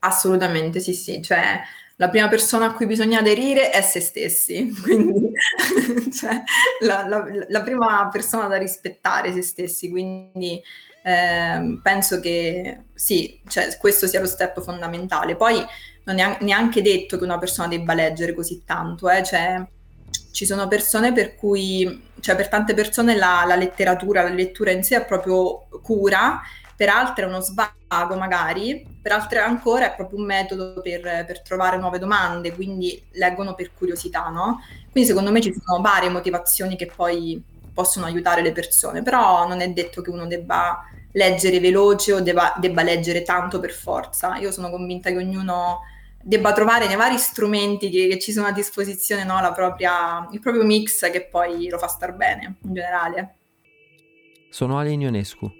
Assolutamente, 0.00 0.80
sì, 0.80 0.94
sì, 0.94 1.22
cioè 1.22 1.60
la 1.96 2.08
prima 2.08 2.28
persona 2.28 2.66
a 2.66 2.72
cui 2.72 2.86
bisogna 2.86 3.18
aderire 3.18 3.70
è 3.70 3.82
se 3.82 4.00
stessi, 4.00 4.72
quindi 4.82 5.30
cioè, 6.12 6.42
la, 6.80 7.06
la, 7.06 7.26
la, 7.48 7.62
prima 7.62 8.08
persona 8.10 8.46
da 8.46 8.56
rispettare 8.56 9.28
è 9.28 9.32
se 9.32 9.42
stessi, 9.42 9.90
quindi 9.90 10.60
eh, 11.02 11.78
penso 11.82 12.18
che 12.20 12.84
sì, 12.94 13.40
cioè, 13.46 13.76
questo 13.78 14.06
sia 14.06 14.20
lo 14.20 14.26
step 14.26 14.62
fondamentale. 14.62 15.36
Poi 15.36 15.62
non 16.04 16.18
è 16.18 16.38
neanche 16.40 16.80
detto 16.80 17.18
che 17.18 17.24
una 17.24 17.38
persona 17.38 17.68
debba 17.68 17.92
leggere 17.92 18.32
così 18.32 18.62
tanto, 18.64 19.10
eh, 19.10 19.22
cioè, 19.22 19.62
ci 20.32 20.46
sono 20.46 20.68
persone 20.68 21.12
per 21.12 21.34
cui, 21.34 22.08
cioè 22.20 22.34
per 22.34 22.48
tante 22.48 22.72
persone 22.72 23.14
la, 23.14 23.44
la 23.46 23.56
letteratura, 23.56 24.22
la 24.22 24.30
lettura 24.30 24.70
in 24.70 24.82
sé 24.82 24.96
è 24.96 25.04
proprio 25.04 25.68
cura 25.82 26.40
per 26.80 26.88
altre 26.88 27.26
è 27.26 27.28
uno 27.28 27.40
svago 27.40 28.16
magari, 28.16 28.86
per 29.02 29.12
altre 29.12 29.38
ancora 29.40 29.92
è 29.92 29.94
proprio 29.94 30.18
un 30.18 30.24
metodo 30.24 30.80
per, 30.80 31.02
per 31.26 31.42
trovare 31.42 31.76
nuove 31.76 31.98
domande, 31.98 32.54
quindi 32.54 32.98
leggono 33.12 33.54
per 33.54 33.74
curiosità, 33.74 34.28
no? 34.28 34.60
Quindi 34.90 35.10
secondo 35.10 35.30
me 35.30 35.42
ci 35.42 35.54
sono 35.62 35.82
varie 35.82 36.08
motivazioni 36.08 36.76
che 36.76 36.86
poi 36.86 37.38
possono 37.74 38.06
aiutare 38.06 38.40
le 38.40 38.52
persone, 38.52 39.02
però 39.02 39.46
non 39.46 39.60
è 39.60 39.68
detto 39.68 40.00
che 40.00 40.08
uno 40.08 40.26
debba 40.26 40.82
leggere 41.12 41.60
veloce 41.60 42.14
o 42.14 42.20
debba, 42.20 42.54
debba 42.56 42.82
leggere 42.82 43.24
tanto 43.24 43.60
per 43.60 43.72
forza. 43.72 44.38
Io 44.38 44.50
sono 44.50 44.70
convinta 44.70 45.10
che 45.10 45.18
ognuno 45.18 45.80
debba 46.22 46.54
trovare 46.54 46.86
nei 46.86 46.96
vari 46.96 47.18
strumenti 47.18 47.90
che, 47.90 48.08
che 48.08 48.18
ci 48.18 48.32
sono 48.32 48.46
a 48.46 48.52
disposizione 48.52 49.24
no? 49.24 49.38
propria, 49.54 50.26
il 50.32 50.40
proprio 50.40 50.64
mix 50.64 51.10
che 51.10 51.26
poi 51.26 51.68
lo 51.68 51.76
fa 51.76 51.88
star 51.88 52.14
bene 52.14 52.56
in 52.62 52.72
generale. 52.72 53.34
Sono 54.48 54.78
Ale 54.78 54.92
Ionescu 54.92 55.59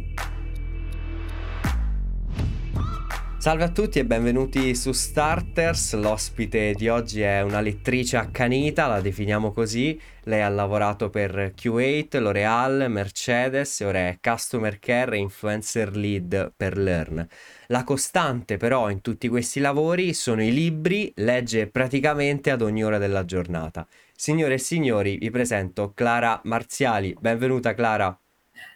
Salve 3.41 3.63
a 3.63 3.71
tutti 3.71 3.97
e 3.97 4.05
benvenuti 4.05 4.75
su 4.75 4.91
Starters. 4.91 5.95
L'ospite 5.95 6.75
di 6.75 6.89
oggi 6.89 7.21
è 7.21 7.41
una 7.41 7.59
lettrice 7.59 8.17
accanita, 8.17 8.85
la 8.85 9.01
definiamo 9.01 9.51
così. 9.51 9.99
Lei 10.25 10.43
ha 10.43 10.47
lavorato 10.47 11.09
per 11.09 11.51
Q8, 11.59 12.19
L'Oreal, 12.19 12.85
Mercedes 12.87 13.81
e 13.81 13.85
ora 13.85 13.97
è 13.97 14.19
Customer 14.21 14.77
Care 14.77 15.15
e 15.15 15.21
Influencer 15.21 15.95
Lead 15.95 16.53
per 16.55 16.77
Learn. 16.77 17.27
La 17.69 17.83
costante 17.83 18.57
però 18.57 18.91
in 18.91 19.01
tutti 19.01 19.27
questi 19.27 19.59
lavori 19.59 20.13
sono 20.13 20.43
i 20.43 20.53
libri, 20.53 21.11
legge 21.15 21.65
praticamente 21.65 22.51
ad 22.51 22.61
ogni 22.61 22.83
ora 22.83 22.99
della 22.99 23.25
giornata. 23.25 23.87
Signore 24.15 24.53
e 24.53 24.59
signori, 24.59 25.17
vi 25.17 25.31
presento 25.31 25.93
Clara 25.95 26.39
Marziali. 26.43 27.17
Benvenuta 27.19 27.73
Clara. 27.73 28.15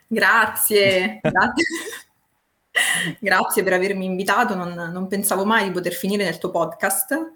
Grazie, 0.08 1.20
grazie. 1.22 1.66
Grazie 3.20 3.64
per 3.64 3.73
avermi 3.73 4.06
invitato, 4.06 4.56
non, 4.56 4.73
non, 4.73 5.08
pensavo 5.08 5.45
mai 5.45 5.66
di 5.66 5.72
poter 5.72 5.94
finire 5.94 6.23
nel 6.23 6.38
tuo 6.38 6.52
podcast. 6.52 7.31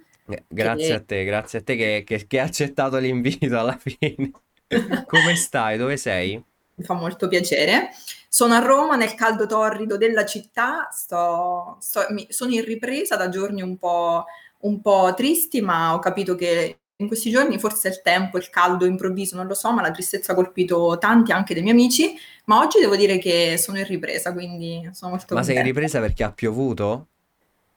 Grazie 0.47 0.87
che... 0.87 0.93
a 0.93 1.01
te, 1.01 1.23
grazie 1.23 1.59
a 1.59 1.61
te 1.63 1.75
che, 1.75 2.03
che, 2.05 2.27
che 2.27 2.39
hai 2.39 2.47
accettato 2.47 2.97
l'invito 2.97 3.57
alla 3.57 3.77
fine. 3.77 4.31
Come 5.07 5.35
stai? 5.35 5.77
Dove 5.77 5.97
sei? 5.97 6.41
Mi 6.75 6.83
fa 6.83 6.93
molto 6.93 7.27
piacere. 7.27 7.89
Sono 8.27 8.53
a 8.53 8.59
Roma, 8.59 8.95
nel 8.95 9.15
caldo 9.15 9.47
torrido 9.47 9.97
della 9.97 10.25
città, 10.25 10.89
sto, 10.91 11.77
sto, 11.79 12.05
mi, 12.11 12.27
sono 12.29 12.53
in 12.53 12.63
ripresa 12.63 13.15
da 13.15 13.29
giorni 13.29 13.61
un 13.61 13.77
po', 13.77 14.25
un 14.59 14.81
po' 14.81 15.13
tristi, 15.15 15.61
ma 15.61 15.95
ho 15.95 15.99
capito 15.99 16.35
che 16.35 16.78
in 17.01 17.07
questi 17.07 17.29
giorni 17.29 17.57
forse 17.59 17.87
il 17.87 18.01
tempo, 18.01 18.37
il 18.37 18.49
caldo 18.49 18.85
improvviso, 18.85 19.35
non 19.35 19.47
lo 19.47 19.53
so, 19.53 19.71
ma 19.71 19.81
la 19.81 19.91
tristezza 19.91 20.33
ha 20.33 20.35
colpito 20.35 20.97
tanti 20.99 21.31
anche 21.31 21.53
dei 21.53 21.63
miei 21.63 21.73
amici, 21.73 22.13
ma 22.45 22.59
oggi 22.59 22.79
devo 22.79 22.95
dire 22.95 23.17
che 23.17 23.57
sono 23.57 23.77
in 23.77 23.85
ripresa, 23.85 24.33
quindi 24.33 24.89
sono 24.91 25.11
molto 25.11 25.33
Ma 25.33 25.43
sei 25.43 25.55
in 25.55 25.63
ripresa 25.63 25.99
perché 26.01 26.23
ha 26.23 26.31
piovuto? 26.31 27.07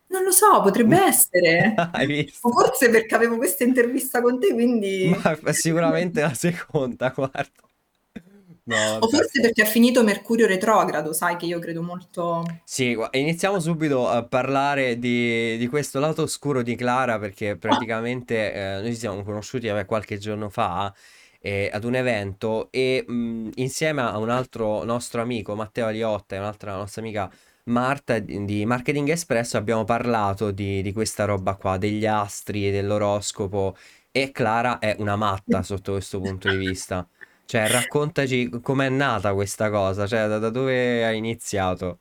Non 0.08 0.24
lo 0.24 0.32
so, 0.32 0.60
potrebbe 0.60 0.98
essere. 1.06 1.74
Hai 1.92 2.06
visto? 2.06 2.50
Forse 2.50 2.90
perché 2.90 3.14
avevo 3.14 3.36
questa 3.36 3.62
intervista 3.62 4.20
con 4.20 4.40
te, 4.40 4.52
quindi... 4.52 5.16
Ma 5.22 5.52
sicuramente 5.52 6.20
la 6.20 6.34
seconda, 6.34 7.12
guarda. 7.14 7.62
No, 8.64 8.98
o 9.00 9.08
forse 9.08 9.40
perché 9.40 9.62
ha 9.62 9.66
finito 9.66 10.04
Mercurio 10.04 10.46
retrogrado, 10.46 11.12
sai 11.12 11.36
che 11.36 11.46
io 11.46 11.58
credo 11.58 11.82
molto... 11.82 12.44
Sì, 12.64 12.96
iniziamo 13.10 13.58
subito 13.58 14.08
a 14.08 14.24
parlare 14.24 14.98
di, 14.98 15.56
di 15.56 15.66
questo 15.66 15.98
lato 15.98 16.22
oscuro 16.22 16.62
di 16.62 16.76
Clara 16.76 17.18
perché 17.18 17.56
praticamente 17.56 18.52
eh, 18.52 18.80
noi 18.80 18.92
ci 18.92 19.00
siamo 19.00 19.24
conosciuti 19.24 19.66
vabbè, 19.66 19.84
qualche 19.84 20.16
giorno 20.18 20.48
fa 20.48 20.94
eh, 21.40 21.68
ad 21.72 21.82
un 21.82 21.96
evento 21.96 22.68
e 22.70 23.04
mh, 23.06 23.50
insieme 23.56 24.00
a 24.02 24.16
un 24.18 24.30
altro 24.30 24.84
nostro 24.84 25.20
amico 25.20 25.56
Matteo 25.56 25.86
Aliotta 25.86 26.36
e 26.36 26.38
un'altra 26.38 26.76
nostra 26.76 27.02
amica 27.02 27.30
Marta 27.64 28.18
di 28.18 28.64
Marketing 28.64 29.08
Espresso 29.08 29.56
abbiamo 29.56 29.84
parlato 29.84 30.50
di, 30.50 30.82
di 30.82 30.92
questa 30.92 31.24
roba 31.24 31.54
qua, 31.56 31.78
degli 31.78 32.06
astri, 32.06 32.70
dell'oroscopo 32.70 33.76
e 34.10 34.30
Clara 34.32 34.78
è 34.78 34.96
una 34.98 35.16
matta 35.16 35.62
sotto 35.62 35.92
questo 35.92 36.20
punto 36.20 36.48
di 36.48 36.56
vista. 36.56 37.06
Cioè, 37.44 37.68
raccontaci 37.68 38.48
com'è 38.62 38.88
nata 38.88 39.34
questa 39.34 39.70
cosa, 39.70 40.06
cioè 40.06 40.26
da, 40.26 40.38
da 40.38 40.50
dove 40.50 41.04
hai 41.04 41.16
iniziato? 41.18 42.00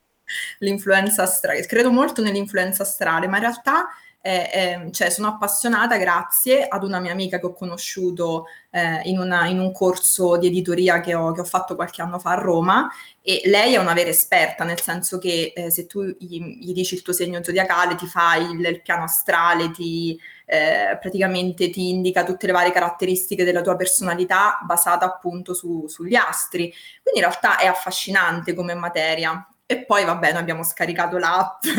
L'influenza 0.60 1.24
astrale, 1.24 1.66
credo 1.66 1.92
molto 1.92 2.22
nell'influenza 2.22 2.84
astrale, 2.84 3.28
ma 3.28 3.36
in 3.38 3.44
realtà 3.44 3.88
eh, 4.24 4.50
eh, 4.54 4.92
cioè, 4.92 5.10
sono 5.10 5.30
appassionata 5.30 5.98
grazie 5.98 6.68
ad 6.68 6.84
una 6.84 7.00
mia 7.00 7.12
amica 7.12 7.40
che 7.40 7.48
ho 7.48 7.54
conosciuto 7.54 8.46
eh, 8.70 9.02
in, 9.06 9.18
una, 9.18 9.48
in, 9.48 9.60
un 9.60 9.72
corso 9.72 10.38
di 10.38 10.46
editoria 10.48 11.00
che 11.00 11.16
ho, 11.16 11.32
che 11.32 11.42
ho, 11.42 11.44
fatto 11.44 11.76
qualche 11.76 12.04
anno 12.04 12.20
fa 12.20 12.32
a 12.32 12.36
Roma 12.36 12.88
e 13.24 13.42
lei 13.46 13.74
è 13.74 13.78
una 13.78 13.94
vera 13.94 14.12
esperta, 14.12 14.64
nel 14.64 14.80
senso 14.80 15.18
che 15.18 15.54
eh, 15.56 15.72
se 15.72 15.88
tu 15.88 16.04
gli, 16.04 16.40
gli, 16.40 16.72
dici 16.72 16.94
il 16.94 17.02
tuo 17.02 17.14
segno 17.14 17.44
zodiacale, 17.44 17.96
ti 17.96 18.06
fa 18.06 18.36
il, 18.36 18.64
il 18.64 18.82
piano 18.84 19.06
astrale, 19.06 19.72
ti, 19.72 20.16
eh, 20.46 20.98
praticamente 21.00 21.72
ti 21.72 21.90
indica 21.90 22.24
tutte 22.24 22.46
le 22.46 22.54
varie 22.54 22.72
caratteristiche 22.72 23.44
della 23.44 23.62
tua 23.62 23.76
personalità 23.76 24.60
basata 24.64 25.06
appunto 25.06 25.56
su, 25.56 25.88
sugli 25.88 26.16
astri. 26.16 26.72
Quindi 27.02 27.22
in 27.22 27.26
realtà 27.26 27.58
è 27.58 27.66
affascinante 27.66 28.54
come 28.54 28.76
materia. 28.76 29.48
E 29.66 29.84
poi 29.84 30.06
vabbè, 30.06 30.32
noi 30.32 30.42
abbiamo 30.42 30.64
scaricato 30.64 31.18
l'app. 31.18 31.64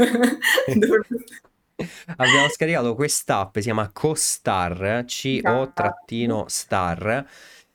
abbiamo 2.16 2.48
scaricato 2.48 2.94
quest'app, 2.94 3.56
si 3.56 3.62
chiama 3.62 3.90
CoStar, 3.92 5.04
C-O-Star 5.06 7.26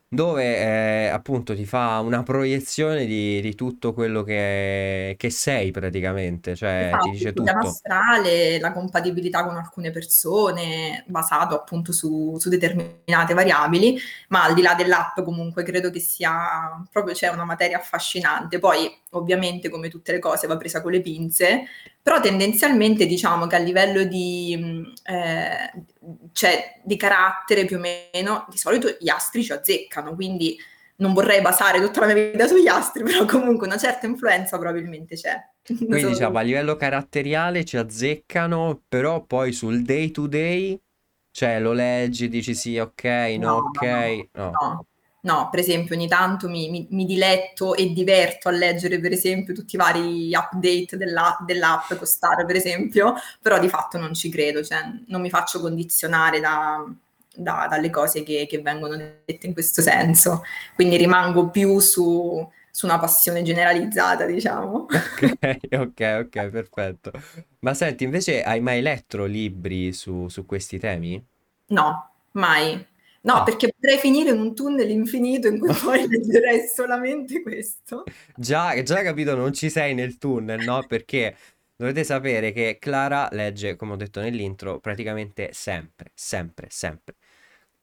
dove 0.09 0.57
eh, 0.57 1.07
appunto 1.07 1.53
ti 1.53 1.66
fa 1.66 2.00
una 2.00 2.23
proiezione 2.23 3.06
di, 3.06 3.41
di 3.41 3.56
tutto 3.56 3.94
quello 3.94 4.23
che, 4.23 5.16
che, 5.18 5.29
sei 5.29 5.72
praticamente, 5.72 6.56
cioè 6.56 6.88
esatto, 6.88 7.03
ti 7.03 7.09
dice 7.12 7.34
tutto. 7.34 7.51
astrale, 7.51 8.57
la 8.59 8.72
compatibilità 8.72 9.45
con 9.45 9.57
alcune 9.57 9.91
persone, 9.91 11.03
basato 11.07 11.56
appunto 11.56 11.91
su, 11.91 12.38
su, 12.39 12.47
determinate 12.47 13.34
variabili, 13.34 14.00
ma 14.29 14.45
al 14.45 14.53
di 14.53 14.62
là 14.62 14.75
dell'app 14.75 15.19
comunque 15.22 15.63
credo 15.63 15.89
che 15.89 16.00
sia 16.00 16.81
proprio 16.89 17.13
cioè, 17.13 17.29
una 17.29 17.44
materia 17.44 17.78
affascinante. 17.78 18.59
Poi 18.59 18.89
ovviamente 19.12 19.69
come 19.69 19.89
tutte 19.89 20.13
le 20.13 20.19
cose 20.19 20.47
va 20.47 20.56
presa 20.56 20.81
con 20.81 20.94
le 20.94 21.01
pinze, 21.01 21.66
però 22.07 22.22
tendenzialmente 22.22 23.06
diciamo 23.06 23.47
che 23.47 23.57
a 23.57 23.59
livello 23.59 24.06
di, 24.06 24.57
eh, 25.03 25.73
cioè, 26.31 26.79
di 26.81 26.95
carattere 26.95 27.66
più 27.66 27.75
o 27.75 27.79
meno, 27.81 28.45
di 28.50 28.57
solito 28.57 28.95
gli 28.97 29.09
astri 29.09 29.44
ci 29.44 29.51
azzeccano, 29.51 30.16
quindi 30.16 30.57
non 31.00 31.12
vorrei 31.12 31.41
basare 31.41 31.81
tutta 31.81 32.06
la 32.06 32.13
mia 32.13 32.31
vita 32.31 32.47
sugli 32.47 32.69
astri, 32.69 33.03
però 33.03 33.25
comunque 33.25 33.68
una 33.68 33.75
certa 33.78 34.06
influenza 34.06 34.57
probabilmente 34.57 35.16
c'è. 35.16 35.38
Quindi 35.62 36.00
so. 36.00 36.07
diciamo 36.07 36.38
a 36.38 36.44
livello 36.44 36.78
caratteriale 36.78 37.66
ci 37.66 37.75
azzeccano, 37.75 38.84
però 38.88 39.25
poi 39.25 39.51
sul 39.51 39.81
day 39.81 40.09
to 40.09 40.27
day, 40.27 40.81
cioè 41.30 41.59
lo 41.59 41.74
leggi, 41.74 42.30
dici 42.30 42.56
sì, 42.56 42.77
ok, 42.77 43.04
no, 43.38 43.48
no 43.48 43.56
ok, 43.57 44.30
no. 44.31 44.44
no. 44.44 44.51
no. 44.62 44.86
No, 45.19 45.50
per 45.50 45.60
esempio, 45.60 45.96
ogni 45.96 46.08
tanto 46.08 46.48
mi, 46.48 46.69
mi, 46.69 46.88
mi, 46.92 47.06
diletto 47.06 47.75
e 47.75 47.92
diverto 47.92 48.50
a 48.50 48.52
leggere, 48.52 49.00
per 49.00 49.12
esempio, 49.12 49.54
tutti 49.54 49.75
i 49.75 49.78
vari 49.78 50.34
update 50.34 50.96
della, 50.96 51.36
dell'app 51.46 51.92
Costare, 51.96 52.46
per 52.46 52.56
esempio, 52.56 53.16
però 53.42 53.60
di 53.60 53.68
fatto 53.68 53.98
non 53.98 54.14
ci 54.14 54.30
credo, 54.30 54.64
cioè 54.64 54.80
non 55.08 55.22
mi 55.22 55.30
faccio 55.30 55.60
condizionare 55.60 56.40
da, 56.40 56.86
da, 57.36 57.68
dalle 57.69 57.90
cose 57.90 58.24
che, 58.24 58.46
che, 58.48 58.62
vengono 58.62 58.96
dette 58.96 59.48
in 59.48 59.54
questo 59.54 59.81
senso, 59.81 60.44
quindi 60.75 60.98
rimango 60.98 61.50
più 61.50 61.80
su, 61.80 62.48
su 62.72 62.86
una 62.86 63.00
passione 63.00 63.42
generalizzata, 63.42 64.25
diciamo. 64.25 64.86
Ok, 65.19 65.60
ok, 65.72 66.25
ok, 66.25 66.50
perfetto. 66.50 67.12
Ma 67.60 67.74
senti, 67.74 68.04
invece 68.04 68.44
hai 68.44 68.62
mai 68.62 68.81
letto 68.81 69.25
libri 69.25 69.92
su, 69.94 70.28
su 70.30 70.46
questi 70.46 70.78
temi? 70.78 71.22
No, 71.69 72.12
mai. 72.34 72.96
No, 73.24 73.42
Ah. 73.42 73.44
perché 73.44 73.69
potrei 73.74 73.98
finire 73.98 74.30
in 74.31 74.40
un 74.40 74.56
tunnel 74.56 74.90
infinito 74.90 75.48
in 75.48 75.60
cui 75.60 75.69
poi 75.74 76.08
leggerei 76.08 76.68
solamente 76.68 77.42
questo. 77.42 78.04
Già, 78.36 78.81
già 78.84 79.02
capito, 79.04 79.36
non 79.36 79.54
ci 79.54 79.69
sei 79.69 79.94
nel 79.94 80.18
tunnel, 80.18 80.62
no? 80.64 80.86
Perché 80.86 81.36
dovete 81.75 82.04
sapere 82.04 82.52
che 82.52 82.78
Clara 82.80 83.28
legge, 83.31 83.75
come 83.75 83.94
ho 83.94 83.96
detto 83.96 84.19
nell'intro, 84.22 84.80
praticamente 84.80 85.50
sempre, 85.54 86.12
sempre, 86.14 86.68
sempre. 86.69 87.16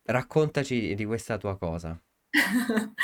Raccontaci 0.04 0.94
di 0.94 1.04
questa 1.04 1.38
tua 1.38 1.56
cosa. 1.58 1.98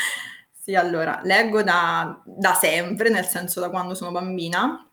Sì, 0.62 0.74
allora, 0.74 1.20
leggo 1.24 1.62
da, 1.62 2.22
da 2.24 2.52
sempre, 2.54 3.08
nel 3.08 3.24
senso 3.24 3.60
da 3.60 3.70
quando 3.70 3.94
sono 3.94 4.12
bambina. 4.12 4.86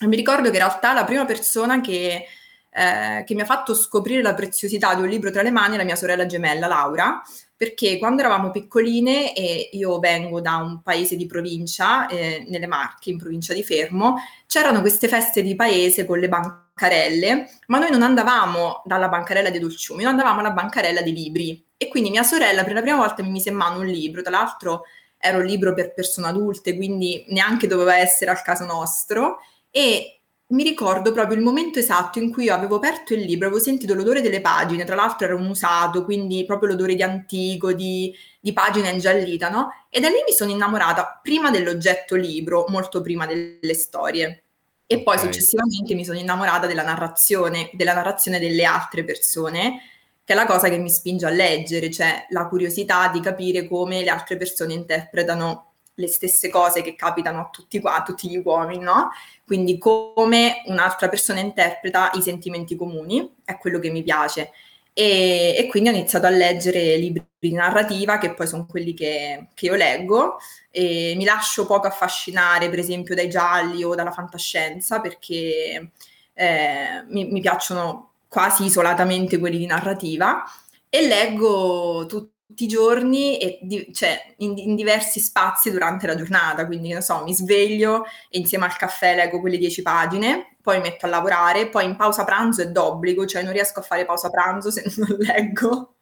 E 0.00 0.06
mi 0.08 0.16
ricordo 0.16 0.50
che 0.50 0.56
in 0.56 0.64
realtà 0.64 0.92
la 0.92 1.04
prima 1.04 1.24
persona 1.24 1.80
che, 1.80 2.26
eh, 2.74 3.22
che 3.24 3.34
mi 3.34 3.42
ha 3.42 3.44
fatto 3.44 3.74
scoprire 3.74 4.22
la 4.22 4.34
preziosità 4.34 4.94
di 4.94 5.02
un 5.02 5.08
libro 5.08 5.30
tra 5.30 5.42
le 5.42 5.50
mani 5.50 5.74
è 5.74 5.76
la 5.76 5.84
mia 5.84 5.96
sorella 5.96 6.24
gemella 6.24 6.66
Laura, 6.66 7.22
perché 7.54 7.98
quando 7.98 8.22
eravamo 8.22 8.50
piccoline, 8.50 9.34
e 9.36 9.68
io 9.72 9.98
vengo 10.00 10.40
da 10.40 10.56
un 10.56 10.82
paese 10.82 11.14
di 11.14 11.26
provincia, 11.26 12.08
eh, 12.08 12.44
nelle 12.48 12.66
Marche, 12.66 13.10
in 13.10 13.18
provincia 13.18 13.54
di 13.54 13.62
Fermo, 13.62 14.16
c'erano 14.46 14.80
queste 14.80 15.06
feste 15.06 15.42
di 15.42 15.54
paese 15.54 16.04
con 16.04 16.18
le 16.18 16.28
bancarelle, 16.28 17.60
ma 17.68 17.78
noi 17.78 17.90
non 17.90 18.02
andavamo 18.02 18.82
dalla 18.84 19.08
bancarella 19.08 19.50
dei 19.50 19.60
dolciumi, 19.60 20.02
noi 20.02 20.10
andavamo 20.10 20.40
alla 20.40 20.50
bancarella 20.50 21.02
dei 21.02 21.12
libri. 21.12 21.64
E 21.76 21.88
quindi 21.88 22.10
mia 22.10 22.24
sorella 22.24 22.64
per 22.64 22.72
la 22.72 22.80
prima 22.80 22.96
volta 22.96 23.22
mi 23.22 23.30
mise 23.30 23.50
in 23.50 23.56
mano 23.56 23.78
un 23.78 23.86
libro, 23.86 24.22
tra 24.22 24.30
l'altro 24.30 24.84
era 25.16 25.38
un 25.38 25.44
libro 25.44 25.72
per 25.72 25.94
persone 25.94 26.26
adulte, 26.26 26.74
quindi 26.74 27.24
neanche 27.28 27.68
doveva 27.68 27.96
essere 27.96 28.32
al 28.32 28.42
caso 28.42 28.64
nostro, 28.64 29.38
e 29.70 30.21
mi 30.52 30.62
ricordo 30.62 31.12
proprio 31.12 31.36
il 31.36 31.42
momento 31.42 31.78
esatto 31.78 32.18
in 32.18 32.30
cui 32.30 32.44
io 32.44 32.54
avevo 32.54 32.76
aperto 32.76 33.14
il 33.14 33.22
libro, 33.22 33.46
avevo 33.46 33.60
sentito 33.60 33.94
l'odore 33.94 34.20
delle 34.20 34.40
pagine, 34.40 34.84
tra 34.84 34.94
l'altro 34.94 35.26
era 35.26 35.34
un 35.34 35.46
usato, 35.46 36.04
quindi 36.04 36.44
proprio 36.44 36.70
l'odore 36.70 36.94
di 36.94 37.02
antico, 37.02 37.72
di, 37.72 38.14
di 38.38 38.52
pagina 38.52 38.90
ingiallita, 38.90 39.48
no? 39.48 39.70
E 39.88 39.98
da 40.00 40.08
lì 40.08 40.22
mi 40.26 40.32
sono 40.32 40.50
innamorata 40.50 41.20
prima 41.22 41.50
dell'oggetto 41.50 42.16
libro, 42.16 42.66
molto 42.68 43.00
prima 43.00 43.26
delle 43.26 43.74
storie. 43.74 44.44
E 44.86 45.02
poi 45.02 45.18
successivamente 45.18 45.94
mi 45.94 46.04
sono 46.04 46.18
innamorata 46.18 46.66
della 46.66 46.82
narrazione, 46.82 47.70
della 47.72 47.94
narrazione 47.94 48.38
delle 48.38 48.64
altre 48.64 49.04
persone, 49.04 49.80
che 50.22 50.34
è 50.34 50.36
la 50.36 50.44
cosa 50.44 50.68
che 50.68 50.76
mi 50.76 50.90
spinge 50.90 51.24
a 51.24 51.30
leggere, 51.30 51.90
cioè 51.90 52.26
la 52.28 52.46
curiosità 52.46 53.08
di 53.08 53.20
capire 53.20 53.66
come 53.66 54.02
le 54.02 54.10
altre 54.10 54.36
persone 54.36 54.74
interpretano 54.74 55.71
le 56.02 56.08
stesse 56.08 56.48
cose 56.48 56.82
che 56.82 56.96
capitano 56.96 57.40
a 57.40 57.48
tutti 57.50 57.80
qua, 57.80 57.96
a 57.96 58.02
tutti 58.02 58.28
gli 58.28 58.42
uomini, 58.44 58.82
no? 58.82 59.10
Quindi 59.46 59.78
come 59.78 60.62
un'altra 60.66 61.08
persona 61.08 61.38
interpreta 61.38 62.10
i 62.14 62.22
sentimenti 62.22 62.74
comuni, 62.74 63.36
è 63.44 63.56
quello 63.58 63.78
che 63.78 63.90
mi 63.90 64.02
piace. 64.02 64.50
E, 64.92 65.54
e 65.56 65.66
quindi 65.68 65.88
ho 65.88 65.92
iniziato 65.92 66.26
a 66.26 66.30
leggere 66.30 66.96
libri 66.96 67.24
di 67.38 67.52
narrativa, 67.52 68.18
che 68.18 68.34
poi 68.34 68.46
sono 68.46 68.66
quelli 68.66 68.92
che, 68.94 69.48
che 69.54 69.66
io 69.66 69.74
leggo, 69.74 70.38
e 70.70 71.14
mi 71.16 71.24
lascio 71.24 71.66
poco 71.66 71.86
affascinare, 71.86 72.68
per 72.68 72.80
esempio, 72.80 73.14
dai 73.14 73.28
gialli 73.28 73.84
o 73.84 73.94
dalla 73.94 74.10
fantascienza, 74.10 75.00
perché 75.00 75.92
eh, 76.34 77.04
mi, 77.08 77.24
mi 77.26 77.40
piacciono 77.40 78.14
quasi 78.28 78.64
isolatamente 78.64 79.38
quelli 79.38 79.58
di 79.58 79.66
narrativa 79.66 80.42
e 80.88 81.06
leggo 81.06 82.06
tutti 82.06 82.30
tutti 82.52 82.64
i 82.64 82.68
giorni 82.68 83.38
e 83.38 83.58
di, 83.62 83.88
cioè, 83.92 84.34
in, 84.38 84.58
in, 84.58 84.74
diversi 84.74 85.20
spazi 85.20 85.70
durante 85.70 86.06
la 86.06 86.14
giornata, 86.14 86.66
quindi 86.66 86.92
non 86.92 87.00
so, 87.00 87.22
mi 87.24 87.34
sveglio 87.34 88.04
e 88.28 88.38
insieme 88.38 88.66
al 88.66 88.76
caffè 88.76 89.14
leggo 89.14 89.40
quelle 89.40 89.56
dieci 89.56 89.80
pagine, 89.80 90.56
poi 90.60 90.76
mi 90.76 90.82
metto 90.82 91.06
a 91.06 91.08
lavorare, 91.08 91.68
poi 91.68 91.86
in 91.86 91.96
pausa 91.96 92.24
pranzo 92.24 92.60
è 92.60 92.70
d'obbligo, 92.70 93.24
cioè 93.24 93.42
non 93.42 93.52
riesco 93.52 93.80
a 93.80 93.82
fare 93.82 94.04
pausa 94.04 94.28
pranzo 94.28 94.70
se 94.70 94.84
non 94.96 95.16
leggo, 95.18 95.94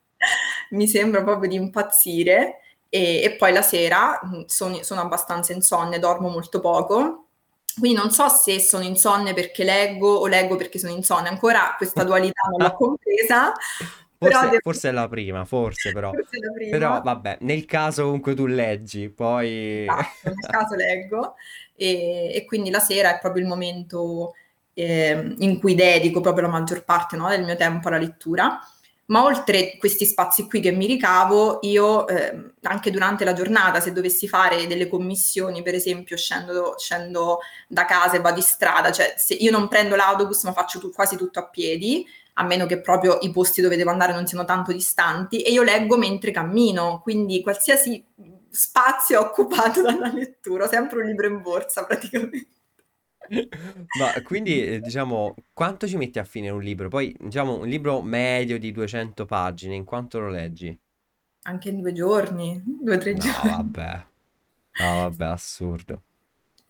mi 0.70 0.88
sembra 0.88 1.23
proprio 1.23 1.49
di 1.49 1.56
impazzire. 1.56 2.61
E, 2.93 3.23
e 3.23 3.37
poi 3.37 3.53
la 3.53 3.62
sera 3.62 4.20
mm, 4.26 4.43
sono, 4.46 4.82
sono 4.82 5.00
abbastanza 5.00 5.53
insonne, 5.53 6.00
dormo 6.00 6.29
molto 6.29 6.58
poco, 6.58 7.29
quindi 7.79 7.96
non 7.96 8.11
so 8.11 8.26
se 8.29 8.58
sono 8.58 8.82
insonne 8.82 9.32
perché 9.32 9.62
leggo 9.62 10.08
o 10.08 10.26
leggo 10.26 10.56
perché 10.56 10.81
sono 10.81 10.93
insonne, 10.93 11.29
ancora 11.29 11.75
questa 11.76 12.03
dualità 12.03 12.43
non 12.50 12.67
l'ho 12.67 12.75
compresa, 12.76 13.53
Forse, 14.22 14.44
devo... 14.44 14.58
forse, 14.61 14.88
è 14.90 14.93
la 14.93 15.08
prima, 15.08 15.46
forse 15.46 15.93
però. 15.93 16.11
Forse 16.12 16.38
la 16.38 16.52
prima. 16.52 16.70
Però 16.70 17.00
vabbè, 17.00 17.38
nel 17.40 17.64
caso 17.64 18.05
comunque 18.05 18.34
tu 18.34 18.44
leggi, 18.44 19.08
poi... 19.08 19.84
Esatto, 19.84 20.05
nel 20.25 20.34
caso 20.46 20.75
leggo 20.75 21.34
e, 21.75 22.31
e, 22.34 22.44
quindi 22.44 22.69
la 22.69 22.81
sera 22.81 23.17
è 23.17 23.19
proprio 23.19 23.44
il 23.44 23.49
momento 23.49 24.34
eh, 24.75 25.34
in 25.38 25.58
cui 25.58 25.75
dedico 25.75 26.20
proprio 26.20 26.46
la 26.46 26.52
maggior 26.52 26.84
parte 26.84 27.17
no, 27.17 27.28
del 27.31 27.44
mio 27.44 27.56
tempo 27.56 27.88
alla 27.88 27.96
lettura. 27.96 28.61
Ma 29.06 29.25
oltre 29.25 29.76
questi 29.78 30.05
spazi 30.05 30.46
qui 30.46 30.61
che 30.61 30.70
mi 30.70 30.87
ricavo, 30.87 31.58
io 31.62 32.06
eh, 32.06 32.52
anche 32.62 32.90
durante 32.90 33.25
la 33.25 33.32
giornata, 33.32 33.81
se 33.81 33.93
dovessi 33.93 34.28
fare 34.28 34.67
delle 34.67 34.87
commissioni, 34.87 35.62
per 35.62 35.75
esempio, 35.75 36.17
scendo, 36.17 36.75
scendo 36.78 37.40
da 37.67 37.87
casa 37.87 38.17
e 38.17 38.20
vado 38.20 38.38
in 38.38 38.44
strada, 38.44 38.93
cioè 38.93 39.14
se 39.17 39.34
io 39.34 39.50
non 39.50 39.67
prendo 39.67 39.96
l'autobus 39.96 40.44
ma 40.44 40.52
faccio 40.52 40.78
tu, 40.78 40.93
quasi 40.93 41.17
tutto 41.17 41.40
a 41.40 41.49
piedi, 41.49 42.06
a 42.41 42.45
meno 42.45 42.67
che 42.67 42.81
proprio 42.81 43.19
i 43.21 43.31
posti 43.31 43.61
dove 43.61 43.77
devo 43.77 43.91
andare 43.91 44.13
non 44.15 44.27
siano 44.27 44.45
tanto 44.45 44.73
distanti, 44.73 45.43
e 45.43 45.51
io 45.53 45.63
leggo 45.63 45.99
mentre 45.99 46.31
cammino, 46.31 47.01
quindi 47.03 47.43
qualsiasi 47.43 48.03
spazio 48.51 49.21
occupato 49.21 49.83
dalla 49.85 50.11
lettura, 50.13 50.67
sempre 50.67 51.01
un 51.01 51.07
libro 51.07 51.27
in 51.27 51.43
borsa 51.43 51.85
praticamente. 51.85 52.49
Ma 53.93 54.13
quindi, 54.23 54.65
eh, 54.65 54.81
diciamo, 54.81 55.35
quanto 55.53 55.87
ci 55.87 55.97
metti 55.97 56.19
a 56.19 56.25
finire 56.25 56.53
un 56.53 56.63
libro? 56.63 56.89
Poi, 56.89 57.15
diciamo, 57.19 57.59
un 57.59 57.69
libro 57.69 58.03
medio 58.03 58.59
di 58.59 58.73
200 58.73 59.25
pagine, 59.27 59.75
in 59.75 59.85
quanto 59.85 60.19
lo 60.21 60.29
leggi? 60.29 60.77
Anche 61.43 61.69
in 61.69 61.81
due 61.83 61.93
giorni, 61.93 62.63
due 62.65 62.97
o 62.97 62.99
tre 62.99 63.15
No, 63.15 63.19
giorni. 63.19 63.51
vabbè. 63.51 64.07
No, 64.79 64.95
vabbè, 65.01 65.25
assurdo. 65.27 66.03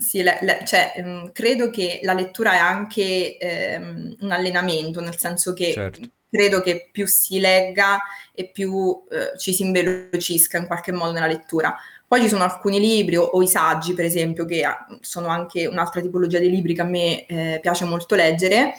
Sì, 0.00 0.22
le- 0.22 0.38
le- 0.40 0.62
cioè, 0.66 0.94
ehm, 0.96 1.30
credo 1.32 1.68
che 1.68 2.00
la 2.02 2.14
lettura 2.14 2.54
è 2.54 2.56
anche 2.56 3.36
ehm, 3.36 4.16
un 4.20 4.30
allenamento, 4.30 5.00
nel 5.00 5.18
senso 5.18 5.52
che 5.52 5.72
Certo. 5.74 6.00
credo 6.30 6.62
che 6.62 6.88
più 6.90 7.06
si 7.06 7.38
legga 7.38 7.98
e 8.32 8.48
più 8.48 9.04
eh, 9.10 9.38
ci 9.38 9.52
si 9.52 9.62
invelocisca 9.62 10.56
in 10.56 10.66
qualche 10.66 10.92
modo 10.92 11.12
nella 11.12 11.26
lettura. 11.26 11.76
Poi 12.08 12.22
ci 12.22 12.28
sono 12.28 12.44
alcuni 12.44 12.80
libri 12.80 13.16
o, 13.16 13.24
o 13.24 13.42
i 13.42 13.46
saggi, 13.46 13.92
per 13.92 14.06
esempio, 14.06 14.46
che 14.46 14.64
ah, 14.64 14.86
sono 15.02 15.28
anche 15.28 15.66
un'altra 15.66 16.00
tipologia 16.00 16.38
di 16.38 16.48
libri 16.50 16.74
che 16.74 16.80
a 16.80 16.84
me 16.84 17.26
eh, 17.26 17.58
piace 17.60 17.84
molto 17.84 18.14
leggere, 18.14 18.72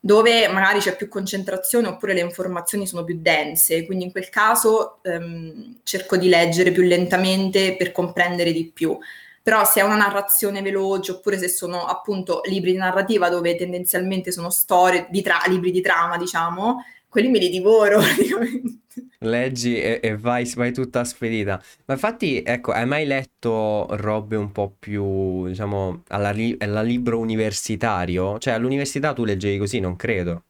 dove 0.00 0.48
magari 0.48 0.80
c'è 0.80 0.96
più 0.96 1.06
concentrazione 1.08 1.86
oppure 1.86 2.14
le 2.14 2.20
informazioni 2.20 2.86
sono 2.86 3.04
più 3.04 3.18
dense, 3.20 3.84
quindi 3.84 4.04
in 4.06 4.10
quel 4.10 4.30
caso 4.30 5.00
ehm, 5.02 5.80
cerco 5.84 6.16
di 6.16 6.28
leggere 6.28 6.72
più 6.72 6.82
lentamente 6.82 7.76
per 7.76 7.92
comprendere 7.92 8.52
di 8.52 8.70
più 8.72 8.98
però 9.42 9.64
se 9.64 9.80
è 9.80 9.82
una 9.84 9.96
narrazione 9.96 10.62
veloce 10.62 11.12
oppure 11.12 11.38
se 11.38 11.48
sono 11.48 11.84
appunto 11.86 12.40
libri 12.48 12.72
di 12.72 12.78
narrativa 12.78 13.28
dove 13.28 13.56
tendenzialmente 13.56 14.30
sono 14.30 14.50
storie, 14.50 15.06
di 15.10 15.22
tra- 15.22 15.42
libri 15.48 15.70
di 15.70 15.80
trama, 15.80 16.16
diciamo, 16.16 16.84
quelli 17.08 17.28
me 17.28 17.38
li 17.38 17.50
divoro 17.50 17.98
praticamente. 18.00 18.80
Leggi 19.24 19.80
e, 19.80 20.00
e 20.02 20.16
vai, 20.16 20.44
vai 20.54 20.72
tutta 20.72 21.04
spedita. 21.04 21.62
Ma 21.86 21.94
infatti, 21.94 22.42
ecco, 22.42 22.72
hai 22.72 22.86
mai 22.86 23.06
letto 23.06 23.86
robe 23.96 24.36
un 24.36 24.50
po' 24.52 24.74
più, 24.78 25.46
diciamo, 25.46 26.02
alla, 26.08 26.30
li- 26.30 26.56
alla 26.58 26.82
libro 26.82 27.18
universitario? 27.20 28.38
Cioè, 28.38 28.54
all'università 28.54 29.12
tu 29.12 29.24
leggevi 29.24 29.58
così, 29.58 29.78
non 29.80 29.94
credo. 29.96 30.44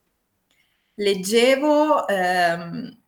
Leggevo 0.94 2.06
ehm, 2.08 3.01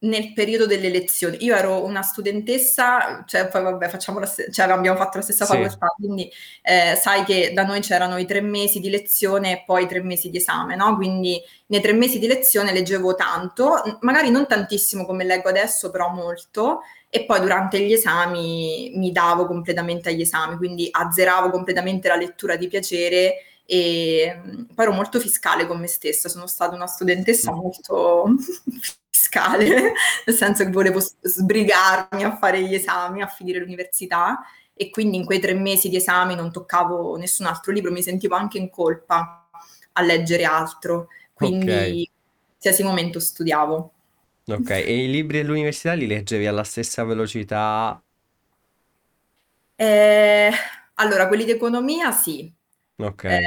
nel 0.00 0.32
periodo 0.32 0.66
delle 0.66 0.90
lezioni. 0.90 1.42
Io 1.44 1.56
ero 1.56 1.84
una 1.84 2.02
studentessa, 2.02 3.24
cioè 3.26 3.48
poi 3.48 3.62
vabbè, 3.62 3.88
facciamo 3.88 4.20
la 4.20 4.26
st- 4.26 4.50
cioè, 4.50 4.70
abbiamo 4.70 4.96
fatto 4.96 5.18
la 5.18 5.24
stessa 5.24 5.44
Sì. 5.44 5.52
facoltà, 5.54 5.88
quindi 5.96 6.30
eh, 6.62 6.94
sai 6.96 7.24
che 7.24 7.52
da 7.52 7.64
noi 7.64 7.80
c'erano 7.80 8.16
i 8.18 8.26
tre 8.26 8.40
mesi 8.40 8.78
di 8.78 8.90
lezione 8.90 9.52
e 9.52 9.62
poi 9.66 9.84
i 9.84 9.88
tre 9.88 10.00
mesi 10.02 10.30
di 10.30 10.36
esame, 10.36 10.76
no? 10.76 10.94
Quindi 10.96 11.40
nei 11.66 11.80
tre 11.80 11.92
mesi 11.94 12.18
di 12.18 12.28
lezione 12.28 12.72
leggevo 12.72 13.14
tanto, 13.16 13.98
magari 14.02 14.30
non 14.30 14.46
tantissimo 14.46 15.04
come 15.04 15.24
leggo 15.24 15.48
adesso, 15.48 15.90
però 15.90 16.10
molto, 16.10 16.80
e 17.10 17.24
poi 17.24 17.40
durante 17.40 17.80
gli 17.80 17.92
esami 17.92 18.92
mi 18.94 19.10
davo 19.12 19.46
completamente 19.46 20.10
agli 20.10 20.20
esami, 20.20 20.56
quindi 20.56 20.88
azzeravo 20.90 21.50
completamente 21.50 22.06
la 22.08 22.16
lettura 22.16 22.54
di 22.56 22.68
piacere 22.68 23.34
e 23.64 24.34
mm, 24.36 24.62
poi 24.74 24.84
ero 24.86 24.94
molto 24.94 25.18
fiscale 25.18 25.66
con 25.66 25.78
me 25.80 25.86
stessa, 25.88 26.28
sono 26.28 26.46
stata 26.46 26.74
una 26.74 26.86
studentessa 26.86 27.52
molto 27.52 28.34
fiscale, 29.18 29.92
nel 30.24 30.36
senso 30.36 30.64
che 30.64 30.70
volevo 30.70 31.00
sbrigarmi 31.00 32.22
a 32.24 32.36
fare 32.36 32.62
gli 32.62 32.74
esami, 32.74 33.20
a 33.22 33.26
finire 33.26 33.58
l'università 33.58 34.40
e 34.74 34.90
quindi 34.90 35.16
in 35.16 35.24
quei 35.24 35.40
tre 35.40 35.54
mesi 35.54 35.88
di 35.88 35.96
esami 35.96 36.34
non 36.36 36.52
toccavo 36.52 37.16
nessun 37.16 37.46
altro 37.46 37.72
libro, 37.72 37.90
mi 37.90 38.02
sentivo 38.02 38.36
anche 38.36 38.58
in 38.58 38.70
colpa 38.70 39.48
a 39.92 40.02
leggere 40.02 40.44
altro, 40.44 41.08
quindi 41.34 42.08
Ok. 42.08 42.08
qualsiasi 42.58 42.84
momento 42.84 43.18
studiavo. 43.18 43.92
Ok, 44.50 44.70
e 44.70 45.04
i 45.04 45.10
libri 45.10 45.38
dell'università 45.42 45.92
li 45.92 46.06
leggevi 46.06 46.46
alla 46.46 46.64
stessa 46.64 47.04
velocità? 47.04 48.02
Eh, 49.76 50.50
allora, 50.94 51.28
quelli 51.28 51.44
di 51.44 51.52
economia 51.52 52.10
sì, 52.12 52.52
Okay. 53.00 53.40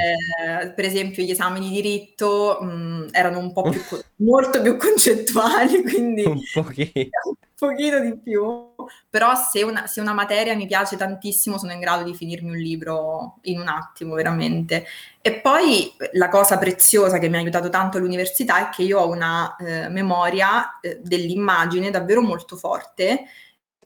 Ehm, 0.46 0.72
per 0.74 0.86
esempio 0.86 1.22
gli 1.22 1.30
esami 1.30 1.60
di 1.60 1.68
diritto, 1.68 2.58
mhmm, 2.62 3.08
erano 3.10 3.38
un 3.38 3.52
po' 3.52 3.62
più 3.68 3.82
molto 4.16 4.62
più 4.62 4.78
concettuali, 4.78 5.82
quindi 5.84 6.24
Un 6.24 6.40
pochi 6.54 6.90
un 7.28 7.34
pochino 7.54 8.00
di 8.00 8.18
più, 8.18 8.74
però 9.10 9.34
se 9.34 9.62
una 9.62 9.86
se 9.86 10.00
una 10.00 10.14
materia 10.14 10.54
mi 10.56 10.66
piace 10.66 10.96
tantissimo 10.96 11.58
sono 11.58 11.72
in 11.72 11.80
grado 11.80 12.02
di 12.02 12.14
finirmi 12.14 12.48
un 12.48 12.56
libro 12.56 13.34
in 13.42 13.60
un 13.60 13.68
attimo, 13.68 14.14
veramente. 14.14 14.86
E 15.20 15.34
poi 15.40 15.92
la 16.12 16.30
cosa 16.30 16.56
preziosa 16.56 17.18
che 17.18 17.28
mi 17.28 17.36
ha 17.36 17.40
aiutato 17.40 17.68
tanto 17.68 17.98
all'università 17.98 18.70
è 18.70 18.74
che 18.74 18.82
io 18.84 19.00
ho 19.00 19.08
una, 19.08 19.54
ehm, 19.56 19.92
memoria, 19.92 20.78
ehm, 20.80 20.96
dell'immagine 21.02 21.90
davvero 21.90 22.22
molto 22.22 22.56
forte 22.56 23.24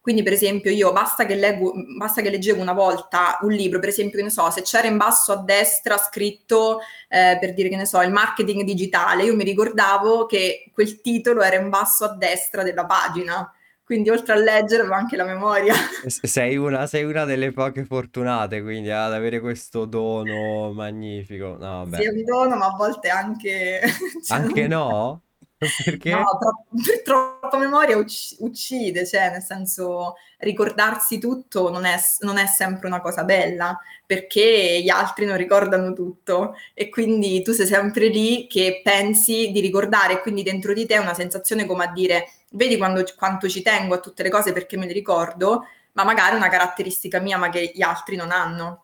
quindi 0.06 0.22
per 0.22 0.34
esempio 0.34 0.70
io 0.70 0.92
basta 0.92 1.26
che 1.26 1.34
leggo 1.34 1.72
basta 1.98 2.22
che 2.22 2.30
leggevo 2.30 2.60
una 2.62 2.72
volta 2.72 3.38
un 3.40 3.50
libro, 3.50 3.80
per 3.80 3.88
esempio, 3.88 4.18
che 4.18 4.22
ne 4.22 4.30
so, 4.30 4.48
se 4.52 4.62
c'era 4.62 4.86
in 4.86 4.96
basso 4.96 5.32
a 5.32 5.42
destra 5.42 5.96
scritto, 5.98 6.78
ehm, 7.08 7.40
per 7.40 7.54
dire, 7.54 7.68
che 7.68 7.74
ne 7.74 7.86
so, 7.86 8.00
il 8.02 8.12
marketing 8.12 8.62
digitale, 8.62 9.24
io 9.24 9.34
mi 9.34 9.42
ricordavo 9.42 10.26
che 10.26 10.70
quel 10.72 11.00
titolo 11.00 11.42
era 11.42 11.56
in 11.56 11.70
basso 11.70 12.04
a 12.04 12.14
destra 12.14 12.62
della 12.62 12.86
pagina. 12.86 13.52
Quindi 13.82 14.08
oltre 14.10 14.34
a 14.34 14.36
leggere 14.36 14.82
avevo 14.82 14.94
anche 14.94 15.16
la 15.16 15.24
memoria. 15.24 15.74
Sei 16.06 16.56
una 16.56 16.86
sei 16.86 17.02
una 17.02 17.24
delle 17.24 17.50
poche 17.50 17.84
fortunate 17.84 18.62
quindi 18.62 18.90
ad 18.90 19.12
avere 19.12 19.40
questo 19.40 19.86
dono 19.86 20.72
magnifico. 20.72 21.56
No, 21.58 21.84
Sì, 21.90 21.90
vabbè. 21.90 22.02
è 22.04 22.08
un 22.10 22.22
dono, 22.24 22.54
ma 22.56 22.66
a 22.66 22.76
volte 22.76 23.08
anche 23.08 23.80
cioè 24.24 24.38
Anche 24.38 24.68
non 24.68 25.20
no? 26.08 26.18
No, 26.18 26.22
Perché? 26.22 26.24
tro 26.38 27.02
troppa 27.40 27.58
memoria 27.58 27.96
ucc 27.96 28.36
uccide, 28.40 29.06
cioè 29.06 29.30
nel 29.30 29.42
senso 29.42 30.14
ricordarsi 30.38 31.18
tutto 31.18 31.70
non 31.70 31.84
è 31.84 31.96
non 32.20 32.36
è 32.38 32.46
sempre 32.46 32.86
una 32.86 33.00
cosa 33.00 33.24
bella, 33.24 33.78
perché 34.06 34.80
gli 34.82 34.88
altri 34.88 35.24
non 35.26 35.36
ricordano 35.36 35.92
tutto 35.94 36.54
e 36.74 36.88
quindi 36.90 37.42
tu 37.42 37.52
sei 37.52 37.66
sempre 37.66 38.08
lì 38.08 38.46
che 38.46 38.80
pensi 38.84 39.50
di 39.50 39.60
ricordare 39.60 40.14
e 40.14 40.20
quindi 40.20 40.42
dentro 40.42 40.72
di 40.72 40.86
te 40.86 40.94
è 40.94 40.98
una 40.98 41.14
sensazione 41.14 41.66
come 41.66 41.84
a 41.84 41.92
dire: 41.92 42.28
"Vedi 42.50 42.76
quando 42.76 43.02
quanto 43.16 43.48
ci 43.48 43.62
tengo 43.62 43.94
a 43.94 44.00
tutte 44.00 44.22
le 44.22 44.30
cose 44.30 44.52
perché 44.52 44.76
me 44.76 44.86
le 44.86 44.92
ricordo", 44.92 45.64
ma 45.92 46.04
magari 46.04 46.34
è 46.34 46.36
una 46.38 46.48
caratteristica 46.48 47.18
mia, 47.20 47.38
ma 47.38 47.48
che 47.48 47.72
gli 47.74 47.82
altri 47.82 48.16
non 48.16 48.30
hanno. 48.30 48.82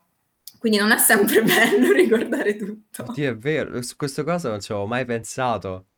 Quindi 0.59 0.79
non 0.79 0.91
è 0.93 0.99
sempre 0.99 1.43
bello 1.45 1.93
ricordare 1.93 2.57
tutto. 2.57 3.05
Oddio 3.05 3.31
è 3.31 3.37
vero, 3.37 3.83
su 3.83 3.97
questo 3.97 4.25
cosa 4.25 4.49
non 4.49 4.61
ci 4.61 4.73
avevo 4.73 4.87
mai 4.87 5.05
pensato. 5.05 5.89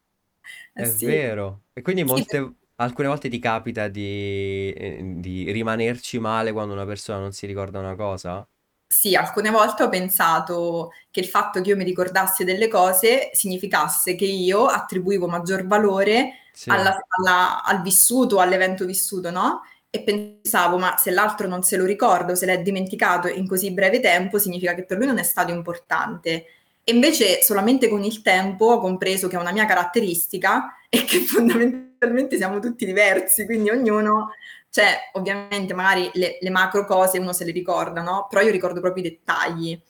Eh 0.77 0.83
È 0.83 0.85
sì. 0.85 1.17
vero. 1.17 1.67
E 1.73 1.83
quindi 1.83 2.03
Sì 2.05 2.25
molte 2.25 2.57
alcune 2.77 3.07
volte 3.07 3.29
ti 3.29 3.39
capita 3.39 3.87
di 3.87 4.73
ehm, 4.77 5.21
di 5.21 5.49
rimanerci 5.53 6.19
male 6.19 6.51
quando 6.51 6.73
una 6.75 6.85
persona 6.85 7.21
non 7.21 7.31
si 7.33 7.47
ricorda 7.47 7.79
una 7.79 7.95
cosa? 7.95 8.45
Sì, 8.91 9.15
alcune 9.17 9.51
volte 9.51 9.83
ho 9.83 9.89
pensato 9.89 10.91
che 11.11 11.21
il 11.21 11.27
fatto 11.27 11.61
che 11.61 11.71
io 11.71 11.77
mi 11.77 11.85
ricordassi 11.85 12.45
delle 12.45 12.69
cose 12.69 13.31
significasse 13.33 14.15
che 14.15 14.27
io 14.27 14.67
attribuivo 14.67 15.27
maggior 15.27 15.67
valore 15.67 16.35
Sì. 16.55 16.87
alla 16.87 16.97
alla 17.19 17.63
al 17.65 17.83
vissuto, 17.83 18.39
all'evento 18.41 18.85
vissuto, 18.85 19.31
no, 19.31 19.63
e 19.91 20.03
pensavo: 20.03 20.79
"Ma 20.79 20.97
se 20.97 21.11
l'altro 21.11 21.49
non 21.49 21.63
se 21.63 21.77
lo 21.77 21.85
ricorda 21.87 22.33
o 22.33 22.35
se 22.37 22.47
l'è 22.47 22.61
dimenticato 22.63 23.27
in 23.29 23.49
così 23.49 23.73
breve 23.73 24.01
tempo, 24.01 24.39
significa 24.39 24.75
che 24.75 24.85
per 24.85 24.99
lui 24.99 25.07
non 25.07 25.19
è 25.19 25.23
stato 25.25 25.51
importante". 25.51 26.45
E 26.87 26.93
invece 26.93 27.43
solamente 27.43 27.89
con 27.89 28.05
il 28.05 28.21
tempo 28.21 28.67
ho 28.67 28.79
compreso 28.79 29.27
che 29.27 29.37
è 29.37 29.41
una 29.41 29.53
mia 29.53 29.65
caratteristica 29.65 30.77
e 30.91 31.05
che 31.05 31.21
fondamentalmente 31.21 32.37
siamo 32.37 32.61
tutti 32.61 32.85
diversi, 32.85 33.47
quindi 33.47 33.71
ognuno 33.71 34.35
cioè 34.69 35.11
ovviamente 35.13 35.73
magari 35.73 36.11
le 36.15 36.37
le 36.41 36.51
macro 36.51 36.85
cose 36.85 37.19
uno 37.19 37.33
se 37.33 37.45
le 37.45 37.53
ricorda, 37.53 38.03
no, 38.03 38.27
però 38.29 38.43
io 38.43 38.51
ricordo 38.51 38.81
proprio 38.81 39.05
i 39.05 39.09
dettagli. 39.09 39.81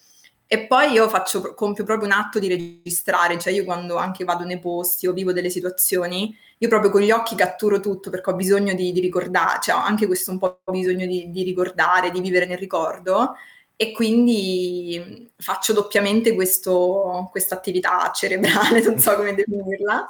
E 0.46 0.66
poi 0.66 0.92
io 0.92 1.08
faccio 1.08 1.54
compio 1.54 1.84
proprio 1.84 2.06
un 2.06 2.12
atto 2.14 2.38
di 2.38 2.48
registrare, 2.48 3.38
cioè 3.38 3.52
io 3.52 3.64
quando 3.64 3.96
anche 3.96 4.24
vado 4.24 4.44
nei 4.44 4.60
posti 4.60 5.06
o 5.06 5.12
vivo 5.12 5.32
delle 5.32 5.48
situazioni, 5.50 6.36
io 6.58 6.68
proprio 6.68 6.90
con 6.90 7.00
gli 7.00 7.10
occhi 7.10 7.34
catturo 7.34 7.80
tutto 7.80 8.10
perché 8.10 8.30
ho 8.30 8.34
bisogno 8.34 8.74
di 8.74 8.92
di 8.92 9.00
ricorda 9.00 9.58
cioè 9.60 9.74
ho 9.74 9.78
anche 9.78 10.06
questo 10.06 10.30
un 10.30 10.38
po' 10.38 10.60
bisogno 10.70 11.06
di 11.06 11.30
di 11.30 11.42
ricordare, 11.42 12.10
di 12.10 12.20
vivere 12.20 12.46
nel 12.46 12.58
ricordo 12.58 13.34
e 13.76 13.92
quindi, 13.92 15.30
faccio 15.36 15.72
doppiamente 15.72 16.34
questa 16.34 17.54
attività 17.56 18.10
cerebrale, 18.12 18.80
non 18.84 18.98
so 18.98 19.16
come 19.16 19.34
definirla. 19.34 20.06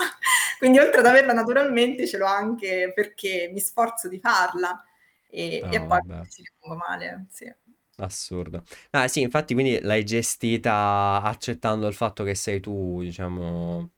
Quindi 0.58 0.78
oltre 0.78 1.00
ad 1.00 1.06
averla 1.06 1.32
naturalmente 1.32 2.06
ce 2.06 2.18
l'ho 2.18 2.26
anche 2.26 2.92
perché 2.94 3.50
mi 3.52 3.60
sforzo 3.60 4.08
di 4.08 4.18
farla 4.20 4.82
e 5.28 5.66
e 5.70 5.80
No, 5.80 5.86
poi 5.86 5.98
vabbè. 6.02 6.26
ci 6.28 6.42
rimango 6.60 6.84
male, 6.86 7.26
sì. 7.30 7.52
Assurdo. 7.98 8.64
Ah 8.90 9.06
sì, 9.06 9.20
infatti 9.20 9.54
quindi 9.54 9.78
l'hai 9.80 10.02
gestita 10.02 11.20
accettando 11.22 11.86
il 11.86 11.94
fatto 11.94 12.24
che 12.24 12.34
sei 12.34 12.58
tu, 12.58 13.00
diciamo, 13.02 13.92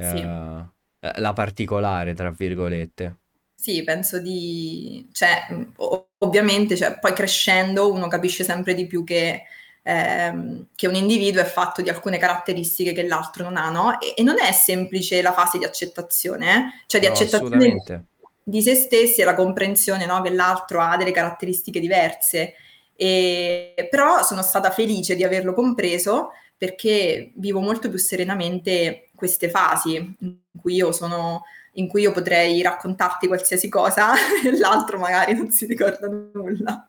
Sì. 0.00 0.26
ehm, 0.26 0.72
"la 1.18 1.32
particolare" 1.32 2.14
tra 2.14 2.30
virgolette. 2.30 3.18
Sì, 3.66 3.82
penso 3.82 4.20
di 4.20 5.08
cioè, 5.10 5.44
o 5.78 6.10
ovviamente, 6.18 6.76
cioè 6.76 7.00
poi 7.00 7.12
crescendo 7.12 7.90
uno 7.90 8.06
capisce 8.06 8.44
sempre 8.44 8.74
di 8.74 8.86
più 8.86 9.02
che 9.02 9.42
ehm, 9.82 10.68
che 10.76 10.86
un 10.86 10.94
individuo 10.94 11.40
è 11.42 11.44
fatto 11.44 11.82
di 11.82 11.88
alcune 11.88 12.16
caratteristiche 12.18 12.92
che 12.92 13.04
l'altro 13.08 13.42
non 13.42 13.56
ha, 13.56 13.68
no, 13.70 13.98
e 14.00 14.14
e 14.16 14.22
non 14.22 14.36
è 14.38 14.52
semplice 14.52 15.20
la 15.20 15.32
fase 15.32 15.58
di 15.58 15.64
accettazione 15.64 16.54
eh, 16.54 16.84
cioè 16.86 17.00
di 17.00 17.08
No, 17.08 17.12
accettazione 17.12 18.04
di 18.44 18.62
se 18.62 18.76
stessi 18.76 19.20
e 19.22 19.24
la 19.24 19.34
comprensione, 19.34 20.06
no, 20.06 20.22
che 20.22 20.30
l'altro 20.30 20.80
ha 20.80 20.96
delle 20.96 21.10
caratteristiche 21.10 21.80
diverse. 21.80 22.54
Ehm, 22.94 23.88
però 23.90 24.22
sono 24.22 24.42
stata 24.42 24.70
felice 24.70 25.16
di 25.16 25.24
averlo 25.24 25.54
compreso 25.54 26.30
perché 26.56 27.32
vivo 27.34 27.58
molto 27.58 27.88
più 27.88 27.98
serenamente 27.98 29.08
queste 29.16 29.50
fasi 29.50 29.96
in 30.20 30.36
cui 30.60 30.74
io 30.74 30.92
sono 30.92 31.42
in 31.76 31.88
cui 31.88 32.02
io 32.02 32.12
potrei 32.12 32.60
raccontarti 32.62 33.26
qualsiasi 33.26 33.68
cosa 33.68 34.14
e 34.44 34.56
l'altro 34.58 34.98
magari 34.98 35.34
non 35.34 35.50
si 35.50 35.66
ricorda 35.66 36.08
nulla. 36.08 36.86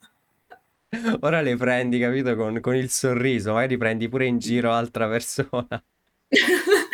Ora 1.20 1.40
le 1.42 1.56
prendi, 1.56 1.98
capito, 1.98 2.34
con 2.34 2.60
con 2.60 2.74
il 2.74 2.88
sorriso, 2.90 3.52
magari 3.52 3.76
prendi 3.76 4.08
pure 4.08 4.26
in 4.26 4.38
giro 4.38 4.70
l'altra 4.70 5.08
persona. 5.08 5.82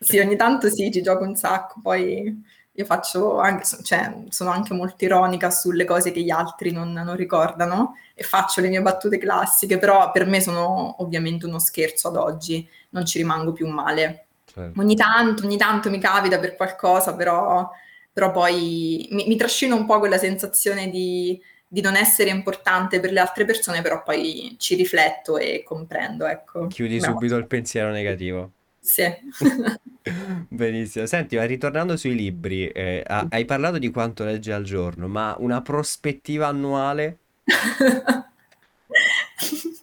Sì, 0.00 0.18
ogni 0.20 0.36
tanto 0.36 0.68
sì, 0.70 0.92
ci 0.92 1.02
gioco 1.02 1.24
un 1.24 1.34
sacco, 1.34 1.80
poi 1.82 2.42
io 2.72 2.84
faccio 2.84 3.38
anche 3.38 3.64
cioè 3.82 4.22
sono 4.28 4.50
anche 4.50 4.72
molto 4.72 5.04
ironica 5.04 5.50
sulle 5.50 5.84
cose 5.84 6.12
che 6.12 6.20
gli 6.22 6.30
altri 6.30 6.70
non 6.70 6.92
non 6.92 7.16
ricordano 7.16 7.94
e 8.14 8.22
faccio 8.22 8.60
le 8.60 8.68
mie 8.68 8.80
battute 8.80 9.18
classiche, 9.18 9.78
però 9.78 10.12
per 10.12 10.26
me 10.26 10.40
sono 10.40 11.02
ovviamente 11.02 11.46
uno 11.46 11.58
scherzo 11.58 12.08
ad 12.08 12.16
oggi, 12.16 12.66
non 12.90 13.04
ci 13.06 13.18
rimango 13.18 13.52
più 13.52 13.66
male. 13.66 14.27
Ogni 14.76 14.96
Certo. 14.96 15.12
tanto 15.12 15.44
ogni 15.44 15.56
tanto 15.56 15.90
mi 15.90 15.98
capita 15.98 16.38
per 16.38 16.56
qualcosa, 16.56 17.14
però 17.14 17.70
però 18.12 18.30
poi 18.32 19.06
mi 19.12 19.26
mi 19.26 19.36
trascina 19.36 19.74
un 19.74 19.86
po' 19.86 19.98
quella 19.98 20.18
sensazione 20.18 20.90
di 20.90 21.40
di 21.70 21.80
non 21.82 21.96
essere 21.96 22.30
importante 22.30 22.98
per 22.98 23.12
le 23.12 23.20
altre 23.20 23.44
persone, 23.44 23.82
però 23.82 24.02
poi 24.02 24.56
ci 24.58 24.74
rifletto 24.74 25.36
e 25.36 25.62
comprendo, 25.64 26.26
ecco, 26.26 26.66
Chiudi 26.66 26.98
come 26.98 27.12
subito 27.12 27.36
il 27.36 27.46
pensiero 27.46 27.90
negativo. 27.90 28.52
Sì. 28.80 29.04
Benissimo. 30.48 31.04
Senti, 31.04 31.36
ma 31.36 31.44
ritornando 31.44 31.96
sui 31.96 32.14
libri, 32.14 32.72
ha 33.06 33.26
hai 33.28 33.44
parlato 33.44 33.76
di 33.78 33.90
quanto 33.90 34.24
leggi 34.24 34.50
al 34.50 34.62
giorno, 34.64 35.08
ma 35.08 35.36
una 35.38 35.60
prospettiva 35.60 36.46
annuale? 36.46 37.18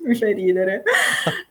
Mi 0.06 0.16
fai 0.16 0.34
ridere. 0.34 0.84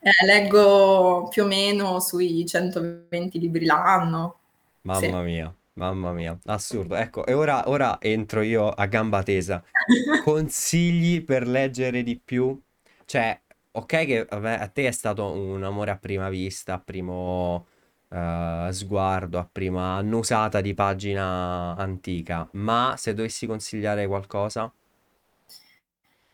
Eh, 0.04 0.26
leggo 0.26 1.28
più 1.30 1.44
o 1.44 1.46
meno 1.46 1.99
sui 1.99 2.44
120 2.46 3.38
libri 3.40 3.64
l'anno. 3.64 4.38
Sì. 4.82 5.08
Mamma 5.08 5.23
mia, 5.23 5.54
mamma 5.73 6.12
mia, 6.12 6.38
assurdo. 6.44 6.94
Ecco, 6.94 7.25
e 7.25 7.32
ora 7.32 7.68
ora 7.70 7.96
entro 8.00 8.42
io 8.42 8.68
a 8.68 8.84
gamba 8.84 9.23
tesa. 9.23 9.64
Consigli 10.23 11.25
per 11.25 11.49
leggere 11.49 12.02
di 12.02 12.20
più? 12.23 12.61
Cioè, 13.06 13.40
okay 13.73 14.06
che 14.06 14.26
vabbè 14.28 14.58
a 14.61 14.68
te 14.68 14.87
è 14.87 14.90
stato 14.90 15.32
un 15.32 15.64
amore 15.64 15.90
a 15.90 15.96
prima 15.96 16.28
vista, 16.28 16.75
a 16.75 16.78
primo, 16.80 17.66
ehm, 18.11 18.68
sguardo, 18.70 19.38
a 19.38 19.49
prima 19.50 19.96
annusata 19.96 20.61
di 20.61 20.75
pagina 20.75 21.75
antica, 21.76 22.46
ma 22.52 22.94
se 22.99 23.14
dovessi 23.14 23.46
consigliare 23.46 24.06
qualcosa? 24.06 24.70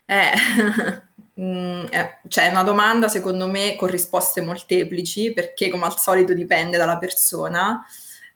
Eh, 0.07 0.33
mhmm, 1.41 1.87
è 1.89 2.19
cioè 2.27 2.47
è 2.47 2.51
una 2.51 2.63
domanda 2.63 3.07
secondo 3.07 3.47
me 3.47 3.75
con 3.75 3.89
risposte 3.89 4.41
molteplici, 4.41 5.33
perché 5.33 5.69
come 5.69 5.85
al 5.85 5.99
solito 5.99 6.33
dipende 6.33 6.77
dalla 6.77 6.97
persona, 6.97 7.85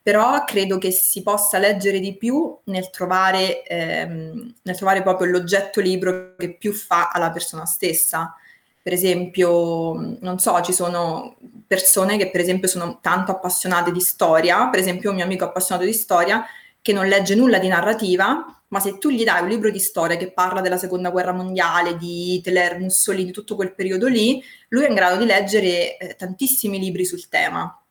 però 0.01 0.43
credo 0.43 0.77
che 0.77 0.91
si 0.91 1.21
possa 1.23 1.57
leggere 1.57 1.99
di 1.99 2.15
più 2.17 2.57
nel 2.65 2.89
trovare 2.89 3.63
ehm, 3.63 4.53
nel 4.63 4.75
trovare 4.75 5.01
proprio 5.01 5.27
l'oggetto 5.27 5.81
libro 5.81 6.35
che 6.37 6.53
più 6.55 6.73
fa 6.73 7.09
alla 7.09 7.31
persona 7.31 7.65
stessa. 7.65 8.35
Per 8.81 8.93
esempio, 8.93 10.17
non 10.19 10.37
so, 10.37 10.61
ci 10.61 10.71
sono 10.71 11.37
persone 11.65 12.17
che 12.17 12.29
per 12.29 12.41
esempio 12.41 12.67
sono 12.67 12.99
tanto 13.01 13.31
appassionate 13.31 13.91
di 13.91 13.99
storia, 13.99 14.67
per 14.69 14.79
esempio 14.79 15.09
un 15.09 15.15
mio 15.15 15.25
amico 15.25 15.43
appassionato 15.45 15.87
di 15.87 15.93
storia, 15.93 16.45
che 16.81 16.93
non 16.93 17.07
legge 17.07 17.33
nulla 17.33 17.57
di 17.57 17.67
narrativa, 17.67 18.45
ma 18.75 18.81
se 18.81 18.97
tu 18.97 19.09
gli 19.09 19.23
dai 19.23 19.41
un 19.41 19.47
libro 19.47 19.71
di 19.71 19.79
storia 19.79 20.17
che 20.17 20.33
parla 20.33 20.59
della 20.59 20.75
seconda 20.75 21.09
guerra 21.09 21.31
mondiale, 21.31 21.95
di 21.95 22.33
Hitler, 22.33 22.77
Mussolini, 22.77 23.31
tutto 23.31 23.55
quel 23.55 23.73
periodo 23.73 24.09
lì, 24.09 24.43
lui 24.67 24.83
è 24.83 24.89
in 24.89 24.95
grado 24.95 25.15
di 25.15 25.23
leggere 25.23 25.95
eh, 25.95 26.15
tantissimi 26.15 26.77
libri 26.77 27.05
sul 27.05 27.29
tema. 27.29 27.81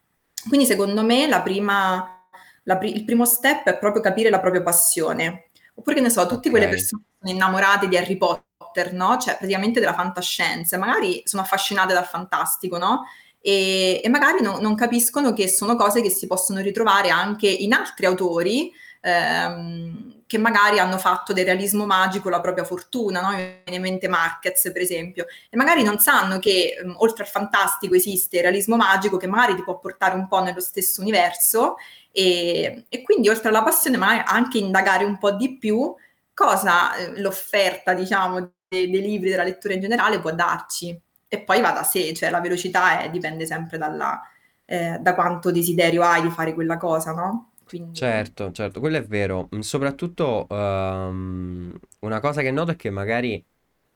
Quindi 0.46 0.66
secondo 0.66 1.02
me 1.02 1.26
la 1.26 1.40
prima, 1.40 2.22
la 2.64 2.76
pri- 2.76 2.94
il 2.94 3.06
primo 3.06 3.24
step 3.24 3.64
è 3.64 3.78
proprio 3.78 4.02
capire 4.02 4.28
la 4.28 4.40
propria 4.40 4.62
passione. 4.62 5.48
Oppure 5.74 5.96
che 5.96 6.02
ne 6.02 6.10
so, 6.10 6.20
tutte 6.26 6.48
okay. 6.48 6.50
quelle 6.50 6.68
persone 6.68 7.02
che 7.02 7.16
sono 7.18 7.34
innamorate 7.34 7.88
di 7.88 7.96
Harry 7.96 8.18
Potter, 8.18 8.92
no? 8.92 9.16
Cioè 9.16 9.38
praticamente 9.38 9.80
della 9.80 9.94
fantascienza, 9.94 10.76
magari 10.76 11.22
sono 11.24 11.40
affascinate 11.40 11.94
dal 11.94 12.04
fantastico, 12.04 12.76
no? 12.76 13.04
E, 13.40 14.02
e 14.04 14.08
magari 14.10 14.42
no, 14.42 14.58
non 14.60 14.74
capiscono 14.74 15.32
che 15.32 15.48
sono 15.48 15.76
cose 15.76 16.02
che 16.02 16.10
si 16.10 16.26
possono 16.26 16.60
ritrovare 16.60 17.08
anche 17.08 17.48
in 17.48 17.72
altri 17.72 18.04
autori 18.04 18.70
ehm, 19.00 20.23
che 20.34 20.40
magari 20.40 20.80
hanno 20.80 20.98
fatto 20.98 21.32
del 21.32 21.44
realismo 21.44 21.86
magico 21.86 22.28
la 22.28 22.40
propria 22.40 22.64
fortuna, 22.64 23.20
no? 23.20 23.38
in 23.38 23.80
mente 23.80 24.08
Marquez 24.08 24.62
per 24.72 24.82
esempio, 24.82 25.26
e 25.48 25.56
magari 25.56 25.84
non 25.84 26.00
sanno 26.00 26.40
che 26.40 26.74
um, 26.82 26.96
oltre 26.98 27.22
al 27.22 27.28
fantastico 27.30 27.94
esiste 27.94 28.38
il 28.38 28.42
realismo 28.42 28.74
magico 28.74 29.16
che 29.16 29.28
magari 29.28 29.54
ti 29.54 29.62
può 29.62 29.78
portare 29.78 30.16
un 30.16 30.26
po' 30.26 30.42
nello 30.42 30.60
stesso 30.60 31.02
universo 31.02 31.76
e, 32.10 32.86
e 32.88 33.02
quindi 33.02 33.28
oltre 33.28 33.48
alla 33.48 33.62
passione 33.62 33.96
magari 33.96 34.24
anche 34.26 34.58
indagare 34.58 35.04
un 35.04 35.18
po' 35.18 35.30
di 35.30 35.56
più 35.56 35.94
cosa 36.34 36.96
eh, 36.96 37.20
l'offerta 37.20 37.94
diciamo 37.94 38.40
dei, 38.66 38.90
dei 38.90 39.00
libri 39.02 39.30
della 39.30 39.44
lettura 39.44 39.74
in 39.74 39.80
generale 39.82 40.18
può 40.18 40.32
darci 40.32 41.00
e 41.28 41.40
poi 41.42 41.60
va 41.60 41.70
da 41.70 41.84
sé, 41.84 42.12
cioè 42.12 42.30
la 42.30 42.40
velocità 42.40 43.02
è, 43.02 43.10
dipende 43.10 43.46
sempre 43.46 43.78
dalla, 43.78 44.20
eh, 44.64 44.98
da 45.00 45.14
quanto 45.14 45.52
desiderio 45.52 46.02
hai 46.02 46.22
di 46.22 46.30
fare 46.30 46.54
quella 46.54 46.76
cosa, 46.76 47.12
no? 47.12 47.52
Quindi... 47.64 47.96
Certo, 47.96 48.50
certo, 48.50 48.80
quello 48.80 48.96
è 48.96 49.04
vero. 49.04 49.48
Mm, 49.54 49.60
soprattutto 49.60 50.46
um, 50.50 51.72
una 52.00 52.20
cosa 52.20 52.42
che 52.42 52.50
noto 52.50 52.72
è 52.72 52.76
che 52.76 52.90
magari 52.90 53.42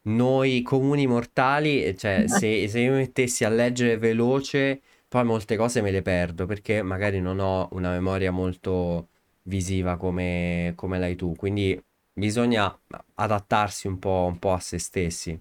noi 0.02 0.62
comuni 0.62 1.06
mortali, 1.08 1.82
eh, 1.84 1.96
cioè 1.96 2.26
se, 2.28 2.68
se 2.68 2.78
io 2.80 2.92
mettessi 2.94 3.44
a 3.44 3.48
leggere 3.48 3.98
veloce, 3.98 4.80
poi 5.08 5.24
molte 5.24 5.56
cose 5.56 5.80
me 5.82 5.90
le 5.90 6.02
perdo 6.02 6.46
perché 6.46 6.82
magari 6.82 7.20
non 7.20 7.40
ho 7.40 7.68
una 7.72 7.90
memoria 7.90 8.30
molto 8.30 9.08
visiva 9.42 9.96
come, 9.96 10.72
come 10.76 10.98
l'hai 11.00 11.16
tu. 11.16 11.34
Quindi 11.34 11.80
bisogna 12.12 12.76
adattarsi 13.14 13.88
un 13.88 13.98
po', 13.98 14.26
un 14.30 14.38
po' 14.38 14.52
a 14.52 14.60
se 14.60 14.78
stessi. 14.78 15.40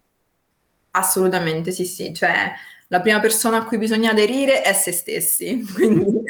Assolutamente, 0.91 1.71
sì, 1.71 1.85
sì. 1.85 2.13
Cioè, 2.13 2.53
la 2.89 3.01
prima 3.01 3.19
persona 3.19 3.57
a 3.57 3.63
cui 3.65 3.77
bisogna 3.77 4.11
aderire 4.11 4.61
è 4.61 4.73
se 4.73 4.91
stessi, 4.91 5.65
quindi 5.73 6.21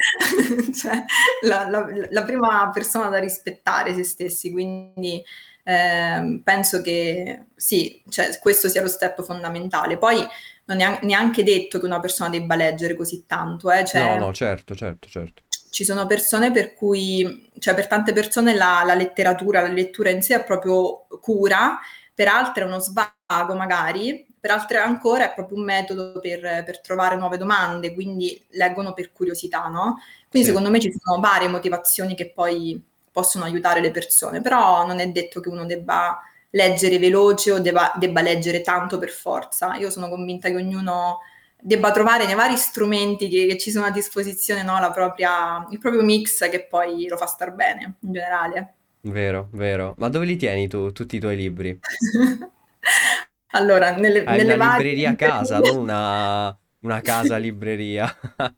cioè, 0.73 1.03
la, 1.41 1.69
la, 1.69 1.87
la, 2.09 2.23
prima 2.23 2.69
persona 2.73 3.09
da 3.09 3.19
rispettare 3.19 3.93
se 3.93 4.03
stessi, 4.03 4.51
quindi 4.51 5.23
eh, 5.63 6.41
penso 6.43 6.81
che 6.81 7.47
sì, 7.55 8.01
cioè, 8.09 8.37
questo 8.39 8.69
sia 8.69 8.81
lo 8.81 8.87
step 8.87 9.23
fondamentale. 9.23 9.97
Poi 9.97 10.25
non 10.65 10.81
è 10.81 10.99
neanche 11.03 11.43
detto 11.43 11.79
che 11.79 11.85
una 11.85 11.99
persona 11.99 12.29
debba 12.29 12.55
leggere 12.55 12.95
così 12.95 13.25
tanto, 13.25 13.71
eh? 13.71 13.85
cioè, 13.85 14.17
no, 14.17 14.25
no, 14.25 14.33
certo, 14.33 14.75
certo, 14.75 15.07
certo. 15.07 15.43
Ci 15.69 15.83
sono 15.83 16.07
persone 16.07 16.51
per 16.51 16.73
cui, 16.73 17.51
cioè 17.59 17.75
per 17.75 17.87
tante 17.87 18.13
persone 18.13 18.55
la, 18.55 18.81
la 18.85 18.95
letteratura, 18.95 19.61
la 19.61 19.67
lettura 19.67 20.09
in 20.09 20.21
sé 20.21 20.35
è 20.35 20.43
proprio 20.43 21.05
cura, 21.21 21.79
per 22.13 22.29
altre 22.29 22.63
è 22.63 22.65
uno 22.65 22.79
svago 22.79 23.53
magari, 23.55 24.25
per 24.47 24.55
altre 24.55 24.77
ancora 24.77 25.29
è 25.29 25.33
proprio 25.33 25.57
un 25.57 25.65
metodo 25.65 26.19
per, 26.21 26.39
per 26.63 26.79
trovare 26.79 27.17
nuove 27.17 27.37
domande, 27.37 27.93
quindi 27.93 28.41
leggono 28.51 28.93
per 28.93 29.11
curiosità, 29.11 29.67
no? 29.67 29.99
Quindi 30.29 30.47
sì. 30.47 30.53
secondo 30.53 30.69
me 30.69 30.79
ci 30.79 30.93
sono 30.97 31.19
varie 31.19 31.49
motivazioni 31.49 32.15
che 32.15 32.31
poi 32.31 32.81
possono 33.11 33.43
aiutare 33.43 33.81
le 33.81 33.91
persone, 33.91 34.39
però 34.39 34.85
non 34.85 34.99
è 34.99 35.07
detto 35.09 35.41
che 35.41 35.49
uno 35.49 35.65
debba 35.65 36.21
leggere 36.51 36.97
veloce 36.97 37.51
o 37.51 37.59
debba, 37.59 37.91
debba 37.97 38.21
leggere 38.21 38.61
tanto 38.61 38.97
per 38.97 39.09
forza. 39.09 39.75
Io 39.75 39.89
sono 39.89 40.07
convinta 40.07 40.47
che 40.47 40.55
ognuno 40.55 41.19
debba 41.59 41.91
trovare 41.91 42.25
nei 42.25 42.35
vari 42.35 42.55
strumenti 42.55 43.27
che, 43.27 43.47
che 43.47 43.57
ci 43.57 43.69
sono 43.69 43.87
a 43.87 43.91
disposizione 43.91 44.63
no? 44.63 44.79
propria, 44.93 45.67
il 45.71 45.79
proprio 45.79 46.03
mix 46.03 46.49
che 46.49 46.65
poi 46.65 47.07
lo 47.07 47.17
fa 47.17 47.25
star 47.25 47.51
bene 47.51 47.95
in 47.99 48.11
generale. 48.13 48.73
Vero, 49.01 49.49
vero. 49.51 49.93
Ma 49.97 50.07
dove 50.07 50.25
li 50.25 50.37
tieni 50.37 50.69
tu, 50.69 50.93
tutti 50.93 51.17
i 51.17 51.19
tuoi 51.19 51.35
libri? 51.35 51.77
Allora, 53.51 53.95
nelle, 53.95 54.23
Hai 54.23 54.37
nelle 54.37 54.53
una 54.53 54.73
libreria 54.73 55.11
a 55.11 55.15
casa, 55.15 55.59
non 55.59 55.77
una, 55.77 56.57
una 56.81 57.01
casa 57.01 57.37
libreria. 57.37 58.13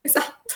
Esatto. 0.00 0.54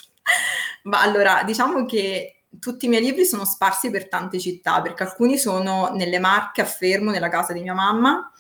Ma 0.85 1.03
allora, 1.03 1.43
diciamo 1.45 1.85
che 1.85 2.45
tutti 2.59 2.87
i 2.87 2.89
miei 2.89 3.03
libri 3.03 3.25
sono 3.25 3.45
sparsi 3.45 3.91
per 3.91 4.09
tante 4.09 4.39
città, 4.39 4.81
perché 4.81 5.03
alcuni 5.03 5.37
sono 5.37 5.91
nelle 5.95 6.19
Marche 6.19 6.63
a 6.63 6.65
Fermo, 6.65 7.11
nella 7.11 7.29
casa 7.29 7.53
di 7.53 7.61
mia 7.61 7.75
mamma, 7.75 8.31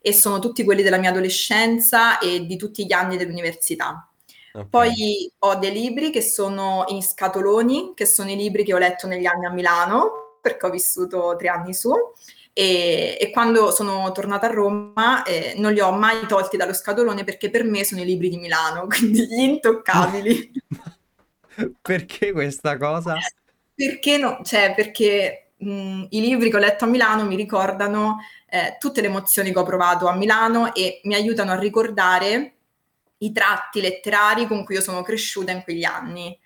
e 0.00 0.12
sono 0.12 0.38
tutti 0.38 0.64
quelli 0.64 0.82
della 0.82 0.98
mia 0.98 1.10
adolescenza 1.10 2.18
e 2.18 2.46
di 2.46 2.56
tutti 2.56 2.86
gli 2.86 2.92
anni 2.92 3.16
dell'università. 3.16 4.08
Okay. 4.52 4.68
Poi 4.68 5.32
ho 5.38 5.54
dei 5.56 5.72
libri 5.72 6.10
che 6.10 6.22
sono 6.22 6.84
in 6.88 7.02
scatoloni, 7.02 7.92
che 7.94 8.06
sono 8.06 8.30
i 8.30 8.36
libri 8.36 8.64
che 8.64 8.74
ho 8.74 8.78
letto 8.78 9.06
negli 9.06 9.26
anni 9.26 9.46
a 9.46 9.50
Milano, 9.50 10.38
perché 10.40 10.66
ho 10.66 10.70
vissuto 10.70 11.36
tre 11.36 11.48
anni 11.48 11.74
su, 11.74 11.92
e, 12.52 13.16
e, 13.20 13.30
quando 13.30 13.70
sono 13.70 14.10
tornata 14.12 14.46
a 14.46 14.50
Roma 14.50 15.22
eh, 15.22 15.54
non 15.56 15.72
li 15.72 15.80
ho 15.80 15.92
mai 15.92 16.26
tolti 16.26 16.56
dallo 16.56 16.72
scatolone 16.72 17.24
perché 17.24 17.48
per 17.48 17.64
me 17.64 17.84
sono 17.84 18.00
i 18.00 18.04
libri 18.04 18.28
di 18.28 18.38
Milano, 18.38 18.86
quindi 18.88 19.26
gli 19.26 19.40
intoccabili. 19.40 20.52
perché 21.80 22.32
questa 22.32 22.76
cosa? 22.76 23.16
Perché 23.74 24.16
no? 24.18 24.40
Cioè, 24.42 24.74
perché 24.74 25.52
mh, 25.56 26.06
i 26.10 26.20
libri 26.20 26.50
che 26.50 26.56
ho 26.56 26.60
letto 26.60 26.84
a 26.84 26.88
Milano 26.88 27.24
mi 27.24 27.36
ricordano 27.36 28.18
eh, 28.48 28.76
tutte 28.78 29.00
le 29.00 29.06
emozioni 29.06 29.52
che 29.52 29.58
ho 29.58 29.64
provato 29.64 30.08
a 30.08 30.16
Milano 30.16 30.74
e 30.74 31.00
mi 31.04 31.14
aiutano 31.14 31.52
a 31.52 31.58
ricordare 31.58 32.54
i 33.18 33.32
tratti 33.32 33.80
letterari 33.80 34.46
con 34.46 34.64
cui 34.64 34.74
io 34.74 34.80
sono 34.80 35.02
cresciuta 35.02 35.52
in 35.52 35.62
quegli 35.62 35.84
anni. 35.84 36.36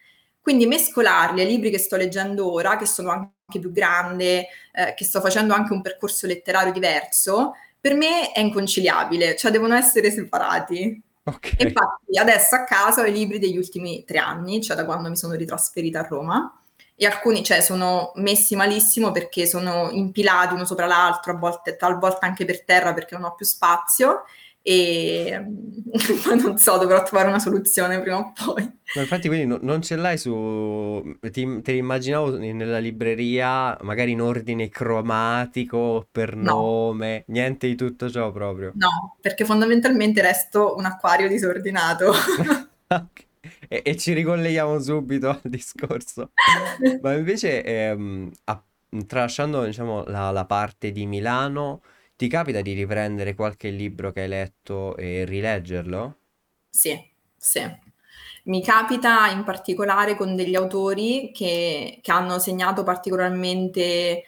Quindi 0.44 0.66
mescolarli 0.66 1.40
ai 1.40 1.46
libri 1.46 1.70
che 1.70 1.78
sto 1.78 1.96
leggendo 1.96 2.52
ora, 2.52 2.76
che 2.76 2.84
sono 2.84 3.10
anche 3.10 3.58
più 3.58 3.72
grande, 3.72 4.46
eh, 4.74 4.92
che 4.94 5.02
sto 5.02 5.22
facendo 5.22 5.54
anche 5.54 5.72
un 5.72 5.80
percorso 5.80 6.26
letterario 6.26 6.70
diverso, 6.70 7.54
per 7.80 7.94
me 7.94 8.30
è 8.30 8.40
inconciliabile, 8.40 9.36
cioè 9.36 9.50
devono 9.50 9.74
essere 9.74 10.10
separati. 10.10 11.02
Okay. 11.22 11.54
Infatti 11.60 12.18
adesso 12.18 12.56
a 12.56 12.64
casa 12.64 13.00
ho 13.00 13.06
i 13.06 13.12
libri 13.12 13.38
degli 13.38 13.56
ultimi 13.56 14.04
tre 14.04 14.18
anni, 14.18 14.62
cioè 14.62 14.76
da 14.76 14.84
quando 14.84 15.08
mi 15.08 15.16
sono 15.16 15.32
ritrasferita 15.32 16.00
a 16.00 16.06
Roma, 16.06 16.60
e 16.94 17.06
alcuni 17.06 17.42
cioè, 17.42 17.62
sono 17.62 18.12
messi 18.16 18.54
malissimo 18.54 19.12
perché 19.12 19.46
sono 19.46 19.88
impilati 19.92 20.52
uno 20.52 20.66
sopra 20.66 20.84
l'altro, 20.84 21.32
a 21.32 21.36
volte, 21.36 21.76
talvolta 21.76 22.26
anche 22.26 22.44
per 22.44 22.64
terra 22.64 22.92
perché 22.92 23.14
non 23.14 23.24
ho 23.24 23.34
più 23.34 23.46
spazio, 23.46 24.24
e 24.66 25.44
poi 26.24 26.40
non 26.40 26.56
so, 26.56 26.78
dovrò 26.78 27.02
trovare 27.02 27.28
una 27.28 27.38
soluzione 27.38 28.00
prima 28.00 28.16
o 28.16 28.32
poi. 28.32 28.62
Ma 28.94 29.02
infatti 29.02 29.28
quindi 29.28 29.44
no, 29.44 29.58
non 29.60 29.82
ce 29.82 29.94
l'hai 29.94 30.16
su... 30.16 31.16
Ti, 31.20 31.60
te 31.60 31.72
l'immaginavo 31.72 32.38
nella 32.38 32.78
libreria, 32.78 33.76
magari 33.82 34.12
in 34.12 34.22
ordine 34.22 34.70
cromatico, 34.70 36.08
per 36.10 36.34
no. 36.34 36.52
nome, 36.54 37.24
niente 37.26 37.66
di 37.66 37.74
tutto 37.74 38.08
ciò 38.08 38.32
proprio. 38.32 38.72
No, 38.76 39.16
perché 39.20 39.44
fondamentalmente 39.44 40.22
resto 40.22 40.74
un 40.78 40.86
acquario 40.86 41.28
disordinato. 41.28 42.14
e, 43.68 43.82
e, 43.84 43.96
ci 43.98 44.14
ricolleghiamo 44.14 44.80
subito 44.80 45.28
al 45.28 45.40
discorso. 45.42 46.30
Ma 47.02 47.12
invece, 47.12 47.62
ehm, 47.62 48.30
a, 48.44 48.62
tralasciando 49.06 49.62
diciamo, 49.62 50.04
la, 50.06 50.30
la 50.30 50.46
parte 50.46 50.90
di 50.90 51.04
Milano... 51.04 51.82
Ti 52.16 52.28
capita 52.28 52.60
di 52.60 52.74
riprendere 52.74 53.34
qualche 53.34 53.70
libro 53.70 54.12
che 54.12 54.22
hai 54.22 54.28
letto 54.28 54.96
e 54.96 55.24
rileggerlo? 55.24 56.18
Sì, 56.70 56.96
sì. 57.36 57.60
Mi 58.44 58.62
capita 58.62 59.28
in 59.30 59.42
particolare 59.42 60.16
con 60.16 60.36
degli 60.36 60.54
autori 60.54 61.32
che, 61.32 61.98
che 62.00 62.12
hanno 62.12 62.38
segnato 62.38 62.84
particolarmente 62.84 64.24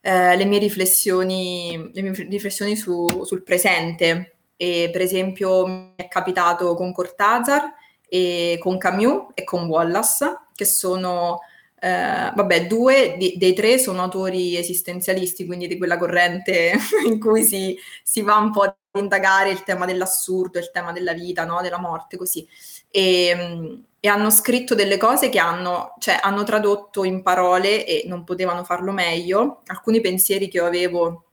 eh, 0.00 0.36
le 0.36 0.44
mie 0.44 0.58
riflessioni, 0.58 1.90
le 1.92 2.02
mie 2.02 2.12
riflessioni 2.28 2.76
su, 2.76 3.06
sul 3.24 3.42
presente. 3.42 4.36
E, 4.56 4.90
per 4.92 5.00
esempio 5.00 5.66
mi 5.66 5.92
è 5.96 6.08
capitato 6.08 6.74
con 6.74 6.92
Cortázar 6.92 7.72
e 8.08 8.58
con 8.60 8.78
Camus 8.78 9.32
e 9.34 9.44
con 9.44 9.66
Wallace, 9.66 10.48
che 10.54 10.64
sono 10.64 11.40
eh, 11.78 12.32
vabbè, 12.34 12.66
due 12.66 13.16
di, 13.18 13.34
dei 13.36 13.52
tre 13.52 13.78
sono 13.78 14.02
autori 14.02 14.56
esistenzialisti, 14.56 15.44
quindi 15.44 15.66
di 15.66 15.76
quella 15.76 15.98
corrente 15.98 16.72
in 17.06 17.20
cui 17.20 17.44
si, 17.44 17.76
si, 18.02 18.22
va 18.22 18.36
un 18.36 18.50
po' 18.50 18.62
ad 18.62 18.74
indagare 18.98 19.50
il 19.50 19.62
tema 19.62 19.84
dell'assurdo, 19.84 20.58
il 20.58 20.70
tema 20.72 20.92
della 20.92 21.12
vita, 21.12 21.44
no? 21.44 21.60
della 21.60 21.78
morte, 21.78 22.16
così. 22.16 22.46
E, 22.90 23.82
e, 24.00 24.08
hanno 24.08 24.30
scritto 24.30 24.74
delle 24.74 24.96
cose 24.96 25.28
che 25.28 25.38
hanno, 25.38 25.94
cioè, 25.98 26.18
hanno 26.22 26.44
tradotto 26.44 27.04
in 27.04 27.22
parole 27.22 27.84
e 27.84 28.04
non 28.06 28.24
potevano 28.24 28.64
farlo 28.64 28.92
meglio, 28.92 29.62
alcuni 29.66 30.00
pensieri 30.00 30.48
che 30.48 30.56
io 30.56 30.66
avevo 30.66 31.24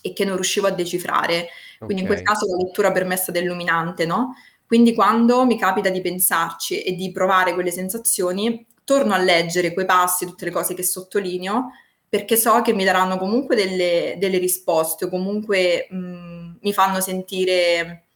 e 0.00 0.12
che 0.12 0.24
non 0.24 0.34
riuscivo 0.34 0.66
a 0.66 0.72
decifrare. 0.72 1.48
Quindi 1.78 2.02
okay. 2.02 2.04
in 2.04 2.06
quel 2.06 2.22
caso 2.22 2.46
la 2.46 2.56
lettura 2.56 2.90
per 2.90 3.04
me 3.04 3.14
è 3.14 3.18
stata 3.18 3.38
illuminante, 3.38 4.06
no? 4.06 4.34
Quindi 4.66 4.92
quando 4.92 5.46
mi 5.46 5.58
capita 5.58 5.88
di 5.88 6.00
pensarci 6.00 6.82
e 6.82 6.94
di 6.94 7.10
provare 7.12 7.54
quelle 7.54 7.70
sensazioni, 7.70 8.66
torno 8.88 9.12
a 9.12 9.18
leggere 9.18 9.74
quei 9.74 9.84
passi, 9.84 10.24
tutte 10.24 10.46
le 10.46 10.50
cose 10.50 10.72
che 10.72 10.82
sottolineo 10.82 11.72
perché 12.08 12.36
so 12.36 12.62
che 12.62 12.72
mi 12.72 12.84
daranno 12.84 13.18
comunque 13.18 13.54
delle, 13.54 14.16
delle 14.18 14.38
risposte 14.38 15.04
o 15.04 15.08
comunque 15.10 15.86
mh, 15.90 16.56
mi 16.62 16.72
fanno 16.72 17.02
sentire 17.02 18.06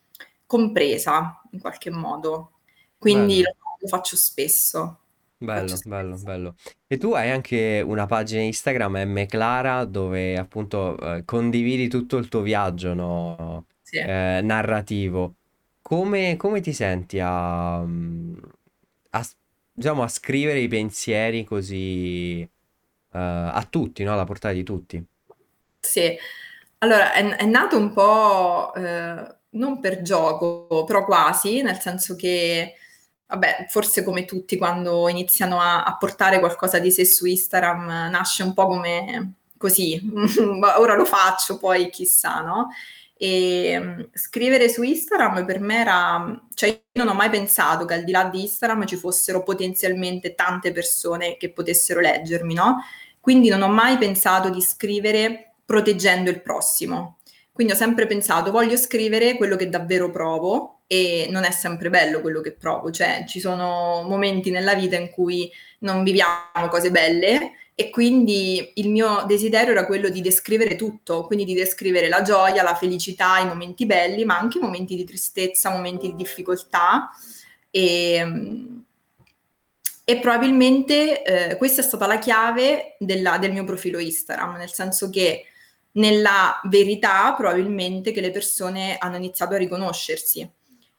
compresa 0.47 1.43
in 1.51 1.61
qualche 1.61 1.91
modo. 1.91 2.53
Quindi 2.97 3.43
lo, 3.43 3.55
lo, 3.79 3.89
faccio 3.89 4.17
spesso. 4.17 5.01
Bello, 5.37 5.69
faccio 5.69 5.89
bello, 5.91 6.17
spesso. 6.17 6.25
bello. 6.25 6.55
E 6.87 6.97
tu 6.97 7.13
hai 7.13 7.31
anche 7.31 7.83
una 7.85 8.07
pagina 8.07 8.41
Instagram, 8.41 9.03
M 9.05 9.27
Clara, 9.27 9.85
dove 9.85 10.39
appunto 10.39 10.99
eh, 10.99 11.25
condividi 11.27 11.89
tutto 11.89 12.17
il 12.17 12.29
tuo 12.29 12.41
viaggio 12.41 12.95
no? 12.95 13.67
sì. 13.83 13.99
eh, 13.99 14.41
narrativo. 14.43 15.35
Come, 15.83 16.37
come, 16.37 16.61
ti 16.63 16.73
senti 16.73 17.19
a, 17.21 17.81
a, 17.81 19.27
diciamo, 19.83 20.05
a 20.05 20.09
scrivere 20.09 20.61
i 20.61 20.69
pensieri 20.69 21.45
così 21.45 22.41
uh, 22.43 23.19
a 23.19 23.67
tutti, 23.69 24.05
no? 24.05 24.13
alla 24.13 24.25
portata 24.25 24.55
di 24.55 24.63
tutti. 24.63 25.05
Sì, 25.81 26.17
allora 26.79 27.13
è, 27.13 27.37
è 27.37 27.45
nato 27.45 27.77
un 27.77 27.93
po' 27.93 28.73
eh, 28.75 29.37
non 29.51 29.81
per 29.81 30.03
gioco, 30.03 30.85
però 30.85 31.05
quasi, 31.05 31.63
nel 31.63 31.81
senso 31.81 32.15
che, 32.15 32.75
vabbè, 33.27 33.67
forse 33.69 34.05
come 34.05 34.25
tutti 34.25 34.57
quando 34.57 35.09
iniziano 35.09 35.61
a, 35.61 35.83
a 35.83 35.97
portare 35.97 36.39
qualcosa 36.39 36.79
di 36.79 36.93
sé 36.93 37.05
su 37.05 37.27
Instagram, 37.27 38.11
nasce 38.11 38.45
un 38.45 38.55
po' 38.55 38.67
come 38.67 39.35
così, 39.59 40.01
ora 40.79 40.95
lo 40.95 41.05
faccio, 41.05 41.59
poi 41.59 41.91
chissà, 41.91 42.41
no? 42.41 42.69
E 43.23 43.79
um, 43.79 44.09
scrivere 44.15 44.69
su 44.69 44.83
Instagram 44.83 45.45
per 45.45 45.61
me 45.61 45.79
era, 45.79 46.43
cioè 46.55 46.71
io 46.71 47.05
non 47.05 47.07
ho 47.07 47.15
mai 47.15 47.31
pensato 47.31 47.85
che 47.85 47.95
al 47.95 48.03
di 48.03 48.11
là 48.11 48.25
di 48.25 48.41
Instagram 48.41 48.85
ci 48.85 48.97
fossero 48.97 49.45
potenzialmente 49.45 50.35
tante 50.35 50.73
persone 50.73 51.37
che 51.37 51.53
potessero 51.53 52.01
leggermi, 52.01 52.53
no? 52.53 52.79
Quindi 53.21 53.49
non 53.49 53.63
ho 53.63 53.69
mai 53.69 53.97
pensato 53.97 54.51
di 54.51 54.61
scrivere 54.61 55.53
proteggendo 55.65 56.31
il 56.31 56.43
prossimo. 56.43 57.19
Quindi 57.53 57.75
ho 57.75 57.77
sempre 57.77 58.07
pensato, 58.07 58.51
voglio 58.51 58.77
scrivere 58.77 59.37
quello 59.37 59.55
che 59.55 59.69
davvero 59.69 60.11
provo 60.11 60.81
e 60.89 61.29
non 61.31 61.45
è 61.45 61.53
sempre 61.53 61.91
bello 61.91 62.21
quello 62.21 62.41
che 62.41 62.53
provo, 62.53 62.91
cioè 62.91 63.25
ci 63.29 63.39
sono 63.39 64.03
momenti 64.05 64.51
nella 64.51 64.75
vita 64.75 64.97
in 64.97 65.11
cui 65.11 65.49
non 65.81 66.03
viviamo 66.03 66.67
cose 66.69 66.91
belle 66.91 67.53
e 67.83 67.91
quindi 67.91 68.73
il 68.75 68.89
mio 68.91 69.25
desiderio 69.27 69.73
era 69.73 69.87
quello 69.87 70.09
di 70.09 70.21
descrivere 70.21 70.77
tutto, 70.77 71.27
quindi 71.27 71.45
di 71.45 71.55
descrivere 71.55 72.09
la 72.09 72.23
gioia, 72.23 72.63
la 72.63 72.75
felicità, 72.75 73.39
i 73.39 73.47
momenti 73.47 73.87
belli, 73.87 74.25
ma 74.25 74.39
anche 74.39 74.59
i 74.59 74.61
momenti 74.61 74.97
di 74.97 75.05
tristezza, 75.05 75.71
momenti 75.71 76.09
di 76.09 76.17
difficoltà 76.17 77.11
e 77.71 78.81
e 80.05 80.19
probabilmente 80.19 81.23
eh, 81.23 81.57
questa 81.57 81.81
è 81.81 81.85
stata 81.85 82.07
la 82.07 82.19
chiave 82.19 82.97
della, 82.99 83.39
del 83.39 83.53
mio 83.53 83.65
profilo 83.65 83.99
Instagram, 84.01 84.57
nel 84.57 84.73
senso 84.73 85.09
che 85.11 85.47
nella 85.93 86.61
verità 86.65 87.33
probabilmente 87.35 88.11
che 88.11 88.21
le 88.21 88.31
persone 88.33 88.97
hanno 88.99 89.17
iniziato 89.17 89.55
a 89.55 89.59
riconoscersi. 89.59 90.49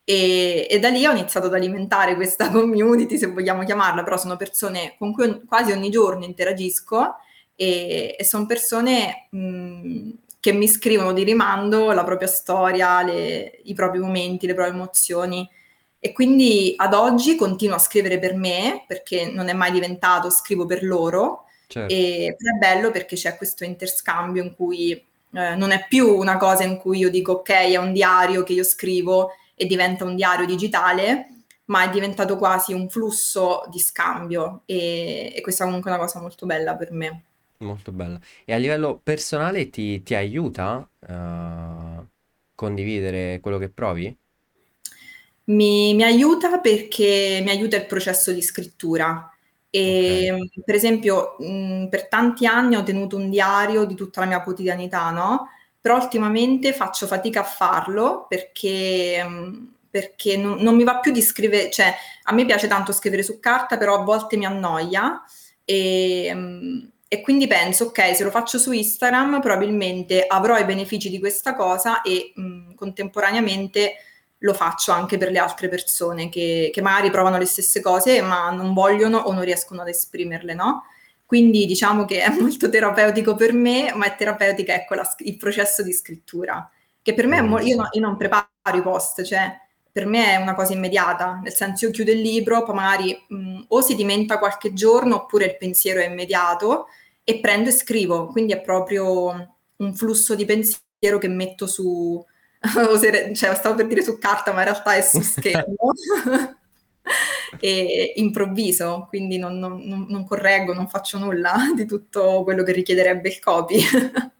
E, 0.05 0.67
e, 0.69 0.79
da 0.79 0.89
lì 0.89 1.05
ho 1.05 1.11
iniziato 1.11 1.47
ad 1.47 1.53
alimentare 1.53 2.15
questa 2.15 2.49
community, 2.51 3.17
se 3.17 3.27
vogliamo 3.27 3.63
chiamarla, 3.63 4.03
però 4.03 4.17
sono 4.17 4.35
persone 4.35 4.95
con 4.97 5.13
cui 5.13 5.41
quasi 5.47 5.71
ogni 5.71 5.89
giorno 5.89 6.25
interagisco 6.25 7.15
e, 7.55 8.15
e 8.17 8.23
sono 8.23 8.45
persone 8.45 9.27
mh, 9.29 10.09
che 10.39 10.51
mi 10.51 10.67
scrivono 10.67 11.13
di 11.13 11.23
rimando 11.23 11.91
la 11.91 12.03
propria 12.03 12.27
storia, 12.27 13.01
le, 13.01 13.61
i 13.63 13.73
propri 13.73 13.99
momenti, 13.99 14.45
le 14.45 14.53
proprie 14.53 14.75
emozioni 14.75 15.49
e 16.05 16.11
quindi 16.11 16.73
ad 16.75 16.93
oggi 16.93 17.37
continuo 17.37 17.77
a 17.77 17.79
scrivere 17.79 18.19
per 18.19 18.35
me, 18.35 18.83
perché 18.85 19.31
non 19.31 19.47
è 19.47 19.53
mai 19.53 19.71
diventato 19.71 20.29
scrivo 20.29 20.65
per 20.65 20.83
loro, 20.83 21.45
certo. 21.65 21.93
e 21.93 22.35
è 22.37 22.57
bello 22.59 22.91
perché 22.91 23.15
c'è 23.15 23.37
questo 23.37 23.63
interscambio 23.63 24.43
in 24.43 24.53
cui 24.53 24.91
eh, 24.91 25.55
non 25.55 25.71
è 25.71 25.85
più 25.87 26.13
una 26.13 26.35
cosa 26.35 26.65
in 26.65 26.75
cui 26.75 26.97
io 26.97 27.09
dico 27.09 27.31
ok, 27.31 27.49
è 27.51 27.77
un 27.77 27.93
diario 27.93 28.43
che 28.43 28.51
io 28.51 28.65
scrivo 28.65 29.29
e 29.63 29.65
diventa 29.65 30.03
un 30.03 30.15
diario 30.15 30.45
digitale, 30.45 31.29
ma 31.65 31.83
è 31.83 31.89
diventato 31.89 32.37
quasi 32.37 32.73
un 32.73 32.89
flusso 32.89 33.63
di 33.69 33.79
scambio 33.79 34.63
e, 34.65 35.33
e 35.35 35.41
questa 35.41 35.63
è 35.63 35.65
comunque 35.65 35.89
una 35.89 35.99
cosa 35.99 36.19
molto 36.19 36.45
bella 36.45 36.75
per 36.75 36.91
me. 36.91 37.23
Molto 37.57 37.91
bella. 37.91 38.19
E 38.43 38.53
a 38.53 38.57
livello 38.57 38.99
personale 39.01 39.69
ti, 39.69 40.03
ti 40.03 40.15
aiuta 40.15 40.87
a 41.07 41.99
uh, 41.99 42.05
condividere 42.53 43.39
quello 43.39 43.57
che 43.57 43.69
provi? 43.69 44.15
Mi, 45.45 45.93
mi 45.93 46.03
aiuta 46.03 46.59
perché 46.59 47.41
mi 47.43 47.49
aiuta 47.49 47.77
il 47.77 47.85
processo 47.85 48.33
di 48.33 48.41
scrittura. 48.41 49.29
E, 49.69 50.31
okay. 50.31 50.63
per 50.65 50.75
esempio, 50.75 51.35
mh, 51.39 51.87
per 51.87 52.07
tanti 52.07 52.45
anni 52.45 52.75
ho 52.75 52.83
tenuto 52.83 53.15
un 53.15 53.29
diario 53.29 53.85
di 53.85 53.95
tutta 53.95 54.19
la 54.19 54.27
mia 54.27 54.41
quotidianità, 54.41 55.09
no? 55.11 55.47
Però 55.83 55.97
ultimamente 55.97 56.71
faccio 56.71 57.07
fatica 57.07 57.41
a 57.41 57.43
farlo 57.43 58.25
perché, 58.29 59.21
mh, 59.21 59.73
perché 59.89 60.37
non, 60.37 60.59
non, 60.59 60.77
mi 60.77 60.85
va 60.85 60.99
più 60.99 61.11
di 61.11 61.21
scrivere, 61.21 61.69
cioè 61.69 61.93
a 62.23 62.33
me 62.33 62.45
piace 62.45 62.67
tanto 62.67 62.93
scrivere 62.93 63.21
su 63.21 63.41
carta, 63.41 63.77
però 63.77 63.99
a 63.99 64.03
volte 64.03 64.37
mi 64.37 64.45
annoia 64.45 65.21
e, 65.65 66.33
mh, 66.33 66.91
e 67.09 67.19
quindi 67.19 67.47
penso, 67.47 67.87
ok, 67.87 68.15
se 68.15 68.23
lo 68.23 68.29
faccio 68.29 68.57
su 68.57 68.71
Instagram 68.71 69.41
probabilmente 69.41 70.25
avrò 70.25 70.57
i 70.57 70.63
benefici 70.63 71.09
di 71.09 71.19
questa 71.19 71.53
cosa 71.53 72.01
e 72.01 72.31
contemporaneamente 72.75 73.95
lo 74.37 74.53
faccio 74.53 74.93
anche 74.93 75.17
per 75.17 75.31
le 75.31 75.39
altre 75.39 75.67
persone 75.67 76.29
che, 76.29 76.69
che, 76.73 76.81
magari 76.81 77.09
provano 77.11 77.37
le 77.37 77.45
stesse 77.45 77.81
cose 77.81 78.21
ma 78.21 78.51
non 78.51 78.73
vogliono 78.73 79.17
o 79.17 79.33
non 79.33 79.43
riescono 79.43 79.81
ad 79.81 79.89
esprimerle, 79.89 80.53
no? 80.53 80.85
Quindi 81.33 81.65
diciamo 81.65 82.05
che 82.05 82.21
è 82.21 82.29
molto 82.39 82.69
terapeutico 82.69 83.33
per 83.33 83.53
me, 83.53 83.91
ma 83.95 84.05
è 84.05 84.15
terapeutica 84.15 84.75
ecco 84.75 84.93
la, 84.93 85.15
il 85.17 85.35
processo 85.35 85.81
di 85.81 85.91
scrittura, 85.91 86.69
che 87.01 87.15
per 87.15 87.25
me 87.25 87.37
è 87.37 87.41
mo- 87.41 87.59
io, 87.59 87.75
no, 87.75 87.87
io 87.91 88.01
non 88.01 88.17
preparo 88.17 88.47
i 88.71 88.83
post, 88.83 89.23
cioè 89.23 89.51
per 89.91 90.05
me 90.05 90.33
è 90.33 90.35
una 90.35 90.53
cosa 90.53 90.73
immediata, 90.73 91.39
nel 91.41 91.51
senso 91.51 91.85
io 91.85 91.91
chiudo 91.91 92.11
il 92.11 92.21
libro, 92.21 92.63
poi 92.63 92.75
magari 92.75 93.25
mh, 93.29 93.61
o 93.69 93.81
si 93.81 93.95
dimenta 93.95 94.37
qualche 94.37 94.73
giorno 94.73 95.15
oppure 95.15 95.45
il 95.45 95.57
pensiero 95.57 96.01
è 96.01 96.05
immediato 96.05 96.85
e 97.23 97.39
prendo 97.39 97.69
e 97.69 97.71
scrivo, 97.71 98.27
quindi 98.27 98.53
è 98.53 98.61
proprio 98.61 99.55
un 99.75 99.95
flusso 99.95 100.35
di 100.35 100.45
pensiero 100.45 101.17
che 101.17 101.29
metto 101.29 101.65
su, 101.65 102.23
cioè, 103.33 103.55
stavo 103.55 103.73
per 103.73 103.87
dire 103.87 104.03
su 104.03 104.19
carta, 104.19 104.51
ma 104.53 104.59
in 104.59 104.65
realtà 104.65 104.93
è 104.93 105.01
su 105.01 105.17
schermo. 105.19 105.93
E 107.59 108.13
improvviso, 108.17 109.05
quindi 109.09 109.37
non, 109.37 109.57
non, 109.59 110.05
non, 110.07 110.25
correggo, 110.25 110.73
non 110.73 110.87
faccio 110.87 111.17
nulla 111.17 111.55
di 111.75 111.85
tutto 111.85 112.43
quello 112.43 112.63
che 112.63 112.71
richiederebbe 112.71 113.29
il 113.29 113.39
copy. 113.39 113.79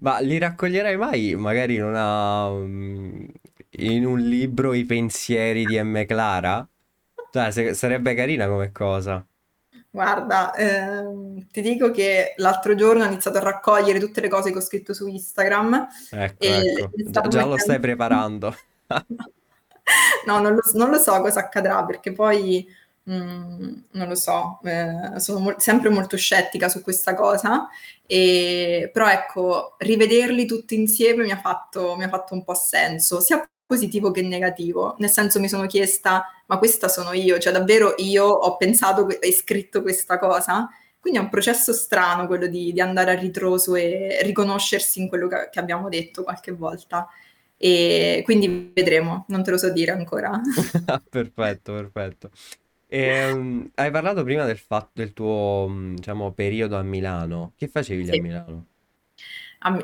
Ma 0.00 0.18
li 0.18 0.38
raccoglierai 0.38 0.96
mai, 0.96 1.34
magari 1.34 1.76
in, 1.76 1.84
una, 1.84 2.48
in 2.48 4.04
un 4.04 4.18
libro 4.20 4.74
i 4.74 4.84
pensieri 4.84 5.64
di 5.64 5.80
M. 5.80 6.04
Clara? 6.04 6.66
Cioè, 7.30 7.72
sarebbe 7.72 8.14
carina 8.14 8.46
come 8.46 8.70
cosa. 8.70 9.24
Guarda, 9.94 10.52
ehm, 10.54 11.46
ti 11.52 11.60
dico 11.60 11.92
che 11.92 12.34
l'altro 12.38 12.74
giorno 12.74 13.04
ho 13.04 13.06
iniziato 13.06 13.38
a 13.38 13.42
raccogliere 13.42 14.00
tutte 14.00 14.20
le 14.20 14.28
cose 14.28 14.50
che 14.50 14.58
ho 14.58 14.60
scritto 14.60 14.92
su 14.92 15.06
Instagram. 15.06 15.86
Ecco, 16.10 16.44
ecco. 16.44 16.90
Già, 16.96 17.20
già 17.28 17.44
lo 17.44 17.56
stai 17.56 17.78
preparando. 17.78 18.54
no, 20.26 20.38
non 20.40 20.54
lo, 20.54 20.62
non 20.74 20.90
lo, 20.90 20.98
so 20.98 21.20
cosa 21.20 21.40
accadrà 21.40 21.84
perché 21.84 22.12
poi 22.12 22.66
mh, 23.04 23.14
mm, 23.14 23.72
non 23.92 24.08
lo 24.08 24.14
so, 24.14 24.60
eh, 24.64 25.18
sono 25.20 25.38
mo- 25.40 25.54
sempre 25.58 25.90
molto 25.90 26.16
scettica 26.16 26.68
su 26.68 26.82
questa 26.82 27.14
cosa. 27.14 27.68
E, 28.06 28.90
però 28.92 29.08
ecco, 29.08 29.76
rivederli 29.78 30.46
tutti 30.46 30.74
insieme 30.74 31.24
mi 31.24 31.30
ha 31.30 31.40
fatto, 31.40 31.96
mi 31.96 32.04
ha 32.04 32.08
fatto 32.08 32.34
un 32.34 32.44
po' 32.44 32.54
senso, 32.54 33.20
sia 33.20 33.46
positivo 33.66 34.10
che 34.10 34.22
negativo, 34.22 34.94
nel 34.98 35.10
senso 35.10 35.40
mi 35.40 35.48
sono 35.48 35.66
chiesta, 35.66 36.26
ma 36.46 36.58
questa 36.58 36.88
sono 36.88 37.12
io, 37.12 37.38
cioè 37.38 37.52
davvero 37.52 37.94
io 37.98 38.26
ho 38.26 38.56
pensato 38.56 39.08
e 39.20 39.32
scritto 39.32 39.82
questa 39.82 40.18
cosa? 40.18 40.68
Quindi 41.00 41.18
è 41.20 41.22
un 41.22 41.30
processo 41.30 41.72
strano 41.72 42.26
quello 42.26 42.46
di, 42.46 42.72
di 42.72 42.80
andare 42.80 43.10
a 43.12 43.18
ritroso 43.18 43.74
e 43.74 44.20
riconoscersi 44.22 45.00
in 45.00 45.08
quello 45.08 45.28
che, 45.28 45.48
che, 45.50 45.58
abbiamo 45.60 45.88
detto 45.90 46.22
qualche 46.22 46.52
volta. 46.52 47.06
E 47.56 48.22
quindi 48.24 48.72
vedremo, 48.74 49.24
non 49.28 49.42
te 49.42 49.50
lo 49.52 49.56
so 49.56 49.70
dire 49.70 49.92
ancora. 49.92 50.40
perfetto, 51.08 51.72
perfetto. 51.72 52.30
E, 52.86 53.32
um, 53.32 53.70
hai 53.74 53.90
parlato 53.90 54.22
prima 54.22 54.44
del, 54.44 54.58
fatto, 54.58 54.90
del 54.94 55.12
tuo 55.12 55.72
diciamo, 55.94 56.32
periodo 56.32 56.76
a 56.76 56.82
Milano. 56.82 57.52
Che 57.56 57.68
facevi 57.68 58.04
sì. 58.04 58.18
a 58.18 58.22
Milano? 58.22 58.66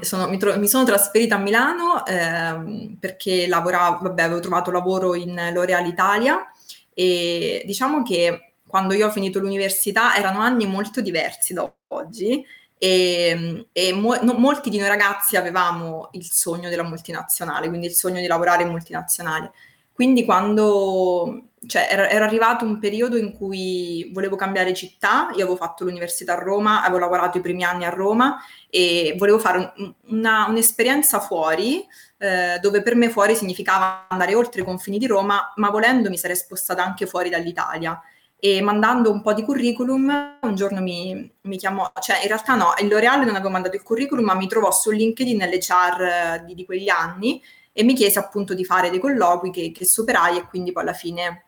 sono, 0.00 0.28
mi, 0.28 0.36
tro- 0.36 0.58
mi, 0.58 0.68
sono 0.68 0.84
trasferita 0.84 1.36
a 1.36 1.38
Milano 1.38 2.04
ehm, 2.04 2.96
perché 3.00 3.46
lavoravo, 3.46 3.98
vabbè, 4.02 4.22
avevo 4.22 4.40
trovato 4.40 4.70
lavoro 4.70 5.14
in 5.14 5.50
L'Oreal 5.52 5.86
Italia 5.86 6.52
e 6.92 7.62
diciamo 7.64 8.02
che 8.02 8.52
quando 8.66 8.94
io 8.94 9.06
ho 9.06 9.10
finito 9.10 9.38
l'università 9.38 10.16
erano 10.16 10.40
anni 10.40 10.66
molto 10.66 11.00
diversi 11.00 11.54
da 11.54 11.72
oggi 11.88 12.44
e, 12.82 13.66
e 13.72 13.92
mo- 13.92 14.22
no, 14.22 14.32
molti 14.32 14.70
di 14.70 14.78
noi 14.78 14.88
ragazzi 14.88 15.36
avevamo 15.36 16.08
il 16.12 16.24
sogno 16.30 16.70
della 16.70 16.82
multinazionale, 16.82 17.68
quindi 17.68 17.88
il 17.88 17.92
sogno 17.92 18.20
di 18.20 18.26
lavorare 18.26 18.62
in 18.62 18.70
multinazionale. 18.70 19.52
Quindi 19.92 20.24
quando 20.24 21.50
cioè 21.66 21.88
era, 21.90 22.08
era, 22.08 22.24
arrivato 22.24 22.64
un 22.64 22.78
periodo 22.78 23.18
in 23.18 23.32
cui 23.32 24.10
volevo 24.14 24.34
cambiare 24.34 24.72
città, 24.72 25.28
io 25.32 25.42
avevo 25.42 25.56
fatto 25.56 25.84
l'università 25.84 26.32
a 26.32 26.42
Roma, 26.42 26.82
avevo 26.82 27.00
lavorato 27.00 27.36
i 27.36 27.42
primi 27.42 27.64
anni 27.64 27.84
a 27.84 27.90
Roma 27.90 28.42
e 28.70 29.14
volevo 29.18 29.38
fare 29.38 29.58
un, 29.76 29.94
una, 30.06 30.46
un'esperienza 30.48 31.20
fuori, 31.20 31.86
eh, 32.16 32.58
dove 32.62 32.80
per 32.80 32.94
me 32.94 33.10
fuori 33.10 33.34
significava 33.34 34.06
andare 34.08 34.34
oltre 34.34 34.62
i 34.62 34.64
confini 34.64 34.96
di 34.96 35.06
Roma, 35.06 35.52
ma 35.56 35.68
volendo 35.68 36.08
mi 36.08 36.16
sarei 36.16 36.36
spostata 36.36 36.82
anche 36.82 37.04
fuori 37.04 37.28
dall'Italia. 37.28 38.00
E 38.42 38.62
mandando 38.62 39.10
un 39.10 39.20
po' 39.20 39.34
di 39.34 39.42
curriculum, 39.42 40.38
un 40.40 40.54
giorno 40.54 40.80
mi, 40.80 41.30
mi 41.42 41.56
chiamò, 41.58 41.92
cioè 42.00 42.22
in 42.22 42.28
realtà 42.28 42.54
no, 42.54 42.72
il 42.80 42.88
L'Oreal 42.88 43.24
non 43.26 43.34
avevo 43.34 43.50
mandato 43.50 43.76
il 43.76 43.82
curriculum, 43.82 44.24
ma 44.24 44.34
mi 44.34 44.48
trovò 44.48 44.72
su 44.72 44.90
LinkedIn 44.90 45.36
nelle 45.36 45.58
char 45.60 46.42
di, 46.44 46.54
di 46.54 46.64
quegli 46.64 46.88
anni 46.88 47.42
e 47.72 47.84
mi 47.84 47.94
chiese 47.94 48.18
appunto 48.18 48.54
di 48.54 48.64
fare 48.64 48.88
dei 48.88 48.98
colloqui 48.98 49.50
che, 49.50 49.72
che 49.72 49.84
superai 49.84 50.38
e 50.38 50.46
quindi 50.46 50.72
poi 50.72 50.82
alla 50.82 50.94
fine 50.94 51.44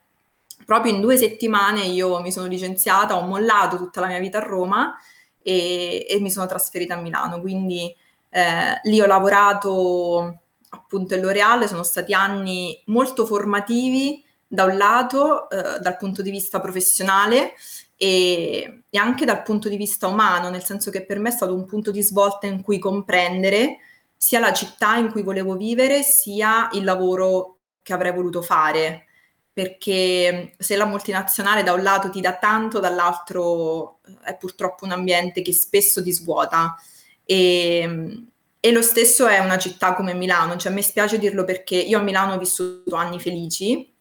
proprio 0.64 0.92
in 0.92 1.00
due 1.00 1.16
settimane 1.16 1.82
io 1.82 2.20
mi 2.20 2.30
sono 2.30 2.46
licenziata, 2.46 3.16
ho 3.16 3.26
mollato 3.26 3.76
tutta 3.76 4.00
la 4.00 4.06
mia 4.06 4.18
vita 4.18 4.38
a 4.38 4.42
Roma 4.42 4.94
e, 5.42 6.06
e 6.08 6.20
mi 6.20 6.30
sono 6.30 6.46
trasferita 6.46 6.94
a 6.94 7.00
Milano. 7.00 7.40
Quindi 7.40 7.94
eh, 8.28 8.80
lì 8.84 9.00
ho 9.00 9.06
lavorato 9.06 10.40
appunto 10.68 11.14
in 11.14 11.20
L'Oreal, 11.20 11.66
sono 11.68 11.82
stati 11.82 12.14
anni 12.14 12.80
molto 12.86 13.26
formativi 13.26 14.24
da 14.52 14.64
un 14.64 14.76
lato 14.76 15.48
eh, 15.48 15.78
dal 15.80 15.96
punto 15.96 16.20
di 16.20 16.30
vista 16.30 16.60
professionale 16.60 17.54
e, 17.96 18.82
e, 18.90 18.98
anche 18.98 19.24
dal 19.24 19.42
punto 19.42 19.70
di 19.70 19.78
vista 19.78 20.08
umano, 20.08 20.50
nel 20.50 20.62
senso 20.62 20.90
che 20.90 21.06
per 21.06 21.18
me 21.18 21.30
è 21.30 21.32
stato 21.32 21.54
un 21.54 21.64
punto 21.64 21.90
di 21.90 22.02
svolta 22.02 22.46
in 22.46 22.60
cui 22.60 22.78
comprendere 22.78 23.78
sia 24.14 24.40
la 24.40 24.52
città 24.52 24.96
in 24.96 25.10
cui 25.10 25.22
volevo 25.22 25.56
vivere, 25.56 26.02
sia 26.02 26.68
il 26.72 26.84
lavoro 26.84 27.60
che 27.80 27.94
avrei 27.94 28.12
voluto 28.12 28.42
fare 28.42 29.06
perché 29.50 30.54
se 30.58 30.76
la 30.76 30.84
multinazionale 30.84 31.62
da 31.62 31.72
un 31.72 31.82
lato 31.82 32.10
ti 32.10 32.20
dà 32.20 32.36
tanto, 32.36 32.78
dall'altro 32.78 34.00
eh, 34.06 34.32
è 34.32 34.36
purtroppo 34.36 34.84
un 34.84 34.92
ambiente 34.92 35.40
che 35.40 35.52
spesso 35.54 36.02
ti 36.02 36.12
svuota. 36.12 36.76
E, 37.24 38.26
e 38.60 38.70
lo 38.70 38.82
stesso 38.82 39.26
è 39.26 39.38
una 39.38 39.58
città 39.58 39.94
come 39.94 40.12
Milano, 40.12 40.56
cioè 40.56 40.72
me 40.72 40.82
spiace 40.82 41.18
dirlo 41.18 41.44
perché 41.44 41.76
io 41.76 41.98
a 41.98 42.02
Milano 42.02 42.34
ho 42.34 42.38
vissuto 42.38 42.96
anni 42.96 43.18
felici, 43.18 43.91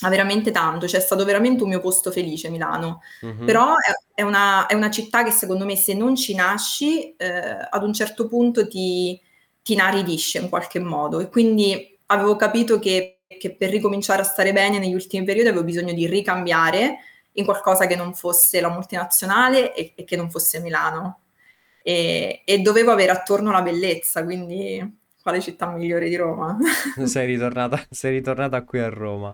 ma 0.00 0.08
veramente 0.08 0.50
tanto, 0.50 0.88
cioè 0.88 1.00
è 1.00 1.02
stato 1.02 1.24
veramente 1.24 1.62
un 1.62 1.68
mio 1.68 1.80
posto 1.80 2.10
felice 2.10 2.48
Milano, 2.48 3.02
mm-hmm. 3.24 3.44
però 3.44 3.74
è, 3.74 4.20
è, 4.20 4.22
una, 4.22 4.66
è, 4.66 4.74
una, 4.74 4.90
città 4.90 5.22
che 5.22 5.30
secondo 5.30 5.64
me 5.64 5.76
se 5.76 5.94
non 5.94 6.16
ci 6.16 6.34
nasci 6.34 7.14
eh, 7.16 7.68
ad 7.68 7.82
un 7.82 7.92
certo 7.92 8.26
punto 8.28 8.66
ti, 8.66 9.20
ti 9.62 9.74
inaridisce 9.74 10.38
in 10.38 10.48
qualche 10.48 10.78
modo 10.78 11.20
e 11.20 11.28
quindi 11.28 11.98
avevo 12.06 12.36
capito 12.36 12.78
che 12.78 13.20
che 13.38 13.54
per 13.54 13.70
ricominciare 13.70 14.22
a 14.22 14.24
stare 14.24 14.52
bene 14.52 14.78
negli 14.78 14.94
ultimi 14.94 15.24
periodi 15.24 15.48
avevo 15.48 15.64
bisogno 15.64 15.92
di 15.92 16.06
ricambiare 16.06 16.98
in 17.34 17.44
qualcosa 17.44 17.86
che 17.86 17.94
non 17.94 18.14
fosse 18.14 18.60
la 18.60 18.70
multinazionale 18.70 19.74
e, 19.74 19.92
e 19.94 20.04
che 20.04 20.16
non 20.16 20.30
fosse 20.30 20.60
Milano. 20.60 21.20
E, 21.82 22.42
e, 22.44 22.58
dovevo 22.58 22.90
avere 22.90 23.12
attorno 23.12 23.52
la 23.52 23.62
bellezza, 23.62 24.24
quindi 24.24 24.98
quale 25.22 25.40
città 25.40 25.70
migliore 25.70 26.08
di 26.08 26.16
Roma? 26.16 26.58
sei, 27.06 27.26
ritornata, 27.26 27.80
sei 27.88 28.12
ritornata 28.12 28.62
qui 28.62 28.80
a 28.80 28.88
Roma. 28.88 29.32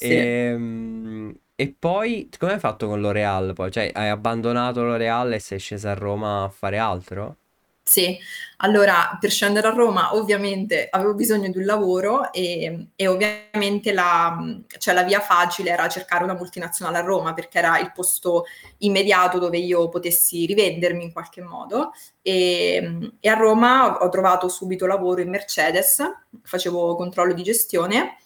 Sì. 0.00 0.12
E, 0.12 0.16
ehm, 0.16 1.34
e 1.54 1.76
poi 1.78 2.30
come 2.38 2.54
hai 2.54 2.58
fatto 2.58 2.86
con 2.86 3.02
L'Oreal? 3.02 3.52
Poi? 3.52 3.70
Cioè, 3.70 3.90
hai 3.92 4.08
abbandonato 4.08 4.82
L'Oreal 4.82 5.34
e 5.34 5.38
sei 5.38 5.58
scesa 5.58 5.90
a 5.90 5.94
Roma 5.94 6.44
a 6.44 6.48
fare 6.48 6.78
altro? 6.78 7.36
Sì, 7.82 8.16
allora 8.58 9.18
per 9.20 9.30
scendere 9.30 9.66
a 9.66 9.72
Roma 9.72 10.14
ovviamente 10.14 10.86
avevo 10.88 11.14
bisogno 11.14 11.50
di 11.50 11.58
un 11.58 11.64
lavoro 11.64 12.32
e, 12.32 12.86
e 12.94 13.06
ovviamente 13.08 13.92
la, 13.92 14.38
cioè, 14.78 14.94
la, 14.94 15.02
via 15.02 15.20
facile 15.20 15.70
era 15.70 15.88
cercare 15.88 16.22
una 16.24 16.34
multinazionale 16.34 16.98
a 16.98 17.02
Roma 17.02 17.34
perché 17.34 17.58
era 17.58 17.78
il 17.80 17.90
posto 17.92 18.44
immediato 18.78 19.38
dove 19.38 19.58
io 19.58 19.88
potessi 19.88 20.46
rivendermi 20.46 21.02
in 21.02 21.12
qualche 21.12 21.42
modo 21.42 21.90
e, 22.22 23.12
e 23.18 23.28
a 23.28 23.34
Roma 23.34 23.98
ho 23.98 24.08
trovato 24.08 24.48
subito 24.48 24.86
lavoro 24.86 25.20
in 25.20 25.30
Mercedes, 25.30 26.00
facevo 26.42 26.94
controllo 26.94 27.34
di 27.34 27.42
gestione 27.42 28.18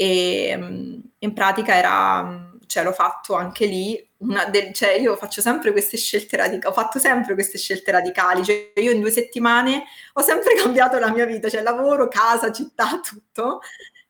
e 0.00 1.02
in 1.18 1.32
pratica 1.34 1.74
era 1.74 2.48
cioè 2.64 2.84
l'ho 2.84 2.92
fatto 2.92 3.34
anche 3.34 3.66
lì, 3.66 4.08
del, 4.16 4.72
cioè 4.72 4.92
io 4.92 5.16
faccio 5.16 5.40
sempre 5.40 5.72
queste 5.72 5.96
scelte 5.96 6.36
radicali, 6.36 6.66
ho 6.66 6.72
fatto 6.72 7.00
sempre 7.00 7.34
queste 7.34 7.58
scelte 7.58 7.90
radicali, 7.90 8.44
cioè 8.44 8.72
io 8.76 8.92
in 8.92 9.00
due 9.00 9.10
settimane 9.10 9.82
ho 10.12 10.20
sempre 10.22 10.54
cambiato 10.62 10.98
la 11.00 11.10
mia 11.12 11.26
vita, 11.26 11.50
cioè 11.50 11.62
lavoro, 11.62 12.06
casa, 12.06 12.52
città, 12.52 13.00
tutto. 13.02 13.60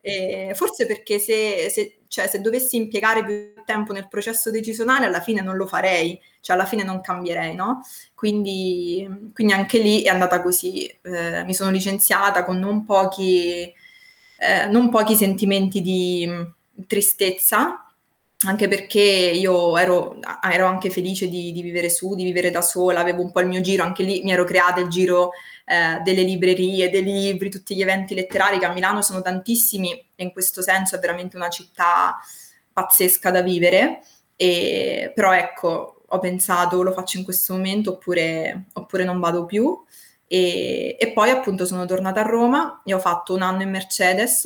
E 0.03 0.53
forse 0.55 0.87
perché 0.87 1.19
se, 1.19 1.71
se, 1.71 2.01
cioè, 2.07 2.27
se, 2.27 2.41
dovessi 2.43 2.77
impiegare 2.77 3.25
più 3.25 3.65
tempo 3.65 3.95
nel 3.95 4.09
processo 4.09 4.51
decisionale, 4.51 5.07
alla 5.07 5.21
fine 5.21 5.41
non 5.41 5.57
lo 5.57 5.67
farei, 5.67 6.21
cioè 6.41 6.57
alla 6.57 6.67
fine 6.67 6.83
non 6.83 7.01
cambierei, 7.01 7.55
no? 7.55 7.81
Quindi, 8.15 9.09
quindi 9.33 9.55
anche 9.55 9.79
lì 9.79 10.03
è 10.03 10.09
andata 10.11 10.43
così. 10.43 10.87
Eh, 11.03 11.45
mi 11.45 11.55
sono 11.55 11.71
licenziata 11.71 12.45
con 12.45 12.59
non 12.59 12.85
pochi, 12.85 13.73
eh, 14.41 14.67
non 14.67 14.89
pochi 14.89 15.15
sentimenti 15.15 15.83
di 15.83 16.27
tristezza, 16.87 17.85
anche 18.47 18.69
perché 18.69 19.01
io 19.01 19.77
ero, 19.77 20.17
ero 20.43 20.65
anche 20.65 20.89
felice 20.89 21.29
di, 21.29 21.53
di, 21.53 21.61
vivere 21.61 21.91
su, 21.91 22.15
di 22.15 22.25
vivere 22.25 22.51
da 22.51 22.63
sola, 22.63 23.01
avevo 23.01 23.21
un 23.21 23.33
po' 23.33 23.41
il 23.41 23.49
mio 23.49 23.61
giro, 23.61 23.83
anche 23.83 24.03
lì 24.03 24.23
mi 24.23 24.33
ero 24.33 24.45
creata 24.45 24.81
il 24.81 24.89
giro 24.89 25.33
eh, 25.67 26.01
delle 26.03 26.23
librerie, 26.23 26.89
dei 26.89 27.03
libri, 27.03 27.51
tutti 27.51 27.77
gli 27.77 27.83
eventi 27.83 28.15
letterari 28.15 28.59
che 28.59 28.65
a 28.65 28.73
Milano 28.73 29.03
sono 29.03 29.21
tantissimi 29.21 29.93
e 30.15 30.25
in 30.25 30.33
questo 30.33 30.63
senso 30.63 30.97
è 30.97 30.99
veramente 30.99 31.37
una 31.37 31.51
città 31.51 32.17
pazzesca 32.73 33.31
da 33.31 33.43
vivere, 33.43 34.01
e, 34.37 35.13
però 35.15 35.35
ecco, 35.35 36.05
ho 36.07 36.19
pensato 36.19 36.83
lo 36.83 36.93
faccio 36.93 37.19
in 37.19 37.25
questo 37.25 37.53
momento 37.53 37.91
oppure, 37.91 38.69
oppure 38.73 39.05
non 39.05 39.21
vado 39.21 39.45
più 39.45 39.79
e, 40.33 40.97
e 40.97 41.13
poi 41.13 41.31
appunto 41.31 41.67
sono 41.67 41.87
tornata 41.87 42.21
a 42.21 42.23
Roma 42.23 42.83
e 42.85 42.95
ho 42.95 43.01
fatto 43.01 43.35
un 43.35 43.43
anno 43.43 43.63
in 43.63 43.71
Mercedes 43.71 44.45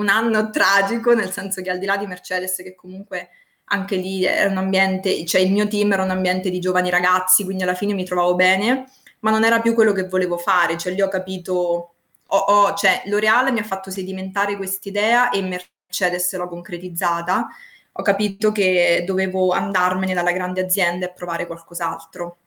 un 0.00 0.08
anno 0.08 0.50
tragico, 0.50 1.14
nel 1.14 1.30
senso 1.30 1.62
che 1.62 1.70
al 1.70 1.78
di 1.78 1.86
là 1.86 1.96
di 1.96 2.06
Mercedes, 2.06 2.56
che 2.56 2.74
comunque 2.74 3.30
anche 3.72 3.96
lì 3.96 4.24
era 4.24 4.50
un 4.50 4.56
ambiente, 4.56 5.24
cioè 5.24 5.40
il 5.40 5.52
mio 5.52 5.68
team 5.68 5.92
era 5.92 6.02
un 6.02 6.10
ambiente 6.10 6.50
di 6.50 6.58
giovani 6.58 6.90
ragazzi, 6.90 7.44
quindi 7.44 7.62
alla 7.62 7.74
fine 7.74 7.92
mi 7.94 8.04
trovavo 8.04 8.34
bene, 8.34 8.86
ma 9.20 9.30
non 9.30 9.44
era 9.44 9.60
più 9.60 9.74
quello 9.74 9.92
che 9.92 10.08
volevo 10.08 10.38
fare, 10.38 10.76
cioè 10.76 10.92
lì 10.92 11.00
ho 11.00 11.08
capito, 11.08 11.94
ho, 12.26 12.36
ho, 12.36 12.74
cioè 12.74 13.02
L'Oreal 13.06 13.52
mi 13.52 13.60
ha 13.60 13.64
fatto 13.64 13.90
sedimentare 13.90 14.56
quest'idea 14.56 15.30
e 15.30 15.42
Mercedes 15.42 16.34
l'ho 16.34 16.48
concretizzata, 16.48 17.46
ho 17.92 18.02
capito 18.02 18.50
che 18.50 19.04
dovevo 19.06 19.52
andarmene 19.52 20.14
dalla 20.14 20.32
grande 20.32 20.62
azienda 20.62 21.06
e 21.06 21.12
provare 21.12 21.46
qualcos'altro. 21.46 22.38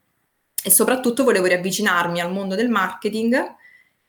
E 0.64 0.72
soprattutto 0.72 1.24
volevo 1.24 1.46
riavvicinarmi 1.46 2.22
al 2.22 2.32
mondo 2.32 2.56
del 2.56 2.70
marketing, 2.70 3.56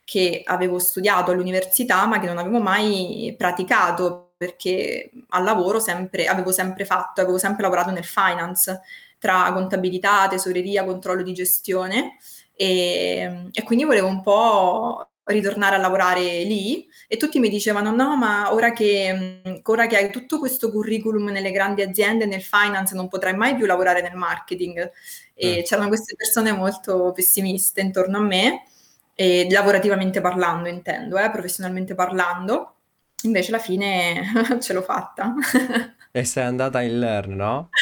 che 0.04 0.42
avevo 0.44 0.78
studiato 0.78 1.30
all'università 1.30 2.06
ma 2.06 2.20
che 2.20 2.26
non 2.26 2.38
avevo 2.38 2.60
mai 2.60 3.34
praticato 3.38 4.34
perché 4.36 5.10
al 5.30 5.42
lavoro 5.42 5.80
sempre, 5.80 6.26
avevo 6.26 6.52
sempre 6.52 6.84
fatto, 6.84 7.20
avevo 7.22 7.38
sempre 7.38 7.62
lavorato 7.62 7.90
nel 7.90 8.04
finance 8.04 8.82
tra 9.18 9.50
contabilità, 9.52 10.28
tesoreria, 10.28 10.84
controllo 10.84 11.22
di 11.22 11.32
gestione. 11.32 12.18
E, 12.54 13.48
e 13.50 13.62
quindi 13.62 13.84
volevo 13.84 14.06
un 14.06 14.22
po' 14.22 15.08
ritornare 15.24 15.76
a 15.76 15.78
lavorare 15.78 16.20
lì 16.44 16.86
e 17.08 17.16
tutti 17.16 17.38
mi 17.38 17.48
dicevano 17.48 17.90
no 17.90 18.16
ma 18.16 18.52
ora 18.52 18.72
che, 18.72 19.40
ora 19.62 19.86
che 19.86 19.96
hai 19.96 20.10
tutto 20.10 20.38
questo 20.38 20.70
curriculum 20.70 21.30
nelle 21.30 21.50
grandi 21.50 21.82
aziende 21.82 22.26
nel 22.26 22.42
finance 22.42 22.94
non 22.94 23.08
potrai 23.08 23.34
mai 23.34 23.54
più 23.56 23.64
lavorare 23.64 24.02
nel 24.02 24.16
marketing 24.16 24.90
e 25.34 25.58
eh. 25.58 25.62
c'erano 25.62 25.88
queste 25.88 26.14
persone 26.14 26.52
molto 26.52 27.12
pessimiste 27.12 27.80
intorno 27.80 28.18
a 28.18 28.22
me 28.22 28.64
e 29.14 29.46
lavorativamente 29.50 30.20
parlando 30.20 30.68
intendo, 30.68 31.16
eh, 31.18 31.30
professionalmente 31.30 31.94
parlando, 31.94 32.74
invece 33.22 33.50
alla 33.50 33.62
fine 33.62 34.24
ce 34.60 34.72
l'ho 34.72 34.82
fatta. 34.82 35.34
e 36.10 36.24
sei 36.24 36.44
andata 36.44 36.82
in 36.82 36.98
learn, 36.98 37.34
no? 37.34 37.68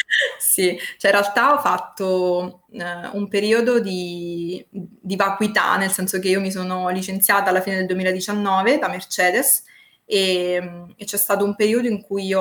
sì, 0.53 0.77
cioè 0.97 1.09
in 1.11 1.17
realtà 1.19 1.53
ho 1.55 1.59
fatto 1.59 2.65
eh, 2.73 3.07
un 3.13 3.27
periodo 3.27 3.79
di, 3.79 4.63
di 4.69 5.15
vacuità, 5.15 5.77
nel 5.77 5.89
senso 5.89 6.19
che 6.19 6.29
io 6.29 6.39
mi 6.39 6.51
sono 6.51 6.89
licenziata 6.89 7.49
alla 7.49 7.59
fine 7.59 7.77
del 7.77 7.87
2019 7.87 8.77
da 8.77 8.87
Mercedes 8.87 9.63
e, 10.05 10.93
e 10.95 11.05
c'è 11.05 11.17
stato 11.17 11.43
un 11.43 11.55
periodo 11.55 11.87
in 11.87 12.03
cui 12.03 12.27
io 12.27 12.39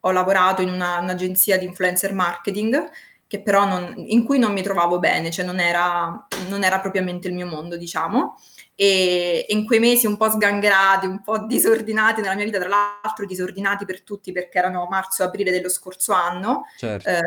ho 0.00 0.10
lavorato 0.10 0.62
in 0.62 0.70
una, 0.70 0.98
un'agenzia 0.98 1.58
di 1.58 1.64
influencer 1.64 2.12
marketing 2.12 2.90
che 3.28 3.40
però 3.40 3.66
non, 3.66 3.94
in 3.96 4.24
cui 4.24 4.40
non 4.40 4.52
mi 4.52 4.62
trovavo 4.62 4.98
bene, 4.98 5.30
cioè 5.30 5.44
non 5.44 5.60
era, 5.60 6.26
non 6.48 6.64
era 6.64 6.80
propriamente 6.80 7.28
il 7.28 7.34
mio 7.34 7.46
mondo, 7.46 7.76
diciamo. 7.76 8.36
E, 8.76 9.46
in 9.50 9.64
quei 9.66 9.78
mesi 9.78 10.06
un 10.06 10.16
po' 10.16 10.28
sgangherati, 10.28 11.06
un 11.06 11.22
po' 11.22 11.46
disordinati 11.46 12.20
nella 12.20 12.34
mia 12.34 12.44
vita, 12.44 12.58
tra 12.58 12.68
l'altro 12.68 13.24
disordinati 13.24 13.84
per 13.84 14.02
tutti 14.02 14.32
perché 14.32 14.58
erano 14.58 14.86
marzo-aprile 14.90 15.52
dello 15.52 15.68
scorso 15.68 16.12
anno, 16.12 16.64
certo. 16.76 17.08
eh, 17.08 17.22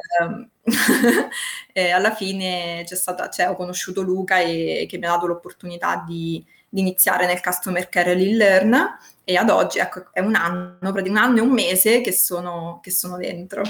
alla 1.92 2.14
fine 2.14 2.84
c'è 2.86 2.96
stata, 2.96 3.30
cioè, 3.30 3.50
ho 3.50 3.56
conosciuto 3.56 4.02
Luca 4.02 4.40
e, 4.40 4.86
che 4.90 4.98
mi 4.98 5.06
ha 5.06 5.12
dato 5.12 5.28
l'opportunità 5.28 6.04
di, 6.06 6.44
di 6.68 6.82
iniziare 6.82 7.26
nel 7.26 7.42
Customer 7.42 7.88
Care 7.88 8.14
Lean 8.14 8.36
Learn 8.36 8.98
e 9.24 9.36
ad 9.36 9.50
oggi 9.50 9.80
ecco, 9.80 10.08
è 10.12 10.20
un 10.20 10.36
anno, 10.36 10.78
un 10.82 11.18
anno 11.18 11.38
e 11.38 11.42
un 11.42 11.52
mese 11.52 12.02
che 12.02 12.12
sono, 12.12 12.80
che 12.82 12.92
sono 12.92 13.18
dentro. 13.18 13.62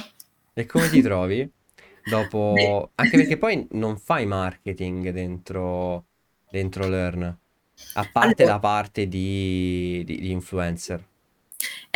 E 0.53 0.65
come 0.65 0.89
ti 0.89 1.01
trovi? 1.01 1.47
Dopo... 2.03 2.91
Anche 2.95 3.17
perché 3.17 3.37
poi 3.37 3.67
non 3.71 3.97
fai 3.97 4.25
marketing 4.25 5.09
dentro, 5.09 6.05
dentro 6.49 6.87
Learn, 6.87 7.37
a 7.93 8.05
parte 8.05 8.43
Allora, 8.43 8.53
la 8.53 8.59
parte 8.59 9.07
di, 9.07 10.03
di- 10.05 10.19
di 10.19 10.31
influencer. 10.31 11.03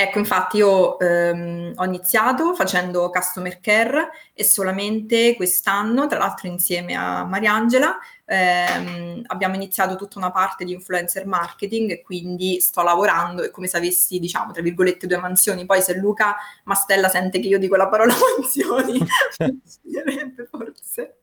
Ecco, 0.02 0.18
infatti 0.18 0.58
io 0.58 0.98
ehm, 0.98 1.74
ho 1.76 1.86
iniziato 1.86 2.56
facendo 2.56 3.12
customer 3.12 3.60
care 3.60 4.10
e 4.34 4.44
solamente 4.44 5.36
quest'anno, 5.36 6.08
tra 6.08 6.18
l'altro 6.18 6.48
insieme 6.48 6.96
a 6.96 7.24
Mariangela, 7.24 8.00
ehm, 8.26 9.22
abbiamo 9.28 9.54
iniziato 9.54 9.96
tutta 9.96 10.18
una 10.18 10.32
parte 10.32 10.66
di 10.66 10.74
influencer 10.74 11.28
marketing 11.28 11.92
e 11.92 12.02
quindi 12.02 12.60
sto 12.62 12.82
lavorando, 12.82 13.44
è 13.44 13.52
come 13.52 13.68
se 13.68 13.78
avessi, 13.78 14.18
diciamo, 14.18 14.52
tra 14.52 14.64
virgolette, 14.64 15.06
due 15.06 15.18
mansioni. 15.18 15.68
Poi 15.68 15.84
se 15.84 15.96
Luca 15.96 16.36
Mastella 16.64 17.08
sente 17.08 17.40
che 17.40 17.48
io 17.48 17.60
dico 17.60 17.76
la 17.76 17.88
parola 17.88 18.16
mansioni, 18.40 18.98
forse, 20.50 21.20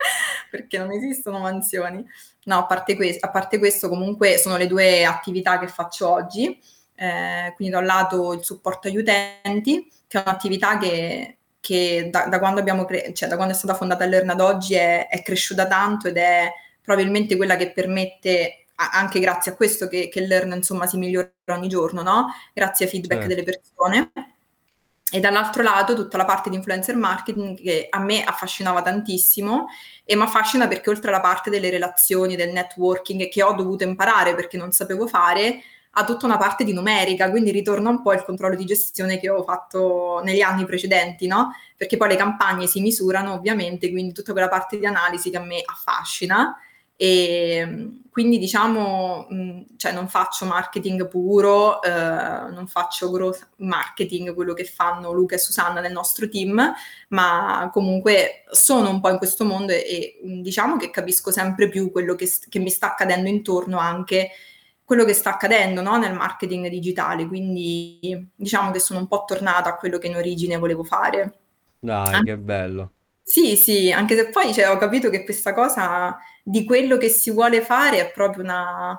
perché 0.52 0.78
non 0.78 0.92
esistono 0.92 1.40
mansioni. 1.40 2.06
No, 2.44 2.58
a 2.58 2.66
parte, 2.66 2.94
que- 2.94 3.16
a 3.18 3.30
parte 3.30 3.58
questo, 3.58 3.88
comunque 3.88 4.38
sono 4.38 4.56
le 4.56 4.68
due 4.68 5.04
attività 5.04 5.58
che 5.58 5.66
faccio 5.66 6.08
oggi 6.08 6.76
eh, 7.00 7.52
quindi 7.54 7.72
da 7.72 7.78
un 7.80 7.86
lato 7.86 8.32
il 8.32 8.44
supporto 8.44 8.88
agli 8.88 8.96
utenti, 8.96 9.88
che 10.08 10.18
è 10.18 10.22
un'attività 10.26 10.78
che, 10.78 11.38
che 11.60 12.08
da, 12.10 12.26
da, 12.26 12.40
quando 12.40 12.58
abbiamo 12.58 12.84
cre- 12.84 13.14
cioè 13.14 13.28
da 13.28 13.36
quando 13.36 13.54
è 13.54 13.56
stata 13.56 13.74
fondata 13.74 14.04
Learn 14.04 14.30
ad 14.30 14.40
oggi 14.40 14.74
è, 14.74 15.06
è, 15.06 15.22
cresciuta 15.22 15.68
tanto 15.68 16.08
ed 16.08 16.16
è 16.16 16.52
probabilmente 16.82 17.36
quella 17.36 17.54
che 17.54 17.70
permette, 17.70 18.66
anche 18.74 19.20
grazie 19.20 19.52
a 19.52 19.54
questo, 19.54 19.86
che, 19.86 20.08
che 20.08 20.26
Learn 20.26 20.52
insomma 20.52 20.86
si 20.88 20.96
migliora 20.96 21.30
ogni 21.50 21.68
giorno, 21.68 22.02
no? 22.02 22.26
Grazie 22.52 22.86
ai 22.86 22.90
feedback 22.90 23.20
certo. 23.20 23.34
delle 23.34 23.44
persone. 23.44 24.10
E 25.10 25.20
dall'altro 25.20 25.62
lato 25.62 25.94
tutta 25.94 26.16
la 26.18 26.24
parte 26.24 26.50
di 26.50 26.56
influencer 26.56 26.96
marketing 26.96 27.58
che 27.58 27.86
a 27.88 27.98
me 28.00 28.24
affascinava 28.24 28.82
tantissimo 28.82 29.68
e 30.04 30.16
mi 30.16 30.22
affascina 30.22 30.68
perché 30.68 30.90
oltre 30.90 31.08
alla 31.08 31.20
parte 31.20 31.48
delle 31.48 31.70
relazioni, 31.70 32.36
del 32.36 32.52
networking 32.52 33.28
che 33.28 33.42
ho 33.42 33.54
dovuto 33.54 33.84
imparare 33.84 34.34
perché 34.34 34.58
non 34.58 34.72
sapevo 34.72 35.06
fare, 35.06 35.62
ha 35.90 36.04
tutta 36.04 36.26
una 36.26 36.36
parte 36.36 36.64
di 36.64 36.72
numerica, 36.72 37.30
quindi 37.30 37.50
ritorna 37.50 37.90
un 37.90 38.02
po' 38.02 38.12
il 38.12 38.22
controllo 38.22 38.56
di 38.56 38.64
gestione 38.64 39.18
che 39.18 39.28
ho 39.28 39.42
fatto 39.42 40.20
negli 40.22 40.40
anni 40.40 40.64
precedenti, 40.64 41.26
no? 41.26 41.52
Perché 41.76 41.96
poi 41.96 42.08
le 42.08 42.16
campagne 42.16 42.66
si 42.66 42.80
misurano 42.80 43.32
ovviamente, 43.32 43.90
quindi 43.90 44.12
tutta 44.12 44.32
quella 44.32 44.48
parte 44.48 44.78
di 44.78 44.86
analisi 44.86 45.30
che 45.30 45.36
a 45.36 45.42
me 45.42 45.62
affascina 45.64 46.56
e 47.00 47.92
quindi 48.10 48.38
diciamo, 48.38 49.28
cioè 49.76 49.92
non 49.92 50.08
faccio 50.08 50.44
marketing 50.46 51.06
puro, 51.06 51.80
eh, 51.80 51.88
non 51.90 52.66
faccio 52.66 53.12
growth 53.12 53.50
marketing, 53.58 54.34
quello 54.34 54.52
che 54.52 54.64
fanno 54.64 55.12
Luca 55.12 55.36
e 55.36 55.38
Susanna 55.38 55.80
nel 55.80 55.92
nostro 55.92 56.28
team, 56.28 56.74
ma 57.10 57.70
comunque 57.72 58.42
sono 58.50 58.90
un 58.90 59.00
po' 59.00 59.10
in 59.10 59.18
questo 59.18 59.44
mondo 59.44 59.70
e, 59.70 59.76
e 59.76 60.18
diciamo 60.42 60.76
che 60.76 60.90
capisco 60.90 61.30
sempre 61.30 61.68
più 61.68 61.92
quello 61.92 62.16
che, 62.16 62.28
che 62.48 62.58
mi 62.58 62.70
sta 62.70 62.88
accadendo 62.88 63.28
intorno 63.28 63.78
anche 63.78 64.30
quello 64.88 65.04
che 65.04 65.12
sta 65.12 65.34
accadendo 65.34 65.82
no? 65.82 65.98
nel 65.98 66.14
marketing 66.14 66.68
digitale, 66.68 67.26
quindi 67.26 68.26
diciamo 68.34 68.70
che 68.70 68.78
sono 68.78 69.00
un 69.00 69.06
po' 69.06 69.24
tornata 69.26 69.68
a 69.68 69.76
quello 69.76 69.98
che 69.98 70.06
in 70.06 70.16
origine 70.16 70.56
volevo 70.56 70.82
fare. 70.82 71.40
Dai, 71.78 72.14
An- 72.14 72.24
che 72.24 72.38
bello. 72.38 72.92
Sì, 73.22 73.54
sì, 73.56 73.92
anche 73.92 74.16
se 74.16 74.30
poi 74.30 74.54
cioè, 74.54 74.70
ho 74.70 74.78
capito 74.78 75.10
che 75.10 75.24
questa 75.24 75.52
cosa 75.52 76.16
di 76.42 76.64
quello 76.64 76.96
che 76.96 77.10
si 77.10 77.30
vuole 77.30 77.60
fare 77.60 77.98
è 78.00 78.10
proprio 78.10 78.44
una... 78.44 78.98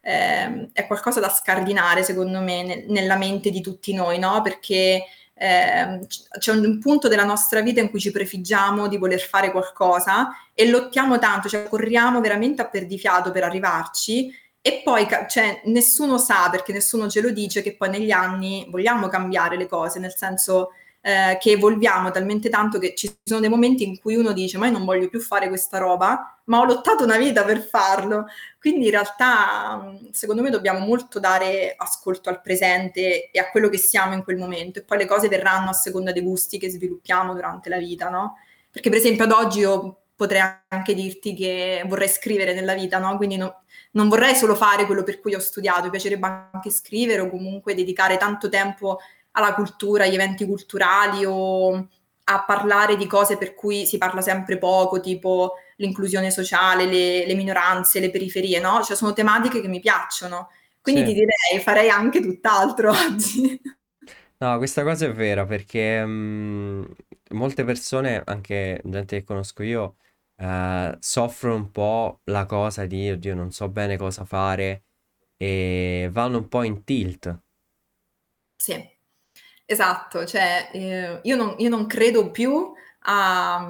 Eh, 0.00 0.70
è 0.72 0.88
qualcosa 0.88 1.20
da 1.20 1.28
scardinare, 1.28 2.02
secondo 2.02 2.40
me, 2.40 2.64
ne- 2.64 2.84
nella 2.88 3.16
mente 3.16 3.50
di 3.50 3.60
tutti 3.60 3.94
noi, 3.94 4.18
no? 4.18 4.42
Perché 4.42 5.04
eh, 5.34 6.00
c'è 6.36 6.50
un 6.52 6.80
punto 6.80 7.06
della 7.06 7.22
nostra 7.22 7.60
vita 7.60 7.80
in 7.80 7.90
cui 7.90 8.00
ci 8.00 8.10
prefiggiamo 8.10 8.88
di 8.88 8.96
voler 8.96 9.20
fare 9.20 9.52
qualcosa 9.52 10.30
e 10.52 10.68
lottiamo 10.68 11.20
tanto, 11.20 11.48
cioè 11.48 11.68
corriamo 11.68 12.20
veramente 12.20 12.60
a 12.60 12.68
perdifiato 12.68 13.30
per 13.30 13.44
arrivarci 13.44 14.41
e 14.62 14.80
poi 14.84 15.08
cioè, 15.28 15.60
nessuno 15.64 16.18
sa, 16.18 16.48
perché 16.48 16.72
nessuno 16.72 17.08
ce 17.08 17.20
lo 17.20 17.30
dice, 17.30 17.62
che 17.62 17.74
poi 17.76 17.90
negli 17.90 18.12
anni 18.12 18.64
vogliamo 18.70 19.08
cambiare 19.08 19.56
le 19.56 19.66
cose, 19.66 19.98
nel 19.98 20.14
senso 20.16 20.70
eh, 21.00 21.36
che 21.40 21.50
evolviamo 21.50 22.12
talmente 22.12 22.48
tanto 22.48 22.78
che 22.78 22.94
ci 22.94 23.12
sono 23.24 23.40
dei 23.40 23.48
momenti 23.48 23.84
in 23.84 23.98
cui 23.98 24.14
uno 24.14 24.32
dice 24.32 24.56
ma 24.58 24.66
io 24.66 24.72
non 24.72 24.84
voglio 24.84 25.08
più 25.08 25.18
fare 25.20 25.48
questa 25.48 25.78
roba, 25.78 26.40
ma 26.44 26.60
ho 26.60 26.64
lottato 26.64 27.02
una 27.02 27.18
vita 27.18 27.44
per 27.44 27.60
farlo. 27.60 28.26
Quindi 28.60 28.84
in 28.84 28.92
realtà 28.92 29.96
secondo 30.12 30.42
me 30.42 30.50
dobbiamo 30.50 30.78
molto 30.78 31.18
dare 31.18 31.74
ascolto 31.76 32.28
al 32.28 32.40
presente 32.40 33.30
e 33.32 33.38
a 33.40 33.50
quello 33.50 33.68
che 33.68 33.78
siamo 33.78 34.14
in 34.14 34.22
quel 34.22 34.36
momento 34.36 34.78
e 34.78 34.84
poi 34.84 34.98
le 34.98 35.06
cose 35.06 35.26
verranno 35.26 35.70
a 35.70 35.72
seconda 35.72 36.12
dei 36.12 36.22
gusti 36.22 36.58
che 36.58 36.70
sviluppiamo 36.70 37.34
durante 37.34 37.68
la 37.68 37.78
vita, 37.78 38.08
no? 38.08 38.36
Perché 38.70 38.88
per 38.88 38.98
esempio 38.98 39.24
ad 39.24 39.32
oggi 39.32 39.58
io 39.58 40.01
potrei 40.14 40.42
anche 40.68 40.94
dirti 40.94 41.34
che 41.34 41.84
vorrei 41.86 42.08
scrivere 42.08 42.54
nella 42.54 42.74
vita, 42.74 42.98
no? 42.98 43.16
Quindi 43.16 43.36
no, 43.36 43.62
non 43.92 44.08
vorrei 44.08 44.34
solo 44.34 44.54
fare 44.54 44.86
quello 44.86 45.02
per 45.02 45.20
cui 45.20 45.34
ho 45.34 45.40
studiato, 45.40 45.84
mi 45.84 45.90
piacerebbe 45.90 46.48
anche 46.52 46.70
scrivere 46.70 47.20
o 47.20 47.30
comunque 47.30 47.74
dedicare 47.74 48.16
tanto 48.16 48.48
tempo 48.48 48.98
alla 49.32 49.54
cultura, 49.54 50.04
agli 50.04 50.14
eventi 50.14 50.46
culturali 50.46 51.24
o 51.24 51.88
a 52.24 52.44
parlare 52.44 52.96
di 52.96 53.06
cose 53.06 53.36
per 53.36 53.54
cui 53.54 53.84
si 53.84 53.98
parla 53.98 54.20
sempre 54.20 54.58
poco, 54.58 55.00
tipo 55.00 55.54
l'inclusione 55.76 56.30
sociale, 56.30 56.86
le, 56.86 57.26
le 57.26 57.34
minoranze, 57.34 58.00
le 58.00 58.10
periferie, 58.10 58.60
no? 58.60 58.82
Cioè 58.82 58.96
sono 58.96 59.12
tematiche 59.12 59.60
che 59.60 59.68
mi 59.68 59.80
piacciono. 59.80 60.50
Quindi 60.80 61.02
sì. 61.02 61.06
ti 61.08 61.12
direi, 61.14 61.62
farei 61.62 61.88
anche 61.88 62.20
tutt'altro 62.20 62.90
oggi. 62.94 63.60
No, 64.38 64.56
questa 64.58 64.82
cosa 64.82 65.06
è 65.06 65.12
vera 65.12 65.44
perché 65.46 66.04
mh, 66.04 66.94
molte 67.32 67.64
persone, 67.64 68.22
anche 68.24 68.80
gente 68.84 69.18
che 69.18 69.24
conosco 69.24 69.62
io, 69.62 69.96
eh, 70.36 70.96
soffrono 71.00 71.54
un 71.56 71.70
po' 71.70 72.20
la 72.24 72.46
cosa 72.46 72.86
di, 72.86 73.10
oddio, 73.10 73.34
non 73.34 73.52
so 73.52 73.68
bene 73.68 73.96
cosa 73.96 74.24
fare 74.24 74.84
e 75.36 76.08
vanno 76.12 76.38
un 76.38 76.48
po' 76.48 76.62
in 76.64 76.84
tilt. 76.84 77.40
Sì, 78.56 78.74
esatto, 79.64 80.24
cioè 80.26 80.70
eh, 80.72 81.20
io, 81.22 81.36
non, 81.36 81.54
io 81.58 81.68
non 81.68 81.86
credo 81.86 82.30
più 82.30 82.72
a, 83.00 83.68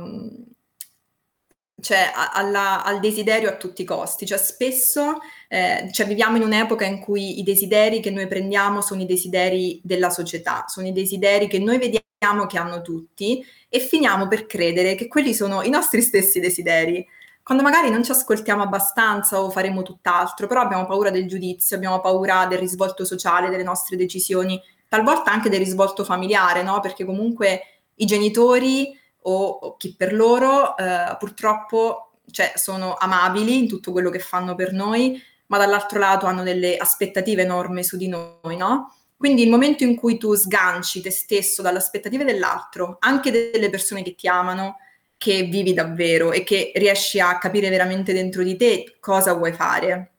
cioè, 1.83 2.12
alla, 2.14 2.85
al 2.85 3.01
desiderio 3.01 3.49
a 3.49 3.57
tutti 3.57 3.83
i 3.83 3.85
costi, 3.85 4.25
cioè 4.25 4.38
spesso 4.38 5.18
eh, 5.49 5.88
cioè, 5.90 6.07
viviamo 6.07 6.37
in 6.37 6.45
un'epoca 6.45 6.85
in 6.85 7.01
cui 7.01 7.40
i 7.40 7.42
desideri 7.42 8.01
che 8.01 8.11
noi 8.12 8.29
prendiamo 8.29 8.81
sono 8.81 9.03
i 9.03 9.07
desideri 9.07 9.81
della 9.83 10.09
società, 10.09 10.64
sono 10.68 10.87
i 10.87 10.92
desideri 10.92 11.49
che 11.49 11.59
noi 11.59 11.79
vediamo 11.79 12.47
che 12.47 12.57
hanno 12.57 12.83
tutti 12.83 13.45
e 13.68 13.81
finiamo 13.81 14.29
per 14.29 14.47
credere 14.47 14.95
che 14.95 15.09
quelli 15.09 15.35
sono 15.35 15.62
i 15.62 15.71
nostri 15.71 16.03
stessi 16.03 16.38
desideri, 16.38 17.05
quando 17.42 17.64
magari 17.64 17.90
non 17.90 18.05
ci 18.05 18.12
ascoltiamo 18.12 18.62
abbastanza 18.62 19.42
o 19.42 19.51
faremo 19.51 19.83
tutt'altro, 19.83 20.47
però 20.47 20.61
abbiamo 20.61 20.87
paura 20.87 21.11
del 21.11 21.27
giudizio, 21.27 21.75
abbiamo 21.75 22.01
paura 22.01 22.47
del 22.47 22.59
risvolto 22.59 23.05
sociale, 23.05 23.51
delle 23.51 23.64
nostre 23.64 23.97
decisioni, 23.97 24.61
talvolta 24.87 25.33
anche 25.33 25.49
del 25.49 25.59
risvolto 25.59 26.05
familiare, 26.05 26.62
no? 26.62 26.79
Perché 26.79 27.05
comunque 27.05 27.62
i 27.97 28.05
genitori 28.05 28.97
o, 29.22 29.76
chi 29.76 29.94
per 29.96 30.12
loro 30.12 30.76
eh, 30.76 31.16
purtroppo 31.18 32.12
cioè, 32.30 32.52
sono 32.56 32.94
amabili 32.94 33.58
in 33.58 33.68
tutto 33.68 33.92
quello 33.92 34.11
che 34.11 34.18
fanno 34.18 34.54
per 34.54 34.72
noi, 34.72 35.22
ma 35.46 35.58
dall'altro 35.58 35.98
lato 35.98 36.26
hanno 36.26 36.42
delle 36.42 36.76
aspettative 36.76 37.42
enormi 37.42 37.85
su 37.85 37.96
di 37.96 38.08
noi, 38.08 38.56
no? 38.56 38.94
Quindi 39.16 39.42
il 39.42 39.50
momento 39.50 39.85
in 39.85 39.94
cui 39.94 40.18
tu 40.18 40.35
sganci 40.35 41.00
te 41.00 41.11
stesso 41.11 41.62
dalle 41.62 41.78
aspettative 41.78 42.24
dell'altro, 42.24 42.96
anche 43.00 43.30
delle 43.30 43.70
persone 43.70 44.02
che 44.02 44.14
ti 44.16 44.26
amano, 44.26 44.78
che 45.16 45.44
vivi 45.44 45.72
davvero 45.72 46.32
e 46.32 46.42
che 46.42 46.72
riesci 46.74 47.20
a 47.20 47.38
capire 47.38 47.68
veramente 47.68 48.12
dentro 48.12 48.42
di 48.42 48.56
te 48.56 48.96
cosa 48.98 49.35
vuoi 49.35 49.52
fare. 49.52 50.14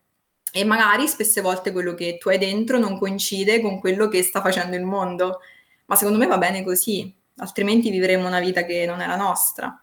E 0.53 0.63
magari 0.63 1.07
spesse 1.07 1.41
volte 1.41 1.73
quello 1.73 1.93
che 1.95 2.17
tu 2.17 2.29
hai 2.29 2.37
dentro 2.37 2.77
non 2.77 2.97
coincide 2.97 3.59
con 3.59 3.79
quello 3.79 4.07
che 4.07 4.23
sta 4.23 4.39
facendo 4.39 4.77
il 4.77 4.83
mondo, 4.83 5.39
ma 5.87 5.95
secondo 5.95 6.19
me 6.19 6.27
va 6.27 6.37
bene 6.37 6.63
così, 6.63 7.13
altrimenti 7.37 7.89
vivremo 7.89 8.27
una 8.27 8.39
vita 8.39 8.65
che 8.65 8.85
non 8.85 8.99
è 9.01 9.07
la 9.07 9.15
nostra. 9.15 9.77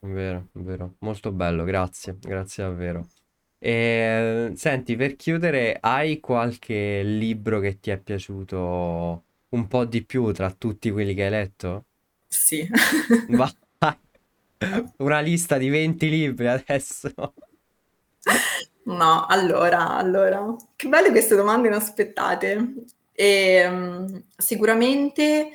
Vero, 0.00 0.48
vero, 0.52 0.94
molto 1.00 1.30
bello, 1.30 1.64
grazie, 1.64 2.16
grazie 2.18 2.64
davvero. 2.64 3.06
E, 3.58 4.52
senti, 4.56 4.96
per 4.96 5.14
chiudere, 5.14 5.78
hai 5.80 6.18
qualche 6.18 7.02
libro 7.04 7.60
che 7.60 7.78
ti 7.78 7.90
è 7.90 7.98
piaciuto 7.98 9.22
un 9.50 9.68
po' 9.68 9.84
di 9.84 10.04
più 10.04 10.32
tra 10.32 10.50
tutti 10.50 10.90
quelli 10.90 11.14
che 11.14 11.24
hai 11.24 11.30
letto? 11.30 11.84
Sì. 12.26 12.68
Vai. 13.28 13.54
Una 14.98 15.20
lista 15.20 15.58
di 15.58 15.68
20 15.68 16.08
libri 16.08 16.48
adesso. 16.48 17.12
No, 18.84 19.26
allora, 19.26 19.96
allora, 19.96 20.56
che 20.76 20.88
belle 20.88 21.10
queste 21.10 21.36
domande 21.36 21.68
inaspettate. 21.68 22.74
E, 23.12 23.66
um, 23.66 24.24
sicuramente 24.36 25.50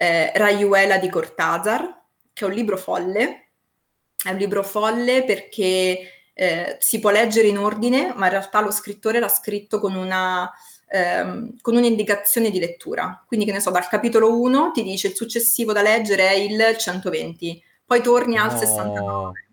eh, 0.00 0.30
Rayuela 0.32 0.98
di 0.98 1.10
Cortázar, 1.10 2.02
che 2.32 2.44
è 2.44 2.48
un 2.48 2.54
libro 2.54 2.76
folle. 2.76 3.48
È 4.22 4.30
un 4.30 4.36
libro 4.36 4.62
folle 4.62 5.24
perché 5.24 6.28
eh, 6.32 6.76
si 6.78 7.00
può 7.00 7.10
leggere 7.10 7.48
in 7.48 7.58
ordine, 7.58 8.12
ma 8.14 8.26
in 8.26 8.30
realtà 8.30 8.60
lo 8.60 8.70
scrittore 8.70 9.18
l'ha 9.18 9.28
scritto 9.28 9.80
con 9.80 9.96
una, 9.96 10.48
ehm, 10.88 11.56
con 11.60 11.74
un'indicazione 11.74 12.50
di 12.50 12.60
lettura. 12.60 13.24
Quindi, 13.26 13.44
che 13.44 13.50
ne 13.50 13.60
so, 13.60 13.72
dal 13.72 13.88
capitolo 13.88 14.40
1 14.40 14.70
ti 14.70 14.84
dice 14.84 15.08
il 15.08 15.16
successivo 15.16 15.72
da 15.72 15.82
leggere 15.82 16.28
è 16.28 16.34
il 16.34 16.76
120, 16.76 17.60
poi 17.84 18.00
torni 18.00 18.38
al 18.38 18.56
69. 18.56 19.46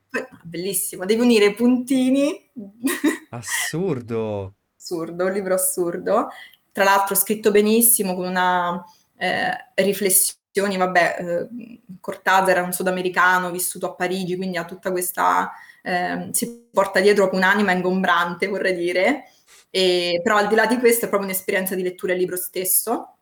Bellissimo, 0.43 1.06
devi 1.06 1.22
unire 1.22 1.46
i 1.46 1.56
puntini. 1.56 2.52
Assurdo. 3.32 4.54
assurdo, 4.78 5.26
un 5.26 5.32
libro 5.32 5.56
assurdo. 5.56 6.30
Tra 6.72 6.84
l'altro 6.84 7.16
scritto 7.16 7.50
benissimo, 7.50 8.14
con 8.14 8.28
una 8.28 8.82
eh, 9.18 9.51
riflessioni, 9.76 10.78
vabbè, 10.78 11.16
eh, 11.20 11.80
Cortázar 11.99 12.49
era 12.49 12.63
un 12.63 12.74
sudamericano 12.74 13.51
vissuto 13.51 13.88
a 13.88 13.93
Parigi, 13.93 14.36
quindi 14.36 14.57
ha 14.57 14.66
tutta 14.66 14.91
questa 14.91 15.51
eh, 15.86 16.30
si 16.32 16.68
porta 16.72 16.99
dietro 16.99 17.30
un'anima 17.32 17.72
ingombrante, 17.72 18.47
vorrei 18.47 18.76
dire, 18.76 19.30
e, 19.70 20.20
però 20.24 20.38
al 20.38 20.47
di 20.47 20.55
là 20.55 20.66
di 20.66 20.80
questo 20.80 21.05
è 21.05 21.09
proprio 21.09 21.30
un'esperienza 21.30 21.76
di 21.76 21.84
lettura 21.84 22.11
del 22.11 22.22
libro 22.22 22.38
stesso. 22.38 23.18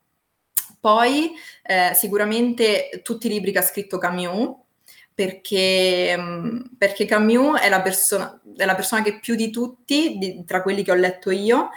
Poi 0.80 1.32
eh, 1.62 1.92
sicuramente 1.94 3.02
tutti 3.04 3.28
i 3.28 3.30
libri 3.30 3.52
che 3.52 3.60
ha 3.60 3.64
scritto 3.64 3.98
Camus, 3.98 4.56
perché, 5.14 6.16
mm, 6.18 6.60
perché 6.78 7.06
Camus 7.06 7.60
è 7.60 7.70
la, 7.70 7.82
persona, 7.82 8.42
è 8.56 8.66
la, 8.66 8.76
persona, 8.76 9.02
che 9.02 9.20
più 9.20 9.36
di 9.36 9.50
tutti, 9.50 10.18
di, 10.18 10.44
tra 10.46 10.62
quelli 10.62 10.84
che 10.84 10.92
ho 10.92 10.96
letto 10.96 11.32
io, 11.32 11.70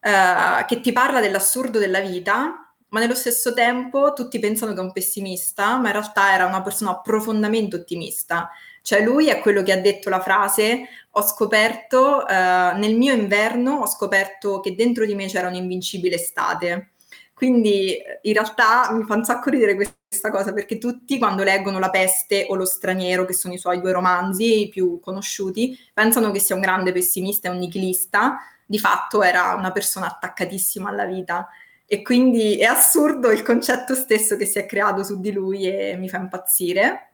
eh, 0.00 0.64
che 0.66 0.80
ti 0.80 0.92
parla 0.92 1.20
dell'assurdo 1.20 1.78
della 1.78 2.00
vita, 2.00 2.63
ma 2.94 3.00
nello 3.00 3.16
stesso 3.16 3.52
tempo 3.52 4.12
tutti 4.12 4.38
pensano 4.38 4.72
che 4.72 4.78
è 4.78 4.82
un 4.82 4.92
pessimista, 4.92 5.76
ma 5.78 5.88
in 5.88 5.94
realtà 5.94 6.32
era 6.32 6.46
una 6.46 6.62
persona 6.62 7.00
profondamente 7.00 7.74
ottimista. 7.74 8.50
Cioè 8.82 9.02
lui 9.02 9.28
è 9.28 9.40
quello 9.40 9.64
che 9.64 9.72
ha 9.72 9.80
detto 9.80 10.08
la 10.10 10.20
frase, 10.20 10.86
ho 11.10 11.22
scoperto, 11.22 12.24
eh, 12.24 12.32
nel 12.76 12.94
mio 12.94 13.12
inverno 13.12 13.78
ho 13.78 13.86
scoperto 13.88 14.60
che 14.60 14.76
dentro 14.76 15.04
di 15.06 15.16
me 15.16 15.26
c'era 15.26 15.48
un'invincibile 15.48 16.14
estate. 16.14 16.90
Quindi 17.34 17.98
in 18.22 18.32
realtà 18.32 18.92
mi 18.92 19.02
fa 19.02 19.14
un 19.16 19.24
sacco 19.24 19.50
ridere 19.50 19.74
questa 19.74 20.30
cosa 20.30 20.52
perché 20.52 20.78
tutti 20.78 21.18
quando 21.18 21.42
leggono 21.42 21.80
La 21.80 21.90
peste 21.90 22.46
o 22.48 22.54
Lo 22.54 22.64
straniero, 22.64 23.24
che 23.24 23.32
sono 23.32 23.54
i 23.54 23.58
suoi 23.58 23.80
due 23.80 23.90
romanzi 23.90 24.68
più 24.70 25.00
conosciuti, 25.00 25.76
pensano 25.92 26.30
che 26.30 26.38
sia 26.38 26.54
un 26.54 26.60
grande 26.60 26.92
pessimista 26.92 27.48
e 27.48 27.50
un 27.50 27.58
nichilista, 27.58 28.38
di 28.64 28.78
fatto 28.78 29.24
era 29.24 29.54
una 29.54 29.72
persona 29.72 30.06
attaccatissima 30.06 30.88
alla 30.90 31.06
vita. 31.06 31.48
E 31.86 32.02
quindi 32.02 32.56
è 32.58 32.64
assurdo 32.64 33.30
il 33.30 33.42
concetto 33.42 33.94
stesso 33.94 34.36
che 34.36 34.46
si 34.46 34.58
è 34.58 34.66
creato 34.66 35.04
su 35.04 35.20
di 35.20 35.32
lui 35.32 35.66
e 35.66 35.96
mi 35.96 36.08
fa 36.08 36.18
impazzire. 36.18 37.12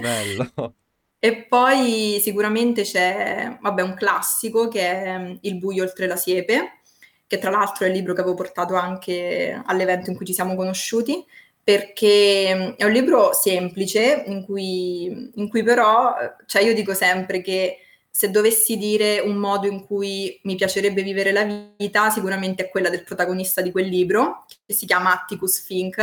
Bello. 0.00 0.74
E 1.24 1.46
poi 1.46 2.18
sicuramente 2.20 2.82
c'è, 2.82 3.56
vabbè, 3.58 3.80
un 3.80 3.94
classico 3.94 4.68
che 4.68 4.80
è 4.80 5.18
mm, 5.18 5.36
Il 5.40 5.56
buio 5.56 5.82
oltre 5.82 6.06
la 6.06 6.16
siepe, 6.16 6.80
che 7.26 7.38
tra 7.38 7.48
l'altro 7.48 7.86
è 7.86 7.88
il 7.88 7.94
libro 7.94 8.12
che 8.12 8.20
avevo 8.20 8.36
portato 8.36 8.74
anche 8.74 9.58
all'evento 9.64 10.10
in 10.10 10.16
cui 10.16 10.26
ci 10.26 10.34
siamo 10.34 10.54
conosciuti, 10.54 11.24
perché 11.62 12.54
mm, 12.54 12.70
è 12.76 12.84
un 12.84 12.92
libro 12.92 13.32
semplice 13.32 14.24
in 14.26 14.44
cui, 14.44 15.30
in 15.36 15.48
cui 15.48 15.62
però, 15.62 16.14
cioè 16.44 16.62
io 16.62 16.74
dico 16.74 16.92
sempre 16.92 17.40
che 17.40 17.78
se 18.16 18.30
dovessi 18.30 18.76
dire 18.76 19.18
un 19.18 19.34
modo 19.34 19.66
in 19.66 19.84
cui 19.84 20.38
mi 20.44 20.54
piacerebbe 20.54 21.02
vivere 21.02 21.32
la 21.32 21.42
vita, 21.76 22.10
sicuramente 22.10 22.66
è 22.66 22.68
quella 22.68 22.88
del 22.88 23.02
protagonista 23.02 23.60
di 23.60 23.72
quel 23.72 23.88
libro, 23.88 24.46
che 24.64 24.72
si 24.72 24.86
chiama 24.86 25.12
Atticus 25.12 25.60
Fink, 25.60 25.98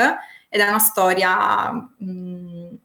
ed 0.49 0.59
è 0.59 0.67
una 0.67 0.77
storia 0.77 1.71
mh, 1.71 2.75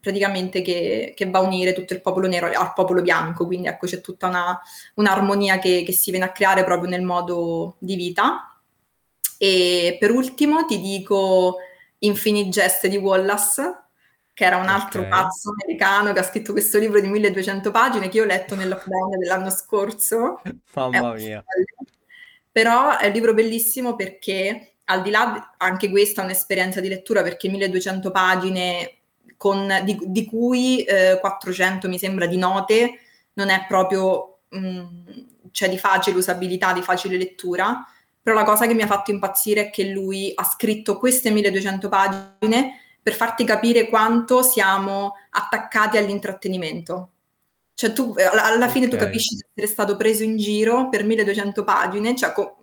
praticamente 0.00 0.62
che, 0.62 1.12
che, 1.14 1.30
va 1.30 1.38
a 1.38 1.42
unire 1.42 1.74
tutto 1.74 1.92
il 1.92 2.00
popolo 2.00 2.26
nero 2.26 2.48
al 2.48 2.72
popolo 2.72 3.02
bianco, 3.02 3.46
quindi 3.46 3.68
ecco 3.68 3.86
c'è 3.86 4.00
tutta 4.00 4.26
una, 4.26 4.60
un'armonia 4.94 5.60
che, 5.60 5.84
che 5.86 5.92
si 5.92 6.10
viene 6.10 6.26
a 6.26 6.32
creare 6.32 6.64
proprio 6.64 6.90
nel 6.90 7.02
modo 7.02 7.76
di 7.78 7.94
vita. 7.94 8.58
E 9.38 9.96
per 10.00 10.10
ultimo 10.10 10.64
ti 10.64 10.80
dico 10.80 11.58
Infinite 11.98 12.48
Jest 12.48 12.88
di 12.88 12.96
Wallace, 12.96 13.85
che 14.36 14.44
era 14.44 14.58
un 14.58 14.68
altro 14.68 15.00
okay. 15.00 15.10
pazzo 15.10 15.50
americano 15.50 16.12
che 16.12 16.18
ha 16.18 16.22
scritto 16.22 16.52
questo 16.52 16.78
libro 16.78 17.00
di 17.00 17.08
1200 17.08 17.70
pagine 17.70 18.10
che 18.10 18.18
io 18.18 18.24
ho 18.24 18.26
letto 18.26 18.54
nel 18.54 18.68
lockdown 18.68 19.18
dell'anno 19.18 19.48
scorso. 19.48 20.42
Mamma 20.74 21.14
mia. 21.14 21.42
Però 22.52 22.98
è 22.98 23.06
un 23.06 23.12
libro 23.12 23.32
bellissimo 23.32 23.96
perché 23.96 24.72
al 24.84 25.00
di 25.00 25.08
là, 25.08 25.54
anche 25.56 25.88
questa 25.88 26.20
è 26.20 26.24
un'esperienza 26.26 26.80
di 26.80 26.88
lettura 26.88 27.22
perché 27.22 27.48
1200 27.48 28.10
pagine 28.10 28.96
con, 29.38 29.72
di, 29.84 29.98
di, 30.04 30.26
cui 30.26 30.82
eh, 30.82 31.16
400 31.18 31.88
mi 31.88 31.98
sembra 31.98 32.26
di 32.26 32.36
note, 32.36 32.98
non 33.32 33.48
è 33.48 33.64
proprio 33.66 34.40
mh, 34.50 34.58
mm, 34.58 34.84
cioè 35.50 35.70
di 35.70 35.78
facile 35.78 36.18
usabilità, 36.18 36.74
di 36.74 36.82
facile 36.82 37.16
lettura, 37.16 37.86
però 38.22 38.36
la 38.36 38.44
cosa 38.44 38.66
che 38.66 38.74
mi 38.74 38.82
ha 38.82 38.86
fatto 38.86 39.10
impazzire 39.10 39.68
è 39.68 39.70
che 39.70 39.84
lui 39.84 40.30
ha 40.34 40.44
scritto 40.44 40.98
queste 40.98 41.30
1200 41.30 41.88
pagine 41.88 42.80
per 43.06 43.14
farti 43.14 43.44
capire 43.44 43.88
quanto 43.88 44.42
siamo 44.42 45.12
attaccati 45.30 45.96
all'intrattenimento. 45.96 47.10
Cioè 47.72 47.92
tu 47.92 48.12
alla 48.16 48.66
fine 48.66 48.86
okay. 48.86 48.98
tu 48.98 49.04
capisci 49.04 49.36
di 49.36 49.44
essere 49.54 49.72
stato 49.72 49.94
preso 49.94 50.24
in 50.24 50.36
giro 50.36 50.88
per 50.88 51.04
1200 51.04 51.62
pagine, 51.62 52.16
cioè 52.16 52.32
co- 52.32 52.56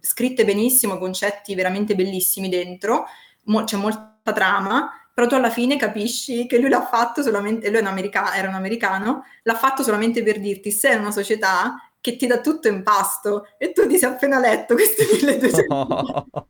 scritte 0.00 0.44
benissimo, 0.44 0.98
concetti 0.98 1.54
veramente 1.54 1.94
bellissimi 1.94 2.48
dentro, 2.48 3.04
mo- 3.44 3.62
c'è 3.62 3.76
molta 3.76 4.32
trama, 4.34 4.90
però 5.14 5.28
tu 5.28 5.36
alla 5.36 5.50
fine 5.50 5.76
capisci 5.76 6.48
che 6.48 6.58
lui 6.58 6.68
l'ha 6.68 6.84
fatto 6.84 7.22
solamente, 7.22 7.70
lui 7.70 7.78
america- 7.78 8.34
era 8.34 8.48
un 8.48 8.54
americano, 8.54 9.22
l'ha 9.44 9.54
fatto 9.54 9.84
solamente 9.84 10.20
per 10.24 10.40
dirti 10.40 10.72
sei 10.72 10.96
una 10.96 11.12
società 11.12 11.76
che 12.00 12.16
ti 12.16 12.26
dà 12.26 12.40
tutto 12.40 12.66
in 12.66 12.82
pasto 12.82 13.46
e 13.56 13.70
tu 13.70 13.86
ti 13.86 13.98
sei 13.98 14.10
appena 14.10 14.40
letto 14.40 14.74
queste 14.74 15.06
1200 15.12 15.64
no. 15.68 16.48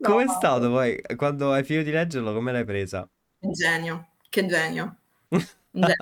Com'è 0.00 0.24
no. 0.24 0.32
stato 0.32 0.70
poi 0.70 1.00
quando 1.16 1.52
hai 1.52 1.64
finito 1.64 1.84
di 1.86 1.92
leggerlo? 1.92 2.32
Come 2.32 2.52
l'hai 2.52 2.64
presa? 2.64 3.08
Genio, 3.38 4.08
che 4.28 4.46
genio. 4.46 4.96
genio. 5.70 5.96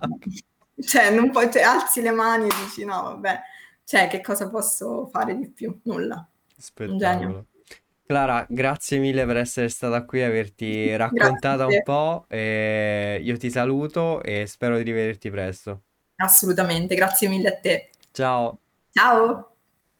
cioè, 0.80 1.10
non 1.10 1.30
puoi, 1.30 1.50
cioè, 1.50 1.62
alzi 1.62 2.00
le 2.00 2.10
mani 2.10 2.46
e 2.46 2.54
dici 2.64 2.84
no, 2.84 3.02
vabbè, 3.02 3.40
cioè, 3.84 4.08
che 4.08 4.20
cosa 4.20 4.48
posso 4.50 5.06
fare 5.06 5.36
di 5.36 5.48
più? 5.48 5.78
Nulla. 5.84 6.28
Spettacolo. 6.56 7.46
Clara, 8.08 8.46
grazie 8.48 8.98
mille 8.98 9.26
per 9.26 9.36
essere 9.36 9.68
stata 9.68 10.02
qui 10.04 10.20
e 10.20 10.24
averti 10.24 10.94
raccontata 10.96 11.66
un 11.66 11.82
po'. 11.82 12.24
E 12.28 13.20
io 13.22 13.36
ti 13.36 13.50
saluto 13.50 14.22
e 14.22 14.46
spero 14.46 14.76
di 14.78 14.82
rivederti 14.82 15.30
presto. 15.30 15.82
Assolutamente, 16.16 16.94
grazie 16.94 17.28
mille 17.28 17.48
a 17.48 17.56
te. 17.58 17.90
Ciao. 18.10 18.58
Ciao. 18.92 19.57